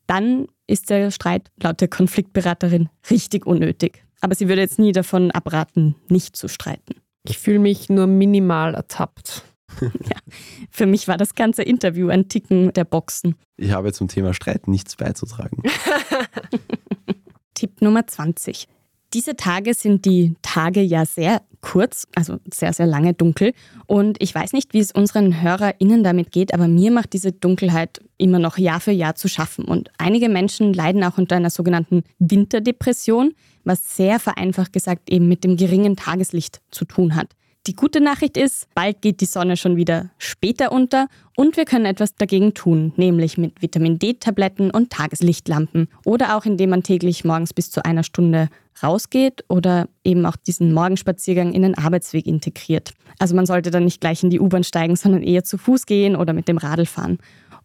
dann 0.06 0.46
ist 0.68 0.90
der 0.90 1.10
Streit 1.10 1.50
laut 1.60 1.80
der 1.80 1.88
Konfliktberaterin 1.88 2.88
richtig 3.10 3.46
unnötig. 3.46 4.04
Aber 4.20 4.36
sie 4.36 4.46
würde 4.46 4.60
jetzt 4.60 4.78
nie 4.78 4.92
davon 4.92 5.32
abraten, 5.32 5.96
nicht 6.08 6.36
zu 6.36 6.46
streiten. 6.46 7.00
Ich 7.24 7.38
fühle 7.38 7.58
mich 7.58 7.88
nur 7.88 8.06
minimal 8.06 8.74
ertappt. 8.74 9.42
ja, 9.80 10.18
für 10.70 10.86
mich 10.86 11.08
war 11.08 11.16
das 11.16 11.34
ganze 11.34 11.64
Interview 11.64 12.10
ein 12.10 12.28
Ticken 12.28 12.72
der 12.72 12.84
Boxen. 12.84 13.34
Ich 13.56 13.72
habe 13.72 13.92
zum 13.92 14.06
Thema 14.06 14.34
Streit 14.34 14.68
nichts 14.68 14.94
beizutragen. 14.94 15.64
Tipp 17.54 17.82
Nummer 17.82 18.06
20. 18.06 18.68
Diese 19.14 19.34
Tage 19.34 19.74
sind 19.74 20.04
die 20.04 20.36
Tage 20.42 20.80
ja 20.80 21.04
sehr 21.04 21.42
kurz, 21.66 22.06
also 22.14 22.36
sehr, 22.52 22.72
sehr 22.72 22.86
lange 22.86 23.12
dunkel. 23.12 23.52
Und 23.86 24.22
ich 24.22 24.32
weiß 24.32 24.52
nicht, 24.52 24.72
wie 24.72 24.78
es 24.78 24.92
unseren 24.92 25.42
HörerInnen 25.42 26.04
damit 26.04 26.30
geht, 26.30 26.54
aber 26.54 26.68
mir 26.68 26.92
macht 26.92 27.12
diese 27.12 27.32
Dunkelheit 27.32 28.00
immer 28.18 28.38
noch 28.38 28.56
Jahr 28.56 28.78
für 28.78 28.92
Jahr 28.92 29.16
zu 29.16 29.26
schaffen. 29.26 29.64
Und 29.64 29.90
einige 29.98 30.28
Menschen 30.28 30.72
leiden 30.72 31.02
auch 31.02 31.18
unter 31.18 31.34
einer 31.34 31.50
sogenannten 31.50 32.04
Winterdepression, 32.20 33.34
was 33.64 33.96
sehr 33.96 34.20
vereinfacht 34.20 34.72
gesagt 34.72 35.10
eben 35.10 35.26
mit 35.26 35.42
dem 35.42 35.56
geringen 35.56 35.96
Tageslicht 35.96 36.60
zu 36.70 36.84
tun 36.84 37.16
hat. 37.16 37.30
Die 37.66 37.74
gute 37.74 38.00
Nachricht 38.00 38.36
ist, 38.36 38.72
bald 38.76 39.02
geht 39.02 39.20
die 39.20 39.26
Sonne 39.26 39.56
schon 39.56 39.74
wieder 39.74 40.10
später 40.18 40.70
unter 40.70 41.08
und 41.34 41.56
wir 41.56 41.64
können 41.64 41.84
etwas 41.84 42.14
dagegen 42.14 42.54
tun, 42.54 42.92
nämlich 42.94 43.38
mit 43.38 43.60
Vitamin 43.60 43.98
D-Tabletten 43.98 44.70
und 44.70 44.90
Tageslichtlampen 44.90 45.88
oder 46.04 46.36
auch 46.36 46.44
indem 46.44 46.70
man 46.70 46.84
täglich 46.84 47.24
morgens 47.24 47.52
bis 47.52 47.72
zu 47.72 47.84
einer 47.84 48.04
Stunde 48.04 48.50
rausgeht 48.82 49.44
oder 49.48 49.88
eben 50.04 50.24
auch 50.26 50.36
diesen 50.36 50.72
Morgenspaziergang 50.72 51.52
in 51.52 51.62
den 51.62 51.76
Arbeitsweg 51.76 52.26
integriert. 52.26 52.92
Also 53.18 53.34
man 53.34 53.46
sollte 53.46 53.70
dann 53.70 53.84
nicht 53.84 54.00
gleich 54.00 54.22
in 54.22 54.30
die 54.30 54.40
U-Bahn 54.40 54.64
steigen, 54.64 54.96
sondern 54.96 55.22
eher 55.22 55.44
zu 55.44 55.58
Fuß 55.58 55.86
gehen 55.86 56.16
oder 56.16 56.32
mit 56.32 56.48
dem 56.48 56.58
Radl 56.58 56.86
fahren. 56.86 57.18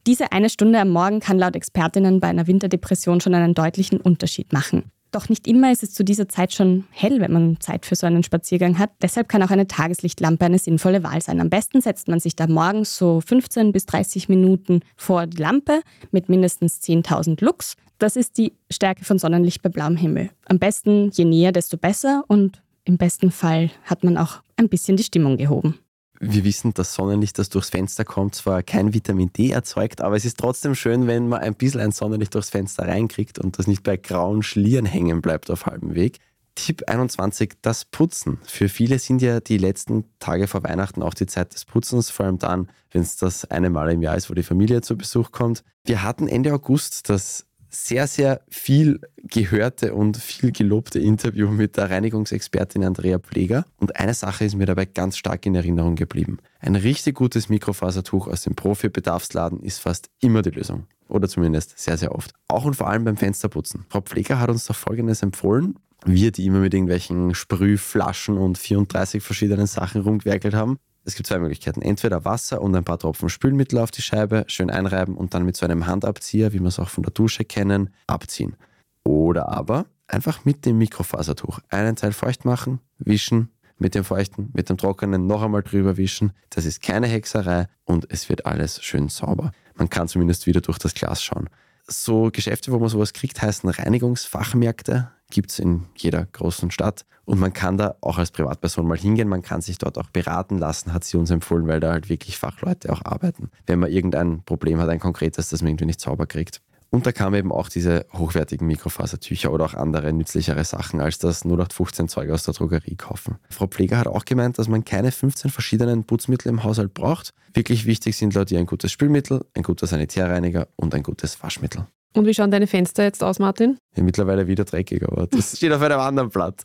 Diese 0.07 0.31
eine 0.31 0.49
Stunde 0.49 0.79
am 0.79 0.89
Morgen 0.89 1.19
kann 1.19 1.37
laut 1.37 1.55
Expertinnen 1.55 2.19
bei 2.19 2.27
einer 2.27 2.47
Winterdepression 2.47 3.21
schon 3.21 3.35
einen 3.35 3.53
deutlichen 3.53 4.01
Unterschied 4.01 4.51
machen. 4.51 4.91
Doch 5.11 5.27
nicht 5.27 5.45
immer 5.45 5.73
ist 5.73 5.83
es 5.83 5.93
zu 5.93 6.05
dieser 6.05 6.29
Zeit 6.29 6.53
schon 6.53 6.85
hell, 6.89 7.19
wenn 7.19 7.33
man 7.33 7.59
Zeit 7.59 7.85
für 7.85 7.95
so 7.95 8.07
einen 8.07 8.23
Spaziergang 8.23 8.79
hat. 8.79 8.91
Deshalb 9.01 9.27
kann 9.27 9.43
auch 9.43 9.51
eine 9.51 9.67
Tageslichtlampe 9.67 10.45
eine 10.45 10.57
sinnvolle 10.57 11.03
Wahl 11.03 11.21
sein. 11.21 11.41
Am 11.41 11.49
besten 11.49 11.81
setzt 11.81 12.07
man 12.07 12.21
sich 12.21 12.37
da 12.37 12.47
morgens 12.47 12.97
so 12.97 13.19
15 13.19 13.73
bis 13.73 13.85
30 13.87 14.29
Minuten 14.29 14.79
vor 14.95 15.27
die 15.27 15.41
Lampe 15.41 15.81
mit 16.11 16.29
mindestens 16.29 16.79
10.000 16.81 17.43
Lux. 17.43 17.75
Das 18.01 18.15
ist 18.15 18.39
die 18.39 18.53
Stärke 18.71 19.05
von 19.05 19.19
Sonnenlicht 19.19 19.61
bei 19.61 19.69
blauem 19.69 19.95
Himmel. 19.95 20.31
Am 20.45 20.57
besten 20.57 21.11
je 21.11 21.23
näher, 21.23 21.51
desto 21.51 21.77
besser 21.77 22.23
und 22.27 22.63
im 22.83 22.97
besten 22.97 23.29
Fall 23.29 23.69
hat 23.83 24.03
man 24.03 24.17
auch 24.17 24.41
ein 24.55 24.69
bisschen 24.69 24.97
die 24.97 25.03
Stimmung 25.03 25.37
gehoben. 25.37 25.77
Wir 26.19 26.43
wissen, 26.43 26.73
dass 26.73 26.95
Sonnenlicht, 26.95 27.37
das 27.37 27.49
durchs 27.49 27.69
Fenster 27.69 28.03
kommt, 28.03 28.33
zwar 28.33 28.63
kein 28.63 28.95
Vitamin 28.95 29.31
D 29.31 29.51
erzeugt, 29.51 30.01
aber 30.01 30.15
es 30.15 30.25
ist 30.25 30.39
trotzdem 30.39 30.73
schön, 30.73 31.05
wenn 31.05 31.27
man 31.27 31.41
ein 31.41 31.53
bisschen 31.53 31.79
ein 31.79 31.91
Sonnenlicht 31.91 32.33
durchs 32.33 32.49
Fenster 32.49 32.87
reinkriegt 32.87 33.37
und 33.37 33.59
das 33.59 33.67
nicht 33.67 33.83
bei 33.83 33.97
grauen 33.97 34.41
Schlieren 34.41 34.87
hängen 34.87 35.21
bleibt 35.21 35.51
auf 35.51 35.67
halbem 35.67 35.93
Weg. 35.93 36.17
Tipp 36.55 36.81
21, 36.87 37.53
das 37.61 37.85
Putzen. 37.85 38.39
Für 38.47 38.67
viele 38.67 38.97
sind 38.97 39.21
ja 39.21 39.41
die 39.41 39.59
letzten 39.59 40.05
Tage 40.17 40.47
vor 40.47 40.63
Weihnachten 40.63 41.03
auch 41.03 41.13
die 41.13 41.27
Zeit 41.27 41.53
des 41.53 41.65
Putzens, 41.65 42.09
vor 42.09 42.25
allem 42.25 42.39
dann, 42.39 42.67
wenn 42.89 43.03
es 43.03 43.15
das 43.15 43.45
eine 43.45 43.69
Mal 43.69 43.91
im 43.91 44.01
Jahr 44.01 44.17
ist, 44.17 44.31
wo 44.31 44.33
die 44.33 44.41
Familie 44.41 44.81
zu 44.81 44.97
Besuch 44.97 45.31
kommt. 45.31 45.63
Wir 45.85 46.01
hatten 46.01 46.27
Ende 46.27 46.51
August 46.51 47.07
das 47.07 47.45
sehr, 47.71 48.05
sehr 48.05 48.41
viel 48.49 48.99
gehörte 49.17 49.93
und 49.93 50.17
viel 50.17 50.51
gelobte 50.51 50.99
Interview 50.99 51.49
mit 51.49 51.77
der 51.77 51.89
Reinigungsexpertin 51.89 52.83
Andrea 52.83 53.17
Pfleger. 53.19 53.65
Und 53.77 53.95
eine 53.95 54.13
Sache 54.13 54.45
ist 54.45 54.55
mir 54.55 54.65
dabei 54.65 54.85
ganz 54.85 55.17
stark 55.17 55.45
in 55.45 55.55
Erinnerung 55.55 55.95
geblieben. 55.95 56.37
Ein 56.59 56.75
richtig 56.75 57.15
gutes 57.15 57.49
Mikrofasertuch 57.49 58.27
aus 58.27 58.43
dem 58.43 58.55
Profi-Bedarfsladen 58.55 59.61
ist 59.61 59.79
fast 59.79 60.09
immer 60.19 60.41
die 60.41 60.51
Lösung. 60.51 60.87
Oder 61.07 61.27
zumindest 61.27 61.79
sehr, 61.79 61.97
sehr 61.97 62.13
oft. 62.13 62.33
Auch 62.47 62.65
und 62.65 62.75
vor 62.75 62.89
allem 62.89 63.05
beim 63.05 63.17
Fensterputzen. 63.17 63.85
Frau 63.89 64.01
Pfleger 64.01 64.39
hat 64.39 64.49
uns 64.49 64.65
doch 64.65 64.75
Folgendes 64.75 65.23
empfohlen. 65.23 65.75
Wir, 66.05 66.31
die 66.31 66.45
immer 66.45 66.59
mit 66.59 66.73
irgendwelchen 66.73 67.35
Sprühflaschen 67.35 68.37
und 68.37 68.57
34 68.57 69.21
verschiedenen 69.21 69.67
Sachen 69.67 70.01
rumgewerkelt 70.01 70.55
haben, 70.55 70.77
es 71.03 71.15
gibt 71.15 71.27
zwei 71.27 71.39
Möglichkeiten. 71.39 71.81
Entweder 71.81 72.25
Wasser 72.25 72.61
und 72.61 72.75
ein 72.75 72.83
paar 72.83 72.99
Tropfen 72.99 73.29
Spülmittel 73.29 73.79
auf 73.79 73.91
die 73.91 74.01
Scheibe, 74.01 74.45
schön 74.47 74.69
einreiben 74.69 75.15
und 75.15 75.33
dann 75.33 75.45
mit 75.45 75.57
so 75.57 75.65
einem 75.65 75.87
Handabzieher, 75.87 76.53
wie 76.53 76.59
wir 76.59 76.67
es 76.67 76.79
auch 76.79 76.89
von 76.89 77.03
der 77.03 77.11
Dusche 77.11 77.43
kennen, 77.43 77.89
abziehen. 78.07 78.55
Oder 79.03 79.49
aber 79.49 79.85
einfach 80.07 80.45
mit 80.45 80.65
dem 80.65 80.77
Mikrofasertuch 80.77 81.59
einen 81.69 81.95
Teil 81.95 82.11
feucht 82.11 82.45
machen, 82.45 82.79
wischen, 82.99 83.49
mit 83.77 83.95
dem 83.95 84.03
feuchten, 84.03 84.51
mit 84.53 84.69
dem 84.69 84.77
trockenen 84.77 85.25
noch 85.25 85.41
einmal 85.41 85.63
drüber 85.63 85.97
wischen. 85.97 86.33
Das 86.49 86.65
ist 86.65 86.83
keine 86.83 87.07
Hexerei 87.07 87.67
und 87.83 88.05
es 88.11 88.29
wird 88.29 88.45
alles 88.45 88.83
schön 88.83 89.09
sauber. 89.09 89.51
Man 89.75 89.89
kann 89.89 90.07
zumindest 90.07 90.45
wieder 90.45 90.61
durch 90.61 90.77
das 90.77 90.93
Glas 90.93 91.23
schauen. 91.23 91.49
So 91.91 92.29
Geschäfte, 92.31 92.71
wo 92.71 92.79
man 92.79 92.89
sowas 92.89 93.13
kriegt, 93.13 93.41
heißen 93.41 93.69
Reinigungsfachmärkte 93.69 95.11
gibt 95.31 95.51
es 95.51 95.59
in 95.59 95.87
jeder 95.95 96.25
großen 96.25 96.71
Stadt. 96.71 97.05
Und 97.25 97.39
man 97.39 97.53
kann 97.53 97.77
da 97.77 97.95
auch 98.01 98.17
als 98.17 98.31
Privatperson 98.31 98.85
mal 98.85 98.97
hingehen, 98.97 99.27
man 99.27 99.41
kann 99.41 99.61
sich 99.61 99.77
dort 99.77 99.97
auch 99.97 100.09
beraten 100.09 100.57
lassen, 100.57 100.93
hat 100.93 101.03
sie 101.03 101.17
uns 101.17 101.29
empfohlen, 101.29 101.67
weil 101.67 101.79
da 101.79 101.91
halt 101.91 102.09
wirklich 102.09 102.37
Fachleute 102.37 102.91
auch 102.91 103.05
arbeiten. 103.05 103.49
Wenn 103.65 103.79
man 103.79 103.91
irgendein 103.91 104.43
Problem 104.43 104.79
hat, 104.79 104.89
ein 104.89 104.99
konkretes, 104.99 105.49
das 105.49 105.61
man 105.61 105.69
irgendwie 105.69 105.85
nicht 105.85 106.01
sauber 106.01 106.27
kriegt. 106.27 106.61
Und 106.93 107.05
da 107.05 107.13
kamen 107.13 107.35
eben 107.35 107.51
auch 107.53 107.69
diese 107.69 108.05
hochwertigen 108.11 108.67
Mikrofasertücher 108.67 109.51
oder 109.53 109.63
auch 109.63 109.73
andere 109.73 110.11
nützlichere 110.11 110.65
Sachen 110.65 110.99
als 110.99 111.19
das 111.19 111.45
0815 111.45 112.09
Zeug 112.09 112.29
aus 112.29 112.43
der 112.43 112.53
Drogerie 112.53 112.95
kaufen. 112.95 113.37
Frau 113.49 113.65
Pfleger 113.67 113.97
hat 113.97 114.07
auch 114.07 114.25
gemeint, 114.25 114.59
dass 114.59 114.67
man 114.67 114.83
keine 114.83 115.13
15 115.13 115.51
verschiedenen 115.51 116.03
Putzmittel 116.03 116.49
im 116.49 116.65
Haushalt 116.65 116.93
braucht. 116.93 117.33
Wirklich 117.53 117.85
wichtig 117.85 118.17
sind 118.17 118.33
laut 118.33 118.51
ihr 118.51 118.59
ein 118.59 118.65
gutes 118.65 118.91
Spülmittel, 118.91 119.45
ein 119.55 119.63
guter 119.63 119.87
Sanitärreiniger 119.87 120.67
und 120.75 120.93
ein 120.93 121.01
gutes 121.01 121.41
Waschmittel. 121.41 121.87
Und 122.13 122.25
wie 122.25 122.33
schauen 122.33 122.51
deine 122.51 122.67
Fenster 122.67 123.03
jetzt 123.03 123.23
aus, 123.23 123.39
Martin? 123.39 123.77
Ja, 123.95 124.03
mittlerweile 124.03 124.47
wieder 124.47 124.65
dreckig, 124.65 125.01
aber 125.03 125.27
das 125.27 125.55
steht 125.57 125.71
auf 125.71 125.81
einem 125.81 125.99
anderen 125.99 126.29
Blatt. 126.29 126.63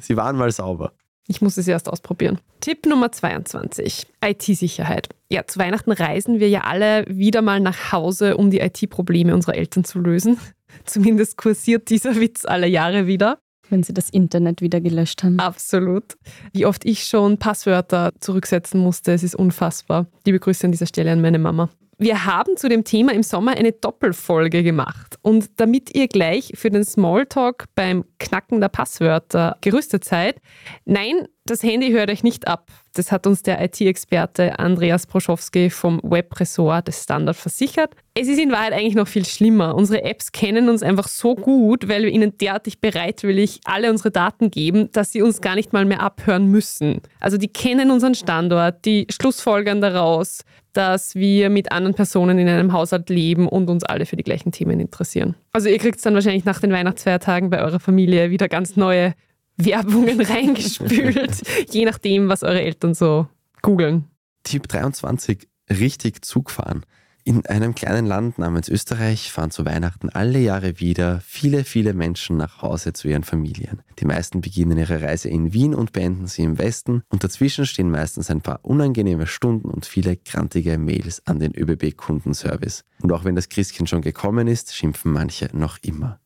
Sie 0.00 0.16
waren 0.16 0.36
mal 0.36 0.50
sauber. 0.52 0.92
Ich 1.26 1.40
muss 1.40 1.56
es 1.56 1.66
erst 1.66 1.88
ausprobieren. 1.88 2.38
Tipp 2.60 2.84
Nummer 2.86 3.10
22. 3.10 4.06
IT-Sicherheit. 4.22 5.08
Ja, 5.30 5.46
zu 5.46 5.58
Weihnachten 5.58 5.92
reisen 5.92 6.38
wir 6.38 6.48
ja 6.48 6.62
alle 6.62 7.04
wieder 7.08 7.40
mal 7.40 7.60
nach 7.60 7.92
Hause, 7.92 8.36
um 8.36 8.50
die 8.50 8.60
IT-Probleme 8.60 9.34
unserer 9.34 9.54
Eltern 9.54 9.84
zu 9.84 10.00
lösen. 10.00 10.38
Zumindest 10.84 11.38
kursiert 11.38 11.88
dieser 11.88 12.16
Witz 12.16 12.44
alle 12.44 12.66
Jahre 12.66 13.06
wieder. 13.06 13.38
Wenn 13.70 13.82
sie 13.82 13.94
das 13.94 14.10
Internet 14.10 14.60
wieder 14.60 14.82
gelöscht 14.82 15.24
haben. 15.24 15.38
Absolut. 15.38 16.16
Wie 16.52 16.66
oft 16.66 16.84
ich 16.84 17.04
schon 17.04 17.38
Passwörter 17.38 18.12
zurücksetzen 18.20 18.78
musste, 18.78 19.12
es 19.12 19.22
ist 19.22 19.34
unfassbar. 19.34 20.06
Liebe 20.26 20.38
Grüße 20.38 20.66
an 20.66 20.72
dieser 20.72 20.86
Stelle 20.86 21.10
an 21.10 21.22
meine 21.22 21.38
Mama. 21.38 21.70
Wir 21.98 22.24
haben 22.24 22.56
zu 22.56 22.68
dem 22.68 22.84
Thema 22.84 23.12
im 23.12 23.22
Sommer 23.22 23.52
eine 23.52 23.72
Doppelfolge 23.72 24.62
gemacht. 24.62 25.16
Und 25.22 25.60
damit 25.60 25.94
ihr 25.94 26.08
gleich 26.08 26.52
für 26.54 26.70
den 26.70 26.84
Smalltalk 26.84 27.66
beim 27.74 28.04
Knacken 28.18 28.60
der 28.60 28.68
Passwörter 28.68 29.56
gerüstet 29.60 30.04
seid, 30.04 30.40
nein, 30.84 31.28
das 31.46 31.62
Handy 31.62 31.90
hört 31.90 32.10
euch 32.10 32.22
nicht 32.22 32.48
ab. 32.48 32.70
Das 32.94 33.12
hat 33.12 33.26
uns 33.26 33.42
der 33.42 33.62
IT-Experte 33.62 34.58
Andreas 34.58 35.06
Proschowski 35.06 35.68
vom 35.68 36.00
Webressort 36.02 36.88
des 36.88 37.02
Standard 37.02 37.36
versichert. 37.36 37.94
Es 38.14 38.28
ist 38.28 38.38
in 38.38 38.50
Wahrheit 38.50 38.72
eigentlich 38.72 38.94
noch 38.94 39.08
viel 39.08 39.26
schlimmer. 39.26 39.74
Unsere 39.74 40.04
Apps 40.04 40.32
kennen 40.32 40.68
uns 40.70 40.82
einfach 40.82 41.06
so 41.06 41.34
gut, 41.34 41.88
weil 41.88 42.04
wir 42.04 42.10
ihnen 42.10 42.38
derartig 42.38 42.80
bereitwillig 42.80 43.60
alle 43.64 43.90
unsere 43.90 44.10
Daten 44.10 44.50
geben, 44.50 44.90
dass 44.92 45.12
sie 45.12 45.20
uns 45.20 45.40
gar 45.42 45.54
nicht 45.54 45.72
mal 45.72 45.84
mehr 45.84 46.00
abhören 46.00 46.46
müssen. 46.46 47.02
Also 47.20 47.36
die 47.36 47.48
kennen 47.48 47.90
unseren 47.90 48.14
Standort, 48.14 48.84
die 48.84 49.06
schlussfolgern 49.10 49.80
daraus, 49.80 50.44
dass 50.74 51.14
wir 51.14 51.50
mit 51.50 51.72
anderen 51.72 51.94
Personen 51.94 52.38
in 52.38 52.48
einem 52.48 52.72
Haushalt 52.72 53.08
leben 53.08 53.48
und 53.48 53.70
uns 53.70 53.84
alle 53.84 54.06
für 54.06 54.16
die 54.16 54.24
gleichen 54.24 54.52
Themen 54.52 54.80
interessieren. 54.80 55.34
Also 55.52 55.68
ihr 55.68 55.78
kriegt 55.78 56.04
dann 56.04 56.14
wahrscheinlich 56.14 56.44
nach 56.44 56.60
den 56.60 56.72
Weihnachtsfeiertagen 56.72 57.48
bei 57.48 57.62
eurer 57.62 57.80
Familie 57.80 58.30
wieder 58.30 58.48
ganz 58.48 58.76
neue 58.76 59.14
Werbungen 59.56 60.20
reingespült, 60.20 61.42
je 61.70 61.84
nachdem, 61.84 62.28
was 62.28 62.42
eure 62.42 62.60
Eltern 62.60 62.94
so 62.94 63.26
googeln. 63.62 64.04
Tipp 64.42 64.68
23, 64.68 65.48
richtig 65.70 66.24
Zug 66.24 66.50
fahren. 66.50 66.84
In 67.26 67.46
einem 67.46 67.74
kleinen 67.74 68.04
Land 68.04 68.38
namens 68.38 68.68
Österreich 68.68 69.32
fahren 69.32 69.50
zu 69.50 69.64
Weihnachten 69.64 70.10
alle 70.10 70.38
Jahre 70.40 70.78
wieder 70.78 71.22
viele, 71.24 71.64
viele 71.64 71.94
Menschen 71.94 72.36
nach 72.36 72.60
Hause 72.60 72.92
zu 72.92 73.08
ihren 73.08 73.24
Familien. 73.24 73.80
Die 73.98 74.04
meisten 74.04 74.42
beginnen 74.42 74.76
ihre 74.76 75.00
Reise 75.00 75.30
in 75.30 75.54
Wien 75.54 75.74
und 75.74 75.92
beenden 75.92 76.26
sie 76.26 76.42
im 76.42 76.58
Westen 76.58 77.02
und 77.08 77.24
dazwischen 77.24 77.64
stehen 77.64 77.90
meistens 77.90 78.28
ein 78.28 78.42
paar 78.42 78.60
unangenehme 78.62 79.26
Stunden 79.26 79.70
und 79.70 79.86
viele 79.86 80.18
grantige 80.18 80.76
Mails 80.76 81.26
an 81.26 81.38
den 81.38 81.54
ÖBB-Kundenservice. 81.56 82.84
Und 83.00 83.10
auch 83.10 83.24
wenn 83.24 83.36
das 83.36 83.48
Christkind 83.48 83.88
schon 83.88 84.02
gekommen 84.02 84.46
ist, 84.46 84.74
schimpfen 84.74 85.10
manche 85.10 85.48
noch 85.56 85.78
immer. 85.80 86.20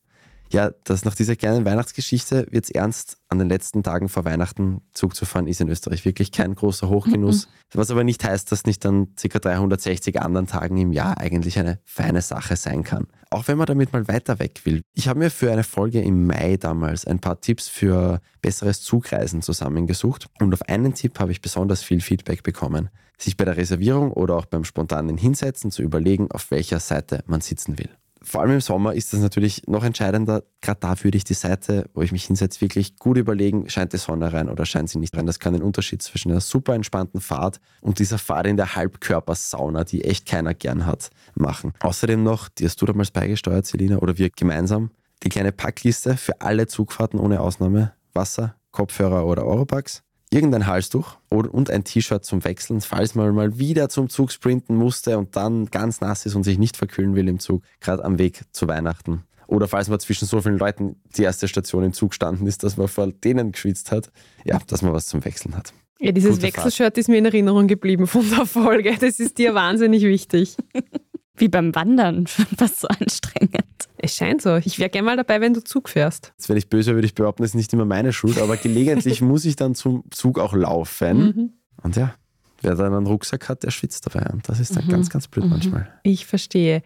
Ja, 0.51 0.71
dass 0.85 1.05
nach 1.05 1.15
dieser 1.15 1.37
kleinen 1.37 1.65
Weihnachtsgeschichte 1.65 2.47
wird 2.51 2.65
es 2.65 2.71
ernst. 2.71 3.19
An 3.29 3.39
den 3.39 3.51
letzten 3.51 3.83
Tagen 3.83 4.09
vor 4.09 4.25
Weihnachten 4.25 4.81
Zug 4.95 5.15
zu 5.15 5.27
fahren, 5.27 5.47
ist 5.47 5.61
in 5.61 5.69
Österreich 5.69 6.07
wirklich 6.07 6.33
kein 6.33 6.55
großer 6.55 6.89
Hochgenuss. 6.89 7.47
Mhm. 7.47 7.51
Was 7.75 7.91
aber 7.91 8.03
nicht 8.03 8.25
heißt, 8.25 8.51
dass 8.51 8.65
nicht 8.65 8.87
an 8.87 9.09
ca. 9.15 9.39
360 9.39 10.23
anderen 10.23 10.47
Tagen 10.47 10.79
im 10.79 10.93
Jahr 10.93 11.19
eigentlich 11.19 11.59
eine 11.59 11.81
feine 11.85 12.23
Sache 12.23 12.57
sein 12.57 12.83
kann. 12.83 13.07
Auch 13.31 13.47
wenn 13.49 13.59
man 13.59 13.67
damit 13.67 13.93
mal 13.93 14.09
weiter 14.09 14.39
weg 14.39 14.63
will. 14.65 14.81
Ich 14.95 15.09
habe 15.09 15.19
mir 15.19 15.31
für 15.31 15.53
eine 15.53 15.65
Folge 15.65 16.01
im 16.01 16.27
Mai 16.27 16.57
damals 16.57 17.07
ein 17.07 17.19
paar 17.19 17.43
Tipps 17.43 17.69
für 17.69 18.21
besseres 18.41 18.81
Zugreisen 18.81 19.43
zusammengesucht 19.43 20.29
und 20.41 20.55
auf 20.55 20.63
einen 20.63 20.95
Tipp 20.95 21.21
habe 21.21 21.33
ich 21.33 21.43
besonders 21.43 21.83
viel 21.83 22.01
Feedback 22.01 22.43
bekommen. 22.43 22.89
Sich 23.19 23.37
bei 23.37 23.45
der 23.45 23.59
Reservierung 23.59 24.13
oder 24.13 24.37
auch 24.37 24.47
beim 24.47 24.65
spontanen 24.65 25.19
Hinsetzen 25.19 25.71
zu 25.71 25.83
überlegen, 25.83 26.31
auf 26.31 26.51
welcher 26.51 26.81
Seite 26.81 27.23
man 27.27 27.43
sitzen 27.43 27.79
will 27.79 27.91
vor 28.29 28.43
allem 28.43 28.53
im 28.53 28.61
Sommer 28.61 28.95
ist 28.95 29.13
das 29.13 29.21
natürlich 29.21 29.67
noch 29.67 29.83
entscheidender. 29.83 30.45
Gerade 30.61 30.81
da 30.81 31.03
würde 31.03 31.17
ich 31.17 31.25
die 31.25 31.35
Seite, 31.35 31.89
wo 31.95 32.03
ich 32.03 32.13
mich 32.13 32.27
hinsetze, 32.27 32.61
wirklich 32.61 32.97
gut 32.97 33.17
überlegen, 33.17 33.69
scheint 33.71 33.93
die 33.93 33.97
Sonne 33.97 34.33
rein 34.33 34.49
oder 34.49 34.67
scheint 34.67 34.91
sie 34.91 34.99
nicht 34.99 35.17
rein. 35.17 35.27
Das 35.27 35.39
kann 35.39 35.55
den 35.55 35.63
Unterschied 35.63 36.03
zwischen 36.03 36.31
einer 36.31 36.41
super 36.41 36.75
entspannten 36.75 37.21
Fahrt 37.21 37.61
und 37.81 37.99
dieser 37.99 38.19
Fahrt 38.19 38.47
in 38.47 38.57
der 38.57 38.77
Halbkörpersauna, 38.77 39.85
die 39.85 40.05
echt 40.05 40.27
keiner 40.27 40.55
gern 40.55 40.85
hat, 40.85 41.11
machen. 41.35 41.73
Außerdem 41.81 42.23
noch, 42.23 42.49
die 42.49 42.67
hast 42.67 42.81
du 42.83 42.87
damals 42.87 43.11
beigesteuert, 43.11 43.67
Selina, 43.67 43.99
oder 43.99 44.19
wir 44.19 44.31
gemeinsam, 44.31 44.91
die 45.23 45.31
kleine 45.31 45.53
Packliste 45.53 46.17
für 46.17 46.41
alle 46.41 46.67
Zugfahrten 46.67 47.19
ohne 47.19 47.41
Ausnahme. 47.41 47.93
Wasser, 48.13 48.57
Kopfhörer 48.73 49.27
oder 49.27 49.45
Europax 49.45 50.03
irgendein 50.31 50.67
Halstuch 50.67 51.17
und 51.31 51.71
ein 51.71 51.85
T-Shirt 51.85 52.25
zum 52.25 52.45
Wechseln, 52.45 52.81
falls 52.81 53.15
man 53.15 53.35
mal 53.35 53.59
wieder 53.59 53.89
zum 53.89 54.09
Zug 54.09 54.31
sprinten 54.31 54.77
musste 54.77 55.19
und 55.19 55.37
dann 55.37 55.67
ganz 55.67 56.01
nass 56.01 56.27
ist 56.27 56.35
und 56.35 56.45
sich 56.45 56.59
nicht 56.59 56.77
verkühlen 56.77 57.15
will 57.15 57.29
im 57.29 57.39
Zug, 57.39 57.63
gerade 57.81 58.05
am 58.05 58.19
Weg 58.19 58.43
zu 58.53 58.69
Weihnachten. 58.69 59.25
Oder 59.47 59.67
falls 59.67 59.89
man 59.89 59.99
zwischen 59.99 60.27
so 60.27 60.43
vielen 60.43 60.59
Leuten 60.59 60.97
die 61.17 61.23
erste 61.23 61.49
Station 61.49 61.83
im 61.83 61.95
Zug 61.95 62.13
standen 62.13 62.47
ist, 62.47 62.63
dass 62.63 62.77
man 62.77 62.87
vor 62.87 63.11
denen 63.11 63.53
geschwitzt 63.53 63.91
hat, 63.91 64.11
ja, 64.45 64.59
dass 64.67 64.83
man 64.83 64.93
was 64.93 65.07
zum 65.07 65.25
Wechseln 65.25 65.57
hat. 65.57 65.73
Ja, 66.01 66.13
dieses 66.13 66.33
Gute 66.33 66.43
Wechselshirt 66.43 66.95
Fahrt. 66.95 66.99
ist 66.99 67.09
mir 67.09 67.17
in 67.17 67.25
Erinnerung 67.25 67.67
geblieben 67.67 68.07
von 68.07 68.29
der 68.29 68.45
Folge. 68.45 68.97
Das 69.01 69.19
ist 69.19 69.39
dir 69.39 69.55
wahnsinnig 69.55 70.03
wichtig. 70.03 70.57
Wie 71.39 71.49
beim 71.49 71.75
Wandern, 71.75 72.27
fast 72.57 72.81
so 72.81 72.89
anstrengend. 72.89 73.65
Es 73.99 74.17
scheint 74.17 74.43
so. 74.43 74.57
Ich 74.57 74.79
wäre 74.79 74.91
gerne 74.91 75.07
mal 75.07 75.17
dabei, 75.17 75.41
wenn 75.41 75.55
du 75.55 75.63
Zug 75.63 75.89
fährst. 75.89 76.33
Jetzt, 76.37 76.49
wenn 76.49 76.57
ich 76.57 76.69
böse 76.69 76.95
würde 76.95 77.07
ich 77.07 77.15
behaupten, 77.15 77.43
das 77.43 77.51
ist 77.51 77.57
nicht 77.57 77.73
immer 77.73 77.85
meine 77.85 78.13
Schuld, 78.13 78.39
aber 78.39 78.57
gelegentlich 78.57 79.21
muss 79.23 79.45
ich 79.45 79.57
dann 79.57 79.75
zum 79.75 80.05
Zug 80.11 80.39
auch 80.39 80.55
laufen. 80.55 81.19
Mhm. 81.19 81.53
Und 81.83 81.97
ja, 81.97 82.15
wer 82.63 82.75
dann 82.75 82.95
einen 82.95 83.07
Rucksack 83.07 83.49
hat, 83.49 83.63
der 83.63 83.71
schwitzt 83.71 84.07
dabei. 84.07 84.31
Und 84.33 84.49
das 84.49 84.61
ist 84.61 84.77
dann 84.77 84.87
mhm. 84.87 84.91
ganz, 84.91 85.11
ganz 85.11 85.29
blöd 85.29 85.45
mhm. 85.45 85.51
manchmal. 85.51 85.89
Ich 86.03 86.27
verstehe. 86.27 86.83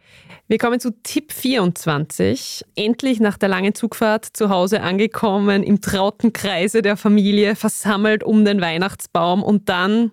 Wir 0.49 0.59
kommen 0.59 0.81
zu 0.81 0.91
Tipp 1.03 1.33
24. 1.33 2.65
Endlich 2.75 3.21
nach 3.21 3.39
der 3.39 3.49
langen 3.49 3.75
Zugfahrt 3.75 4.25
zu 4.33 4.49
Hause 4.49 4.83
angekommen, 4.83 5.63
im 5.63 5.81
trauten 5.81 6.33
Kreise 6.33 6.83
der 6.83 6.97
Familie, 6.97 7.57
versammelt 7.57 8.25
um 8.25 8.45
den 8.45 8.61
Weihnachtsbaum 8.61 9.43
und 9.43 9.69
dann 9.69 10.13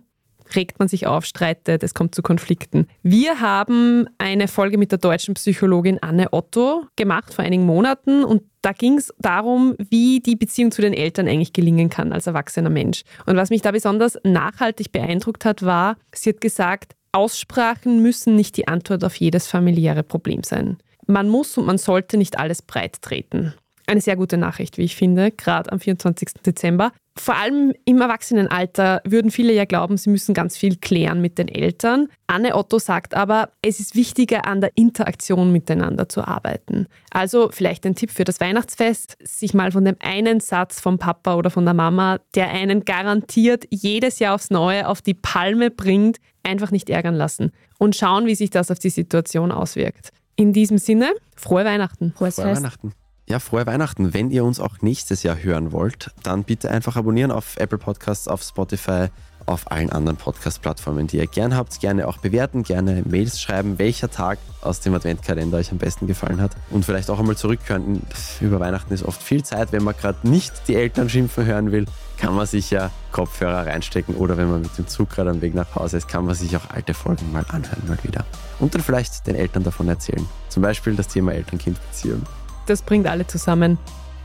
regt 0.56 0.80
man 0.80 0.88
sich 0.88 1.08
auf, 1.08 1.26
streitet, 1.26 1.84
es 1.84 1.94
kommt 1.94 2.16
zu 2.16 2.22
Konflikten. 2.22 2.88
Wir 3.04 3.40
haben 3.40 4.08
eine 4.18 4.48
Folge 4.48 4.78
mit 4.78 4.92
der 4.92 5.00
deutschen 5.00 5.34
Psychologin 5.34 6.00
Anne 6.02 6.28
Otto 6.32 6.86
gemacht 6.96 7.34
vor 7.34 7.46
einigen 7.46 7.66
Monaten 7.66 8.24
und 8.24 8.44
da 8.62 8.74
ging 8.74 8.98
es 8.98 9.14
darum, 9.20 9.76
wie 9.78 10.20
die 10.20 10.36
Beziehung 10.36 10.72
zu 10.72 10.82
den 10.82 10.94
Eltern 10.94 11.28
eigentlich 11.28 11.54
gelingen 11.54 11.90
kann 11.90 12.12
als 12.12 12.28
erwachsener 12.28 12.70
Mensch. 12.70 13.04
Und 13.26 13.38
was 13.38 13.50
mich 13.50 13.62
da 13.62 13.72
besonders 13.72 14.18
nachhaltig 14.24 14.92
beeindruckt 14.92 15.46
hat, 15.46 15.64
war, 15.64 15.96
sie 16.14 16.32
hat 16.32 16.42
gesagt, 16.42 16.96
Aussprachen 17.12 18.02
müssen 18.02 18.36
nicht 18.36 18.58
die 18.58 18.68
Antwort 18.68 19.04
auf 19.04 19.16
jedes 19.16 19.48
familiäre 19.48 20.04
Problem 20.04 20.44
sein. 20.44 20.78
Man 21.08 21.28
muss 21.30 21.58
und 21.58 21.66
man 21.66 21.78
sollte 21.78 22.18
nicht 22.18 22.38
alles 22.38 22.62
breit 22.62 23.02
treten. 23.02 23.54
Eine 23.90 24.02
sehr 24.02 24.18
gute 24.18 24.38
Nachricht, 24.38 24.78
wie 24.78 24.84
ich 24.84 24.96
finde, 24.96 25.32
gerade 25.32 25.72
am 25.72 25.80
24. 25.80 26.44
Dezember. 26.46 26.92
Vor 27.18 27.36
allem 27.36 27.74
im 27.86 28.00
Erwachsenenalter 28.00 29.02
würden 29.04 29.32
viele 29.32 29.52
ja 29.52 29.66
glauben, 29.66 29.98
sie 29.98 30.12
müssen 30.12 30.36
ganz 30.36 30.56
viel 30.56 30.76
klären 30.76 31.22
mit 31.22 31.40
den 31.40 31.48
Eltern. 31.48 32.08
Anne 32.28 32.56
Otto 32.56 32.78
sagt 32.78 33.16
aber, 33.16 33.50
es 33.64 33.80
ist 33.80 33.96
wichtiger, 33.96 34.46
an 34.46 34.62
der 34.62 34.70
Interaktion 34.76 35.52
miteinander 35.52 36.08
zu 36.08 36.22
arbeiten. 36.22 36.86
Also 37.10 37.50
vielleicht 37.52 37.84
ein 37.88 37.96
Tipp 37.96 38.12
für 38.12 38.26
das 38.26 38.40
Weihnachtsfest, 38.40 39.18
sich 39.24 39.56
mal 39.56 39.72
von 39.72 39.86
dem 39.86 39.96
einen 40.02 40.40
Satz 40.40 40.80
vom 40.80 41.00
Papa 41.00 41.34
oder 41.34 41.50
von 41.50 41.66
der 41.66 41.74
Mama, 41.74 42.20
der 42.36 42.52
einen 42.52 42.86
garantiert 42.86 43.66
jedes 43.72 44.20
Jahr 44.20 44.36
aufs 44.36 44.52
Neue 44.52 44.88
auf 44.88 45.02
die 45.02 45.16
Palme 45.16 45.72
bringt, 45.72 46.18
einfach 46.44 46.70
nicht 46.70 46.92
ärgern 46.92 47.16
lassen 47.16 47.54
und 47.80 47.96
schauen, 47.96 48.28
wie 48.28 48.36
sich 48.36 48.52
das 48.52 48.70
auf 48.70 48.78
die 48.78 48.92
Situation 48.92 49.52
auswirkt. 49.52 50.12
In 50.36 50.54
diesem 50.54 50.78
Sinne, 50.78 51.12
frohe 51.36 51.66
Weihnachten. 51.66 52.14
Frohes 52.16 52.36
frohe 52.36 52.46
Fest. 52.46 52.62
Weihnachten. 52.62 52.94
Ja, 53.32 53.38
frohe 53.38 53.68
Weihnachten. 53.68 54.16
Wenn 54.16 54.32
ihr 54.32 54.44
uns 54.44 54.60
auch 54.60 54.82
nächstes 54.82 55.22
Jahr 55.22 55.38
hören 55.38 55.72
wollt, 55.72 56.10
dann 56.24 56.44
bitte 56.44 56.72
einfach 56.72 56.96
abonnieren 56.96 57.30
auf 57.30 57.58
Apple 57.58 57.78
Podcasts, 57.78 58.28
auf 58.28 58.42
Spotify, 58.42 59.10
auf 59.46 59.72
allen 59.72 59.92
anderen 59.92 60.18
Podcast-Plattformen, 60.18 61.06
die 61.06 61.18
ihr 61.18 61.28
gern 61.28 61.56
habt. 61.56 61.80
Gerne 61.80 62.08
auch 62.08 62.18
bewerten, 62.18 62.64
gerne 62.64 63.04
Mails 63.06 63.40
schreiben, 63.40 63.78
welcher 63.78 64.10
Tag 64.10 64.40
aus 64.62 64.80
dem 64.80 64.96
Adventkalender 64.96 65.60
euch 65.60 65.72
am 65.72 65.78
besten 65.78 66.08
gefallen 66.08 66.42
hat. 66.42 66.56
Und 66.72 66.86
vielleicht 66.86 67.12
auch 67.12 67.20
einmal 67.20 67.38
zurückhören. 67.38 68.02
Über 68.42 68.60
Weihnachten 68.60 68.92
ist 68.96 69.04
oft 69.04 69.22
viel 69.22 69.44
Zeit. 69.44 69.72
Wenn 69.72 69.84
man 69.84 69.96
gerade 69.96 70.28
nicht 70.28 70.68
die 70.68 70.74
Eltern 70.74 71.08
schimpfen 71.08 71.46
hören 71.46 71.72
will, 71.72 71.86
kann 72.18 72.34
man 72.34 72.48
sich 72.48 72.72
ja 72.72 72.90
Kopfhörer 73.12 73.68
reinstecken. 73.68 74.16
Oder 74.16 74.38
wenn 74.38 74.50
man 74.50 74.64
mit 74.64 74.76
dem 74.76 74.88
Zug 74.88 75.12
gerade 75.12 75.30
am 75.30 75.42
Weg 75.42 75.54
nach 75.54 75.76
Hause 75.76 75.98
ist, 75.98 76.08
kann 76.08 76.26
man 76.26 76.34
sich 76.34 76.58
auch 76.58 76.72
alte 76.72 76.96
Folgen 76.96 77.32
mal 77.32 77.46
anhören, 77.50 77.84
mal 77.88 78.00
wieder. 78.02 78.26
Und 78.60 78.74
dann 78.74 78.82
vielleicht 78.82 79.28
den 79.28 79.36
Eltern 79.36 79.64
davon 79.64 79.88
erzählen. 79.88 80.28
Zum 80.48 80.64
Beispiel 80.64 80.96
das 80.96 81.08
Thema 81.08 81.32
Eltern-Kind-Beziehung 81.34 82.24
das 82.70 82.82
bringt 82.82 83.08
alle 83.08 83.26
zusammen. 83.28 83.78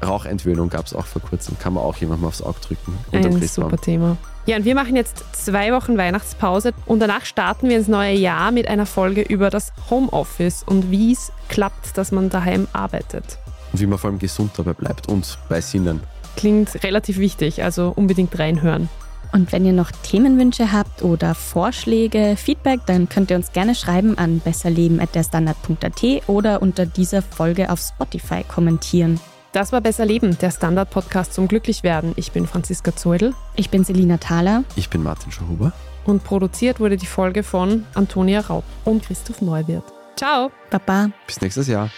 Rauchentwöhnung 0.05 0.69
gab 0.69 0.87
es 0.87 0.95
auch 0.95 1.07
vor 1.07 1.23
kurzem, 1.23 1.59
kann 1.59 1.75
man 1.75 1.83
auch 1.83 1.97
jemandem 1.97 2.29
aufs 2.29 2.43
Auge 2.43 2.61
drücken. 2.61 2.99
Ein 3.13 3.41
super 3.43 3.79
Thema. 3.79 4.17
Ja, 4.47 4.57
und 4.57 4.67
wir 4.67 4.75
machen 4.75 4.95
jetzt 4.95 5.25
zwei 5.33 5.73
Wochen 5.73 5.97
Weihnachtspause 5.97 6.75
und 6.85 7.01
danach 7.01 7.25
starten 7.25 7.71
wir 7.71 7.79
ins 7.79 7.89
neue 7.89 8.15
Jahr 8.15 8.51
mit 8.51 8.69
einer 8.69 8.85
Folge 8.85 9.23
über 9.23 9.49
das 9.49 9.73
Homeoffice 9.89 10.63
und 10.65 10.91
wie 10.91 11.13
es 11.13 11.33
klappt, 11.49 11.97
dass 11.97 12.13
man 12.13 12.29
daheim 12.29 12.69
arbeitet. 12.75 13.39
Und 13.73 13.81
wie 13.81 13.87
man 13.87 13.99
vor 13.99 14.11
allem 14.11 14.19
gesund 14.19 14.53
dabei 14.57 14.75
bleibt 14.75 15.09
und 15.09 15.39
bei 15.49 15.63
Sinnen. 15.63 16.01
Klingt 16.37 16.83
relativ 16.83 17.19
wichtig, 17.19 17.63
also 17.63 17.93
unbedingt 17.97 18.39
reinhören. 18.39 18.91
Und 19.35 19.51
wenn 19.51 19.67
ihr 19.67 19.73
noch 19.73 19.91
Themenwünsche 19.91 20.71
habt 20.71 21.03
oder 21.03 21.35
Vorschläge, 21.35 22.37
Feedback, 22.37 22.79
dann 22.87 23.09
könnt 23.09 23.33
ihr 23.33 23.37
uns 23.37 23.51
gerne 23.51 23.75
schreiben 23.75 24.17
an 24.17 24.39
besserleben.derstandard.at 24.39 26.29
oder 26.29 26.63
unter 26.63 26.87
dieser 26.87 27.21
Folge 27.21 27.73
auf 27.73 27.81
Spotify 27.81 28.45
kommentieren. 28.45 29.19
Das 29.51 29.73
war 29.73 29.81
Besser 29.81 30.07
Leben, 30.07 30.39
der 30.39 30.53
Standard-Podcast 30.53 31.35
zum 31.35 31.49
Glücklichwerden. 31.49 32.13
Ich 32.15 32.31
bin 32.31 32.47
Franziska 32.47 32.95
Zeudel. 32.95 33.35
Ich 33.57 33.71
bin 33.71 33.83
Selina 33.83 34.19
Thaler. 34.19 34.63
Ich 34.77 34.89
bin 34.89 35.03
Martin 35.03 35.33
Schauhuber. 35.33 35.73
Und 36.05 36.23
produziert 36.23 36.79
wurde 36.79 36.97
die 36.97 37.07
Folge 37.07 37.43
von 37.43 37.87
Antonia 37.95 38.39
Raub 38.39 38.65
und 38.85 39.03
Christoph 39.03 39.43
Neuwirth. 39.43 39.93
Ciao. 40.15 40.53
Baba. 40.71 41.11
Bis 41.27 41.41
nächstes 41.41 41.67
Jahr. 41.67 41.91